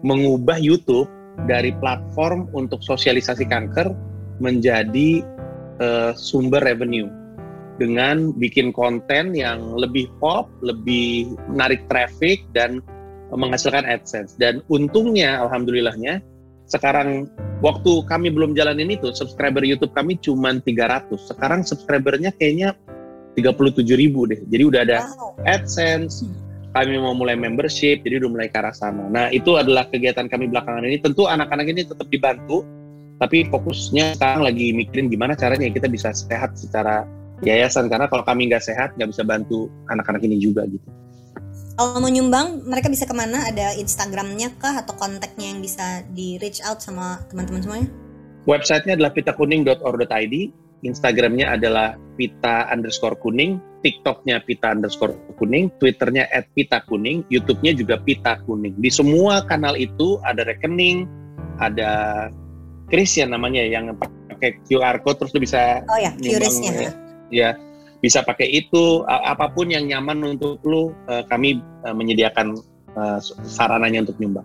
mengubah 0.05 0.55
YouTube 0.61 1.09
dari 1.49 1.75
platform 1.81 2.47
untuk 2.55 2.79
sosialisasi 2.79 3.47
kanker 3.49 3.91
menjadi 4.39 5.21
uh, 5.79 6.11
sumber 6.17 6.59
revenue 6.59 7.07
dengan 7.79 8.35
bikin 8.37 8.69
konten 8.69 9.33
yang 9.33 9.73
lebih 9.73 10.11
pop, 10.21 10.51
lebih 10.61 11.33
menarik 11.49 11.81
traffic 11.89 12.45
dan 12.53 12.83
menghasilkan 13.33 13.87
AdSense. 13.87 14.35
Dan 14.35 14.59
untungnya, 14.67 15.41
alhamdulillahnya, 15.41 16.19
sekarang 16.67 17.31
waktu 17.63 18.03
kami 18.05 18.29
belum 18.29 18.53
jalanin 18.53 18.91
itu, 18.91 19.09
subscriber 19.15 19.63
YouTube 19.63 19.95
kami 19.95 20.19
cuma 20.19 20.53
300. 20.53 21.15
Sekarang 21.15 21.63
subscribernya 21.63 22.35
kayaknya 22.35 22.75
37 23.39 23.81
ribu 23.95 24.27
deh. 24.27 24.39
Jadi 24.51 24.63
udah 24.67 24.81
ada 24.83 24.99
AdSense, 25.47 26.27
kami 26.71 26.99
mau 26.99 27.15
mulai 27.15 27.35
membership, 27.35 28.03
jadi 28.03 28.23
udah 28.23 28.29
mulai 28.31 28.47
ke 28.51 28.59
arah 28.59 28.75
sana. 28.75 29.07
Nah 29.07 29.27
itu 29.31 29.55
adalah 29.59 29.87
kegiatan 29.87 30.27
kami 30.27 30.51
belakangan 30.51 30.83
ini. 30.87 30.99
Tentu 30.99 31.27
anak-anak 31.27 31.67
ini 31.67 31.81
tetap 31.87 32.07
dibantu, 32.07 32.63
tapi 33.21 33.45
fokusnya 33.45 34.17
sekarang 34.17 34.41
lagi 34.41 34.73
mikirin 34.73 35.05
gimana 35.05 35.37
caranya 35.37 35.69
kita 35.69 35.85
bisa 35.85 36.09
sehat 36.09 36.57
secara 36.57 37.05
yayasan 37.45 37.85
karena 37.85 38.09
kalau 38.09 38.25
kami 38.25 38.49
nggak 38.49 38.65
sehat 38.65 38.97
nggak 38.97 39.13
bisa 39.13 39.21
bantu 39.21 39.69
anak-anak 39.93 40.25
ini 40.25 40.41
juga 40.41 40.65
gitu. 40.65 40.89
Kalau 41.77 42.01
mau 42.01 42.09
nyumbang 42.09 42.65
mereka 42.65 42.89
bisa 42.89 43.05
ke 43.05 43.13
mana? 43.13 43.45
Ada 43.47 43.77
Instagramnya 43.77 44.57
kah 44.57 44.81
atau 44.81 44.97
kontaknya 44.97 45.53
yang 45.53 45.61
bisa 45.61 46.01
di 46.13 46.41
reach 46.41 46.61
out 46.65 46.81
sama 46.81 47.21
teman-teman 47.29 47.61
semuanya? 47.61 47.89
Websitenya 48.49 48.97
adalah 48.97 49.13
pitakuning.or.id, 49.13 50.35
Instagramnya 50.81 51.57
adalah 51.57 51.93
pita 52.17 52.69
underscore 52.73 53.17
kuning, 53.21 53.61
TikToknya 53.85 54.41
pita 54.45 54.73
underscore 54.73 55.13
kuning, 55.37 55.69
Twitternya 55.77 56.25
at 56.29 56.49
pita 56.57 56.81
kuning, 56.85 57.21
YouTube-nya 57.29 57.77
juga 57.77 58.01
pita 58.01 58.41
kuning. 58.45 58.77
Di 58.81 58.89
semua 58.89 59.45
kanal 59.45 59.77
itu 59.77 60.17
ada 60.25 60.45
rekening, 60.45 61.05
ada 61.61 62.29
Chris 62.91 63.15
ya 63.15 63.23
namanya 63.23 63.63
yang 63.63 63.95
pakai 63.95 64.59
QR 64.67 64.99
code 64.99 65.23
terus 65.23 65.31
lu 65.31 65.39
bisa 65.39 65.79
Oh 65.87 65.95
ya, 65.95 66.11
QRIS-nya. 66.19 66.71
Ya, 66.75 66.91
ya, 67.31 67.49
bisa 68.03 68.19
pakai 68.19 68.51
itu 68.51 69.07
apa 69.07 69.47
pun 69.55 69.71
yang 69.71 69.87
nyaman 69.87 70.35
untuk 70.35 70.59
lu 70.67 70.91
uh, 71.07 71.23
kami 71.31 71.63
uh, 71.87 71.95
menyediakan 71.95 72.59
uh, 72.99 73.23
sarananya 73.47 74.03
untuk 74.03 74.19
nyumbang. 74.19 74.43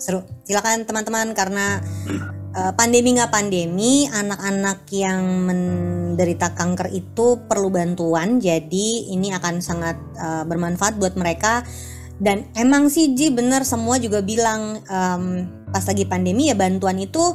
Seru. 0.00 0.24
Silakan 0.48 0.88
teman-teman 0.88 1.36
karena 1.36 1.84
pandemi 2.72 3.12
nggak 3.12 3.28
pandemi, 3.28 4.08
anak-anak 4.08 4.88
yang 4.96 5.44
menderita 5.44 6.56
kanker 6.56 6.88
itu 6.88 7.36
perlu 7.44 7.68
bantuan. 7.68 8.40
Jadi 8.40 9.12
ini 9.12 9.28
akan 9.36 9.60
sangat 9.60 10.00
bermanfaat 10.48 10.96
buat 10.96 11.20
mereka 11.20 11.68
dan 12.20 12.44
emang 12.54 12.92
sih 12.92 13.16
Ji 13.16 13.32
bener 13.32 13.64
semua 13.64 13.96
juga 13.96 14.20
bilang 14.20 14.78
um, 14.84 15.24
pas 15.72 15.82
lagi 15.82 16.04
pandemi 16.04 16.52
ya 16.52 16.54
bantuan 16.54 17.00
itu 17.00 17.34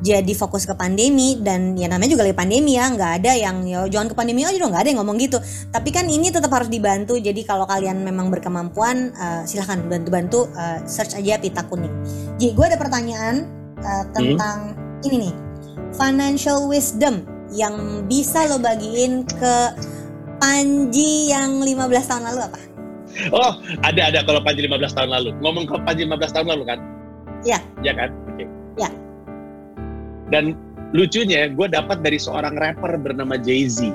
jadi 0.00 0.32
fokus 0.32 0.64
ke 0.64 0.72
pandemi 0.72 1.36
dan 1.44 1.76
ya 1.76 1.84
namanya 1.84 2.16
juga 2.16 2.24
lagi 2.24 2.38
pandemi 2.38 2.78
ya 2.78 2.88
nggak 2.88 3.12
ada 3.20 3.32
yang 3.36 3.68
ya 3.68 3.84
jangan 3.90 4.08
ke 4.08 4.16
pandemi 4.16 4.48
aja 4.48 4.56
dong 4.56 4.72
nggak 4.72 4.82
ada 4.86 4.90
yang 4.94 5.00
ngomong 5.04 5.20
gitu 5.20 5.36
tapi 5.68 5.92
kan 5.92 6.08
ini 6.08 6.32
tetap 6.32 6.48
harus 6.56 6.72
dibantu 6.72 7.20
jadi 7.20 7.36
kalau 7.44 7.68
kalian 7.68 8.00
memang 8.00 8.32
berkemampuan 8.32 9.12
uh, 9.12 9.44
silahkan 9.44 9.84
bantu-bantu 9.84 10.48
uh, 10.56 10.80
search 10.88 11.20
aja 11.20 11.36
pita 11.36 11.68
kuning 11.68 11.92
Ji 12.40 12.56
gue 12.56 12.64
ada 12.64 12.80
pertanyaan 12.80 13.44
uh, 13.84 14.04
tentang 14.16 14.72
hmm? 14.72 15.06
ini 15.10 15.16
nih 15.28 15.34
financial 15.92 16.64
wisdom 16.64 17.26
yang 17.52 18.06
bisa 18.06 18.46
lo 18.46 18.62
bagiin 18.62 19.26
ke 19.26 19.54
Panji 20.40 21.28
yang 21.28 21.60
15 21.60 21.76
tahun 22.08 22.22
lalu 22.32 22.40
apa? 22.48 22.58
Oh, 23.34 23.52
ada 23.84 24.10
ada 24.12 24.20
kalau 24.24 24.40
Panji 24.42 24.64
15 24.64 24.96
tahun 24.96 25.10
lalu. 25.10 25.30
Ngomong 25.42 25.64
ke 25.68 25.76
Panji 25.84 26.06
15 26.06 26.36
tahun 26.36 26.46
lalu 26.56 26.64
kan? 26.66 26.78
Iya. 27.44 27.58
Iya 27.82 27.92
kan? 27.96 28.10
Oke. 28.28 28.34
Okay. 28.34 28.46
Iya. 28.80 28.90
Dan 30.30 30.44
lucunya 30.94 31.50
gue 31.50 31.66
dapat 31.70 32.02
dari 32.02 32.18
seorang 32.18 32.58
rapper 32.58 32.98
bernama 32.98 33.38
Jay-Z. 33.38 33.90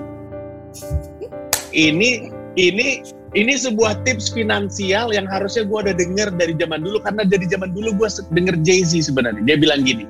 Ini 1.76 2.32
ini 2.56 2.88
ini 3.36 3.54
sebuah 3.60 4.08
tips 4.08 4.32
finansial 4.32 5.12
yang 5.12 5.28
harusnya 5.28 5.68
gue 5.68 5.78
udah 5.92 5.96
denger 5.96 6.32
dari 6.40 6.56
zaman 6.56 6.84
dulu 6.84 7.04
karena 7.04 7.28
dari 7.28 7.46
zaman 7.52 7.76
dulu 7.76 7.92
gue 8.00 8.08
denger 8.32 8.56
Jay-Z 8.64 9.12
sebenarnya. 9.12 9.44
Dia 9.44 9.58
bilang 9.60 9.84
gini. 9.84 10.08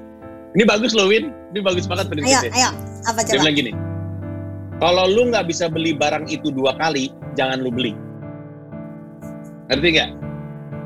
Ini 0.55 0.63
bagus 0.63 0.95
loh 0.95 1.11
Win, 1.11 1.35
ini 1.51 1.59
bagus 1.59 1.83
banget 1.83 2.07
prinsipnya. 2.07 2.47
Ayo, 2.55 2.55
ayo, 2.55 2.69
apa 3.11 3.19
coba? 3.27 3.33
Dia 3.35 3.41
bilang 3.43 3.57
gini. 3.59 3.71
Kalau 4.79 5.03
lu 5.07 5.31
nggak 5.31 5.51
bisa 5.51 5.67
beli 5.67 5.91
barang 5.91 6.31
itu 6.31 6.47
dua 6.51 6.75
kali, 6.79 7.11
jangan 7.35 7.59
lu 7.59 7.71
beli. 7.71 7.91
Ngerti 9.69 9.87
nggak? 9.97 10.09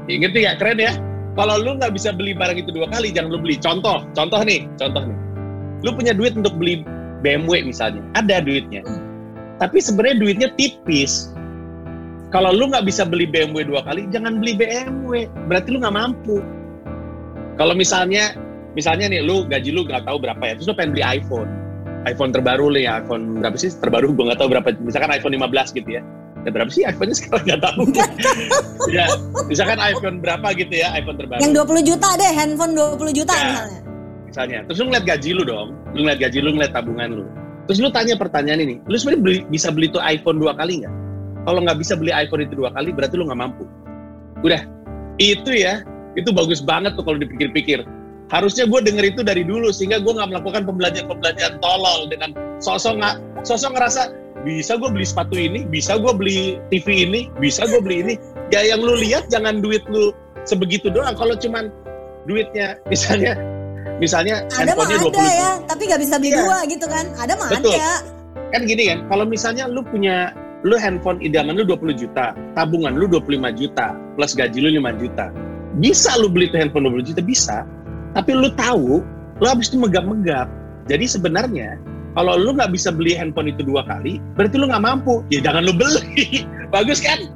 Ngerti 0.07 0.38
nggak? 0.43 0.55
Keren 0.59 0.80
ya? 0.80 0.93
Kalau 1.36 1.55
lu 1.59 1.80
nggak 1.80 1.93
bisa 1.95 2.15
beli 2.15 2.36
barang 2.36 2.57
itu 2.59 2.71
dua 2.71 2.88
kali, 2.91 3.11
jangan 3.11 3.32
lu 3.36 3.39
beli. 3.39 3.55
Contoh, 3.59 4.03
contoh 4.15 4.39
nih, 4.43 4.67
contoh 4.80 5.03
nih. 5.03 5.17
Lu 5.84 5.95
punya 5.95 6.11
duit 6.11 6.36
untuk 6.36 6.55
beli 6.59 6.84
BMW 7.23 7.63
misalnya, 7.63 8.03
ada 8.15 8.43
duitnya. 8.43 8.84
Tapi 9.59 9.80
sebenarnya 9.80 10.17
duitnya 10.19 10.49
tipis. 10.55 11.32
Kalau 12.32 12.53
lu 12.53 12.69
nggak 12.71 12.86
bisa 12.88 13.03
beli 13.03 13.27
BMW 13.27 13.67
dua 13.67 13.84
kali, 13.84 14.07
jangan 14.11 14.39
beli 14.39 14.55
BMW. 14.55 15.27
Berarti 15.47 15.75
lu 15.75 15.84
nggak 15.84 15.95
mampu. 15.95 16.39
Kalau 17.59 17.75
misalnya, 17.75 18.36
misalnya 18.75 19.11
nih, 19.11 19.19
lu 19.23 19.43
gaji 19.47 19.75
lu 19.75 19.84
nggak 19.84 20.07
tahu 20.07 20.23
berapa 20.23 20.39
ya, 20.43 20.53
terus 20.55 20.67
lu 20.71 20.75
pengen 20.75 20.95
beli 20.95 21.03
iPhone. 21.03 21.49
iPhone 22.07 22.32
terbaru 22.32 22.71
nih, 22.71 22.88
iPhone 22.88 23.43
berapa 23.43 23.59
sih 23.59 23.75
terbaru? 23.75 24.15
Gue 24.15 24.32
nggak 24.32 24.39
tahu 24.39 24.55
berapa. 24.55 24.71
Misalkan 24.80 25.11
iPhone 25.11 25.36
15 25.36 25.75
gitu 25.75 25.99
ya 25.99 26.03
ya 26.47 26.49
berapa 26.55 26.71
sih 26.71 26.83
iPhone-nya 26.87 27.15
sekarang 27.17 27.43
nggak 27.45 27.61
tahu. 27.63 27.83
ya, 28.95 29.05
misalkan 29.51 29.79
iPhone 29.81 30.23
berapa 30.23 30.47
gitu 30.55 30.73
ya, 30.73 30.95
iPhone 30.95 31.17
terbaru. 31.19 31.39
Yang 31.43 31.53
20 31.67 31.89
juta 31.95 32.07
deh, 32.15 32.31
handphone 32.31 32.73
20 32.75 33.19
juta 33.19 33.33
ya, 33.35 33.43
misalnya. 33.43 33.79
Misalnya, 34.29 34.59
terus 34.69 34.77
lu 34.77 34.85
ngeliat 34.93 35.05
gaji 35.09 35.29
lu 35.33 35.43
dong, 35.43 35.69
lu 35.97 35.99
ngeliat 36.05 36.19
gaji 36.21 36.37
lu, 36.39 36.49
ngeliat 36.55 36.71
tabungan 36.71 37.09
lu. 37.11 37.25
Terus 37.65 37.79
lu 37.81 37.89
tanya 37.93 38.15
pertanyaan 38.17 38.61
ini, 38.61 38.75
lu 38.85 38.95
sebenarnya 38.97 39.21
beli, 39.21 39.39
bisa 39.49 39.69
beli 39.69 39.87
tuh 39.89 40.01
iPhone 40.01 40.37
dua 40.41 40.53
kali 40.57 40.85
nggak? 40.85 40.93
Kalau 41.45 41.59
nggak 41.65 41.77
bisa 41.81 41.93
beli 41.97 42.11
iPhone 42.13 42.45
itu 42.45 42.53
dua 42.57 42.69
kali, 42.73 42.89
berarti 42.93 43.15
lu 43.17 43.25
nggak 43.29 43.39
mampu. 43.39 43.65
Udah, 44.45 44.61
itu 45.19 45.51
ya, 45.53 45.83
itu 46.17 46.29
bagus 46.31 46.63
banget 46.63 46.95
tuh 46.95 47.03
kalau 47.05 47.17
dipikir-pikir. 47.19 47.83
Harusnya 48.29 48.69
gue 48.69 48.79
denger 48.85 49.05
itu 49.17 49.21
dari 49.25 49.41
dulu, 49.41 49.73
sehingga 49.73 49.97
gue 49.97 50.13
nggak 50.13 50.29
melakukan 50.29 50.61
pembelajaran-pembelajaran 50.69 51.57
tolol 51.65 52.05
dengan 52.13 52.29
sosok 52.61 53.01
nggak, 53.01 53.15
sosok 53.41 53.73
ngerasa 53.73 54.01
bisa 54.47 54.79
gue 54.79 54.89
beli 54.89 55.05
sepatu 55.07 55.35
ini, 55.35 55.67
bisa 55.67 55.99
gue 55.99 56.13
beli 56.15 56.59
TV 56.71 57.07
ini, 57.07 57.21
bisa 57.39 57.67
gue 57.67 57.79
beli 57.83 57.97
ini. 58.05 58.13
Ya 58.49 58.63
yang 58.63 58.81
lu 58.81 58.95
lihat 58.97 59.27
jangan 59.27 59.59
duit 59.59 59.83
lu 59.91 60.15
sebegitu 60.47 60.87
doang. 60.89 61.15
Kalau 61.15 61.35
cuman 61.35 61.71
duitnya 62.25 62.79
misalnya 62.91 63.35
misalnya 63.99 64.47
ada 64.55 64.75
mah 64.75 64.87
ada 64.87 64.97
20 65.03 65.15
ya, 65.19 65.51
tapi 65.67 65.81
nggak 65.91 66.01
bisa 66.01 66.15
beli 66.17 66.31
iya. 66.31 66.39
dua 66.43 66.57
gitu 66.67 66.85
kan. 66.87 67.05
Ada 67.19 67.33
mah 67.35 67.49
Betul. 67.51 67.75
ada. 67.75 67.91
Kan 68.49 68.61
gini 68.65 68.83
kan, 68.89 68.99
kalau 69.11 69.25
misalnya 69.29 69.69
lu 69.69 69.85
punya 69.85 70.33
lu 70.65 70.75
handphone 70.75 71.21
idaman 71.23 71.55
lu 71.55 71.63
20 71.63 71.95
juta, 71.95 72.35
tabungan 72.57 72.97
lu 72.97 73.05
25 73.07 73.53
juta, 73.55 73.93
plus 74.17 74.33
gaji 74.33 74.57
lu 74.59 74.69
5 74.81 75.01
juta. 75.01 75.29
Bisa 75.77 76.17
lu 76.17 76.27
beli 76.27 76.49
tuh 76.49 76.59
handphone 76.59 76.89
20 76.89 77.13
juta 77.13 77.21
bisa, 77.21 77.57
tapi 78.17 78.33
lu 78.33 78.49
tahu 78.57 79.05
lu 79.39 79.45
habis 79.45 79.69
itu 79.71 79.77
megap-megap. 79.79 80.49
Jadi 80.89 81.05
sebenarnya 81.05 81.77
kalau 82.18 82.34
lu 82.36 82.57
nggak 82.57 82.74
bisa 82.74 82.89
beli 82.89 83.14
handphone 83.14 83.53
itu 83.53 83.62
dua 83.62 83.86
kali, 83.86 84.18
berarti 84.34 84.55
lu 84.57 84.66
nggak 84.70 84.84
mampu. 84.84 85.22
Ya 85.30 85.39
jangan 85.43 85.66
lu 85.66 85.74
beli. 85.74 86.45
Bagus 86.74 87.01
kan? 87.01 87.30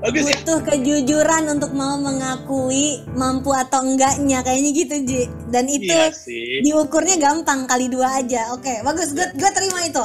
Bagus 0.00 0.32
Butuh 0.32 0.64
ya? 0.64 0.66
kejujuran 0.72 1.44
untuk 1.52 1.76
mau 1.76 2.00
mengakui 2.00 3.04
mampu 3.12 3.52
atau 3.52 3.84
enggaknya 3.84 4.40
kayaknya 4.40 4.70
gitu 4.72 4.94
Ji. 5.04 5.22
Dan 5.52 5.68
itu 5.68 5.92
iya 5.92 6.64
diukurnya 6.64 7.20
gampang 7.20 7.68
kali 7.68 7.92
dua 7.92 8.24
aja. 8.24 8.56
Oke, 8.56 8.80
bagus. 8.80 9.12
Gue 9.12 9.28
gue 9.36 9.50
terima 9.52 9.84
itu. 9.84 10.00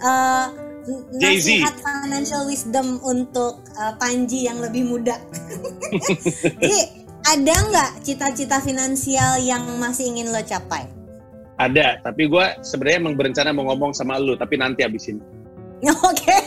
Uh, 0.00 0.46
nasihat 1.18 1.76
financial 1.82 2.46
wisdom 2.46 3.02
untuk 3.02 3.66
uh, 3.74 3.94
Panji 3.98 4.46
yang 4.46 4.62
lebih 4.62 4.86
muda. 4.86 5.18
Ji, 6.62 6.80
ada 7.26 7.54
nggak 7.68 7.90
cita-cita 8.06 8.62
finansial 8.62 9.42
yang 9.42 9.66
masih 9.82 10.14
ingin 10.14 10.30
lo 10.30 10.40
capai? 10.46 10.99
Ada, 11.60 12.00
tapi 12.00 12.24
gue 12.24 12.46
sebenarnya 12.64 12.98
emang 13.04 13.20
berencana 13.20 13.52
mau 13.52 13.68
ngomong 13.68 13.92
sama 13.92 14.16
lu, 14.16 14.32
tapi 14.32 14.56
nanti 14.56 14.80
abis 14.80 15.12
ini. 15.12 15.20
Oke. 15.92 16.24
Okay. 16.24 16.40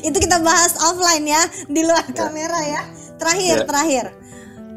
Itu 0.00 0.16
kita 0.16 0.40
bahas 0.40 0.80
offline 0.80 1.28
ya, 1.28 1.44
di 1.68 1.84
luar 1.84 2.08
ya. 2.08 2.16
kamera 2.24 2.60
ya. 2.64 2.82
Terakhir, 3.20 3.56
ya. 3.60 3.66
terakhir. 3.68 4.06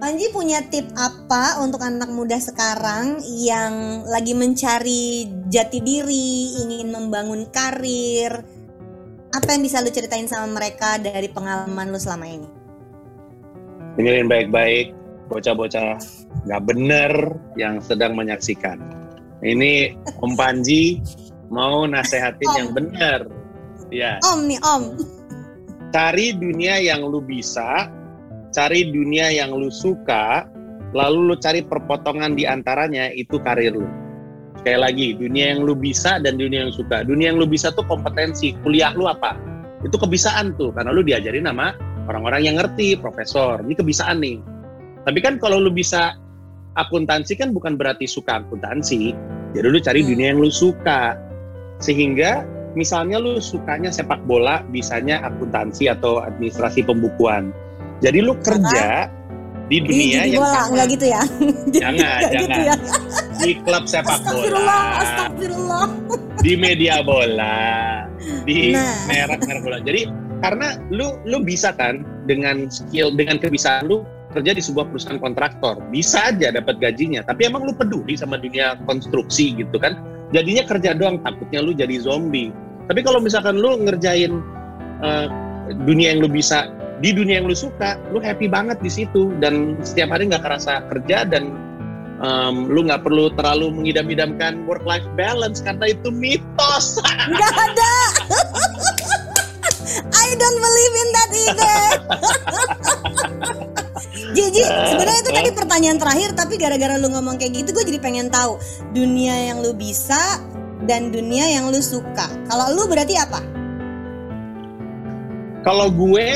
Panji 0.04 0.28
punya 0.36 0.60
tip 0.68 0.92
apa 1.00 1.64
untuk 1.64 1.80
anak 1.80 2.12
muda 2.12 2.36
sekarang 2.36 3.24
yang 3.24 4.04
lagi 4.04 4.36
mencari 4.36 5.32
jati 5.48 5.80
diri, 5.80 6.60
ingin 6.60 6.92
membangun 6.92 7.48
karir? 7.56 8.44
Apa 9.32 9.56
yang 9.56 9.64
bisa 9.64 9.80
lu 9.80 9.96
ceritain 9.96 10.28
sama 10.28 10.60
mereka 10.60 11.00
dari 11.00 11.32
pengalaman 11.32 11.88
lu 11.88 11.96
selama 11.96 12.28
ini? 12.28 12.50
Dengerin 13.96 14.28
baik-baik, 14.28 14.92
bocah-bocah 15.32 16.04
nggak 16.44 16.62
bener 16.68 17.12
yang 17.56 17.80
sedang 17.80 18.16
menyaksikan. 18.20 18.80
Ini 19.44 19.96
Om 20.24 20.40
Panji 20.40 21.04
mau 21.52 21.84
nasehatin 21.84 22.48
om. 22.48 22.56
yang 22.56 22.70
bener. 22.72 23.20
Ya. 23.92 24.20
Om 24.24 24.48
nih 24.48 24.60
Om. 24.64 24.84
Cari 25.94 26.34
dunia 26.34 26.82
yang 26.82 27.06
lu 27.06 27.22
bisa, 27.22 27.86
cari 28.50 28.90
dunia 28.90 29.30
yang 29.30 29.54
lu 29.54 29.70
suka, 29.70 30.50
lalu 30.96 31.34
lu 31.34 31.36
cari 31.38 31.62
perpotongan 31.62 32.34
di 32.34 32.50
antaranya 32.50 33.14
itu 33.14 33.38
karir 33.44 33.78
lu. 33.78 33.86
Sekali 34.58 34.80
lagi, 34.80 35.08
dunia 35.14 35.54
yang 35.54 35.68
lu 35.68 35.76
bisa 35.78 36.18
dan 36.24 36.40
dunia 36.40 36.66
yang 36.66 36.74
suka. 36.74 37.06
Dunia 37.06 37.36
yang 37.36 37.38
lu 37.38 37.46
bisa 37.46 37.70
tuh 37.76 37.86
kompetensi, 37.86 38.56
kuliah 38.64 38.96
lu 38.96 39.06
apa? 39.06 39.38
Itu 39.86 40.00
kebisaan 40.00 40.56
tuh, 40.56 40.72
karena 40.74 40.96
lu 40.96 41.04
diajarin 41.04 41.46
sama 41.46 41.76
orang-orang 42.10 42.42
yang 42.48 42.56
ngerti, 42.58 42.98
profesor. 42.98 43.62
Ini 43.62 43.76
kebisaan 43.76 44.24
nih 44.24 44.54
tapi 45.04 45.20
kan 45.20 45.36
kalau 45.40 45.60
lu 45.60 45.72
bisa 45.72 46.16
akuntansi 46.78 47.38
kan 47.38 47.54
bukan 47.54 47.78
berarti 47.78 48.10
suka 48.10 48.42
akuntansi. 48.42 49.14
Jadi 49.54 49.68
lu 49.70 49.80
cari 49.82 50.02
hmm. 50.02 50.10
dunia 50.10 50.28
yang 50.34 50.40
lu 50.42 50.50
suka. 50.50 51.18
Sehingga 51.84 52.48
misalnya 52.74 53.20
lu 53.22 53.38
sukanya 53.38 53.94
sepak 53.94 54.24
bola, 54.26 54.66
bisanya 54.70 55.22
akuntansi 55.26 55.90
atau 55.90 56.22
administrasi 56.24 56.86
pembukuan. 56.86 57.54
Jadi 58.02 58.20
lu 58.20 58.36
kerja 58.42 59.08
Karena 59.08 59.22
di 59.72 59.78
dunia 59.80 60.28
di, 60.28 60.28
di 60.28 60.36
yang 60.36 60.44
bola, 60.44 60.52
sama. 60.52 60.68
Enggak 60.70 60.88
gitu 60.92 61.06
ya. 61.08 61.22
Jangan, 61.80 62.20
jangan. 62.20 62.42
Gitu 62.44 62.60
ya. 62.60 62.76
Di 63.44 63.54
klub 63.64 63.84
sepak 63.88 64.20
bola. 64.28 64.80
Astagfirullah. 65.00 65.88
Di 66.44 66.54
media 66.60 66.96
bola. 67.02 67.58
Di 68.44 68.76
nah. 68.76 68.96
merek-merek 69.08 69.62
bola. 69.64 69.78
Jadi 69.82 70.02
karena 70.44 70.76
lu 70.92 71.16
lu 71.24 71.40
bisa 71.40 71.72
kan 71.72 72.04
dengan 72.28 72.68
skill 72.68 73.16
dengan 73.16 73.40
kebiasaan 73.40 73.88
lu 73.88 74.04
kerja 74.34 74.52
di 74.58 74.62
sebuah 74.66 74.90
perusahaan 74.90 75.22
kontraktor. 75.22 75.80
Bisa 75.94 76.34
aja 76.34 76.50
dapat 76.50 76.82
gajinya 76.82 77.22
tapi 77.24 77.46
emang 77.46 77.64
lu 77.70 77.74
peduli 77.78 78.18
sama 78.18 78.42
dunia 78.42 78.76
konstruksi 78.90 79.54
gitu 79.56 79.78
kan? 79.78 79.96
Jadinya 80.34 80.66
kerja 80.66 80.98
doang 80.98 81.22
takutnya 81.22 81.62
lu 81.62 81.78
jadi 81.78 82.02
zombie. 82.02 82.50
Tapi 82.90 83.00
kalau 83.06 83.22
misalkan 83.22 83.62
lu 83.62 83.78
ngerjain 83.86 84.42
uh, 85.06 85.28
dunia 85.86 86.18
yang 86.18 86.26
lu 86.26 86.30
bisa 86.30 86.68
di 87.00 87.14
dunia 87.14 87.40
yang 87.40 87.48
lu 87.48 87.56
suka 87.56 88.00
lu 88.10 88.18
happy 88.18 88.50
banget 88.50 88.82
di 88.82 88.90
situ. 88.90 89.30
Dan 89.38 89.78
setiap 89.86 90.12
hari 90.18 90.34
nggak 90.34 90.42
kerasa 90.42 90.82
kerja 90.90 91.30
dan 91.30 91.54
um, 92.20 92.66
lu 92.68 92.90
nggak 92.90 93.06
perlu 93.06 93.30
terlalu 93.38 93.70
mengidam-idamkan 93.72 94.66
work 94.66 94.84
life 94.90 95.06
balance 95.14 95.62
karena 95.62 95.94
itu 95.94 96.10
mitos. 96.10 96.98
Nggak 97.30 97.54
ada 97.54 97.94
I 100.14 100.28
don't 100.40 100.60
believe 100.60 100.96
in 100.96 101.10
that 101.12 101.30
either. 101.34 101.84
Jiji, 104.34 104.66
sebenarnya 104.66 105.22
itu 105.22 105.32
tadi 105.34 105.50
pertanyaan 105.54 105.98
terakhir 106.02 106.34
tapi 106.34 106.58
gara-gara 106.58 106.98
lu 106.98 107.14
ngomong 107.14 107.38
kayak 107.38 107.64
gitu 107.64 107.70
gue 107.76 107.86
jadi 107.86 108.00
pengen 108.02 108.28
tahu. 108.34 108.58
Dunia 108.96 109.54
yang 109.54 109.62
lu 109.62 109.78
bisa 109.78 110.42
dan 110.90 111.14
dunia 111.14 111.46
yang 111.50 111.70
lu 111.70 111.80
suka. 111.80 112.28
Kalau 112.50 112.74
lu 112.74 112.90
berarti 112.90 113.16
apa? 113.20 113.40
Kalau 115.64 115.94
gue 115.94 116.28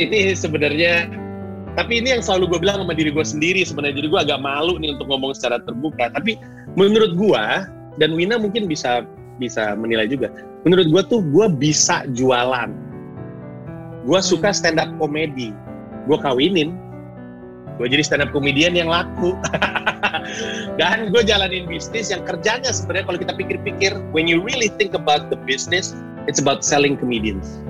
ini 0.00 0.32
sebenarnya 0.32 1.06
tapi 1.78 2.02
ini 2.02 2.18
yang 2.18 2.22
selalu 2.24 2.56
gue 2.56 2.58
bilang 2.66 2.82
sama 2.82 2.94
diri 2.96 3.12
gue 3.12 3.26
sendiri 3.26 3.62
sebenarnya. 3.62 4.00
Jadi 4.00 4.08
gue 4.10 4.20
agak 4.20 4.40
malu 4.42 4.80
nih 4.80 4.96
untuk 4.96 5.06
ngomong 5.12 5.36
secara 5.36 5.60
terbuka. 5.62 6.10
Tapi 6.10 6.40
menurut 6.74 7.14
gue 7.14 7.44
dan 8.00 8.10
Wina 8.16 8.40
mungkin 8.40 8.66
bisa 8.66 9.04
bisa 9.40 9.72
menilai 9.74 10.04
juga 10.04 10.28
menurut 10.68 10.86
gue 10.92 11.02
tuh 11.08 11.20
gue 11.24 11.46
bisa 11.56 12.04
jualan 12.12 12.70
gue 14.04 14.20
suka 14.20 14.52
hmm. 14.52 14.58
stand 14.60 14.78
up 14.78 14.90
komedi 15.00 15.56
gue 16.04 16.18
kawinin 16.20 16.76
gue 17.80 17.86
jadi 17.88 18.04
stand 18.04 18.22
up 18.22 18.30
comedian 18.36 18.76
yang 18.76 18.92
laku 18.92 19.32
dan 20.80 21.08
gue 21.08 21.22
jalanin 21.24 21.64
bisnis 21.64 22.12
yang 22.12 22.20
kerjanya 22.28 22.68
sebenarnya 22.68 23.08
kalau 23.08 23.18
kita 23.18 23.32
pikir-pikir 23.32 23.96
when 24.12 24.28
you 24.28 24.36
really 24.44 24.68
think 24.76 24.92
about 24.92 25.32
the 25.32 25.38
business 25.48 25.96
it's 26.28 26.38
about 26.38 26.60
selling 26.60 26.94
comedians 27.00 27.64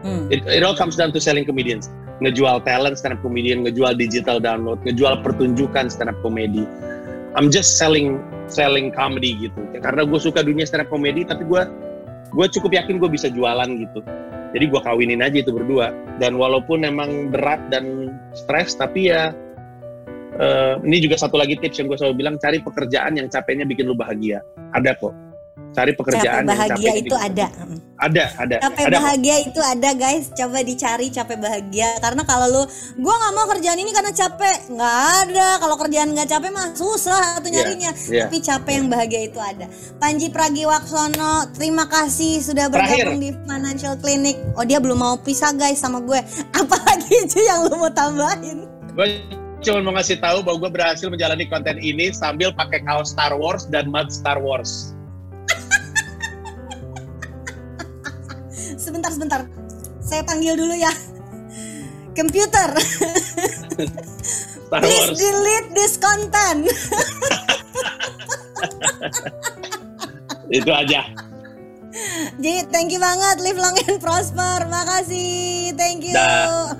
Hmm. 0.00 0.32
It, 0.32 0.46
it 0.48 0.62
all 0.64 0.74
comes 0.74 0.96
down 0.96 1.12
to 1.12 1.20
selling 1.20 1.44
comedians. 1.44 1.92
Ngejual 2.20 2.64
talent 2.64 2.96
stand 2.96 3.16
up 3.16 3.22
comedian, 3.22 3.64
ngejual 3.64 3.96
digital 3.96 4.40
download, 4.40 4.80
ngejual 4.84 5.20
pertunjukan 5.24 5.92
stand 5.92 6.08
up 6.08 6.18
comedy. 6.24 6.64
I'm 7.36 7.52
just 7.52 7.76
selling 7.76 8.20
selling 8.50 8.90
comedy 8.90 9.48
gitu. 9.48 9.60
Karena 9.78 10.02
gue 10.04 10.20
suka 10.20 10.42
dunia 10.44 10.66
stand 10.66 10.84
up 10.84 10.90
comedy, 10.90 11.24
tapi 11.24 11.46
gue 11.46 11.62
gue 12.30 12.46
cukup 12.58 12.70
yakin 12.82 12.98
gue 12.98 13.10
bisa 13.10 13.30
jualan 13.30 13.70
gitu. 13.70 14.02
Jadi 14.50 14.64
gue 14.66 14.80
kawinin 14.82 15.22
aja 15.22 15.38
itu 15.38 15.54
berdua. 15.54 15.94
Dan 16.18 16.34
walaupun 16.36 16.82
emang 16.82 17.30
berat 17.30 17.62
dan 17.70 18.14
stres, 18.34 18.74
tapi 18.74 19.08
ya 19.08 19.30
uh, 20.36 20.74
ini 20.82 20.98
juga 20.98 21.16
satu 21.16 21.38
lagi 21.38 21.54
tips 21.56 21.78
yang 21.78 21.86
gue 21.86 21.98
selalu 21.98 22.26
bilang 22.26 22.36
cari 22.42 22.58
pekerjaan 22.58 23.16
yang 23.16 23.30
capeknya 23.30 23.64
bikin 23.64 23.86
lu 23.86 23.94
bahagia. 23.94 24.42
Ada 24.74 24.98
kok 24.98 25.29
cari 25.70 25.92
pekerjaan 25.94 26.42
capek 26.42 26.50
bahagia 26.50 26.90
yang 26.90 26.98
itu 26.98 27.16
ada. 27.16 27.46
Ada 28.00 28.24
ada. 28.40 28.56
Capek 28.64 28.84
ada 28.90 28.96
bahagia 28.98 29.36
itu 29.44 29.60
ada 29.62 29.90
guys. 29.94 30.24
Coba 30.34 30.58
dicari 30.66 31.06
capek 31.12 31.38
bahagia. 31.38 31.88
Karena 32.00 32.22
kalau 32.26 32.46
lu 32.50 32.62
gua 32.98 33.14
nggak 33.14 33.32
mau 33.36 33.46
kerjaan 33.54 33.78
ini 33.78 33.92
karena 33.94 34.10
capek. 34.10 34.56
Nggak 34.72 34.98
ada. 35.24 35.48
Kalau 35.62 35.76
kerjaan 35.78 36.08
nggak 36.16 36.28
capek 36.28 36.50
mah 36.50 36.68
susah 36.74 37.38
tuh 37.38 37.50
iya, 37.52 37.62
nyarinya. 37.62 37.90
yeah, 37.94 38.10
yeah. 38.10 38.24
tapi 38.26 38.38
capek 38.42 38.72
yang 38.82 38.88
bahagia 38.90 39.20
itu 39.30 39.38
ada. 39.38 39.66
Panji 40.02 40.26
Pragiwaksono 40.32 41.54
terima 41.54 41.86
kasih 41.86 42.42
sudah 42.42 42.66
bergabung 42.66 43.20
Terakhir. 43.20 43.22
di 43.22 43.30
Financial 43.46 43.94
Clinic. 44.00 44.36
Oh 44.58 44.64
dia 44.66 44.82
belum 44.82 44.98
mau 44.98 45.14
pisah 45.22 45.54
guys 45.54 45.78
sama 45.78 46.02
gue. 46.02 46.18
Apalagi 46.60 47.14
itu 47.30 47.38
yang 47.46 47.70
lu 47.70 47.78
mau 47.78 47.92
tambahin? 47.92 48.66
Gue 48.96 49.22
cuma 49.60 49.84
mau 49.84 49.92
ngasih 49.94 50.18
tahu 50.18 50.40
bahwa 50.42 50.66
gue 50.66 50.70
berhasil 50.72 51.06
menjalani 51.12 51.44
konten 51.46 51.76
ini 51.78 52.10
sambil 52.10 52.50
pakai 52.50 52.80
kaos 52.82 53.12
Star 53.12 53.36
Wars 53.36 53.68
dan 53.68 53.92
mug 53.92 54.08
Star 54.10 54.40
Wars. 54.40 54.96
Sebentar 59.10 59.42
sebentar. 59.46 59.50
Saya 60.00 60.22
panggil 60.24 60.54
dulu 60.56 60.74
ya. 60.74 60.90
Computer. 62.14 62.74
Please 64.70 65.10
delete 65.18 65.68
this 65.74 65.98
content. 65.98 66.70
Itu 70.50 70.70
aja. 70.70 71.06
Jadi 72.40 72.70
thank 72.70 72.90
you 72.94 73.02
banget, 73.02 73.42
live 73.42 73.58
long 73.58 73.76
and 73.86 73.98
prosper. 73.98 74.66
Makasih, 74.66 75.74
thank 75.74 76.06
you. 76.06 76.14
Da. 76.14 76.74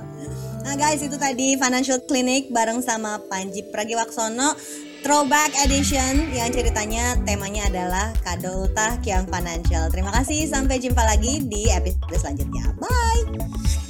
Nah 0.67 0.75
guys, 0.79 1.03
itu 1.03 1.19
tadi 1.19 1.59
Financial 1.59 1.99
Clinic 2.07 2.51
bareng 2.55 2.83
sama 2.83 3.19
Panji 3.27 3.67
Pragiwaksono. 3.67 4.55
Throwback 5.01 5.57
Edition 5.65 6.29
yang 6.37 6.53
ceritanya 6.53 7.17
temanya 7.25 7.73
adalah 7.73 8.13
kado 8.21 8.69
Kadolta 8.69 9.01
Kiam 9.01 9.25
Financial. 9.25 9.89
Terima 9.89 10.13
kasih, 10.13 10.45
sampai 10.45 10.77
jumpa 10.77 11.01
lagi 11.01 11.41
di 11.41 11.73
episode 11.73 12.21
selanjutnya. 12.21 12.69
Bye! 12.77 13.90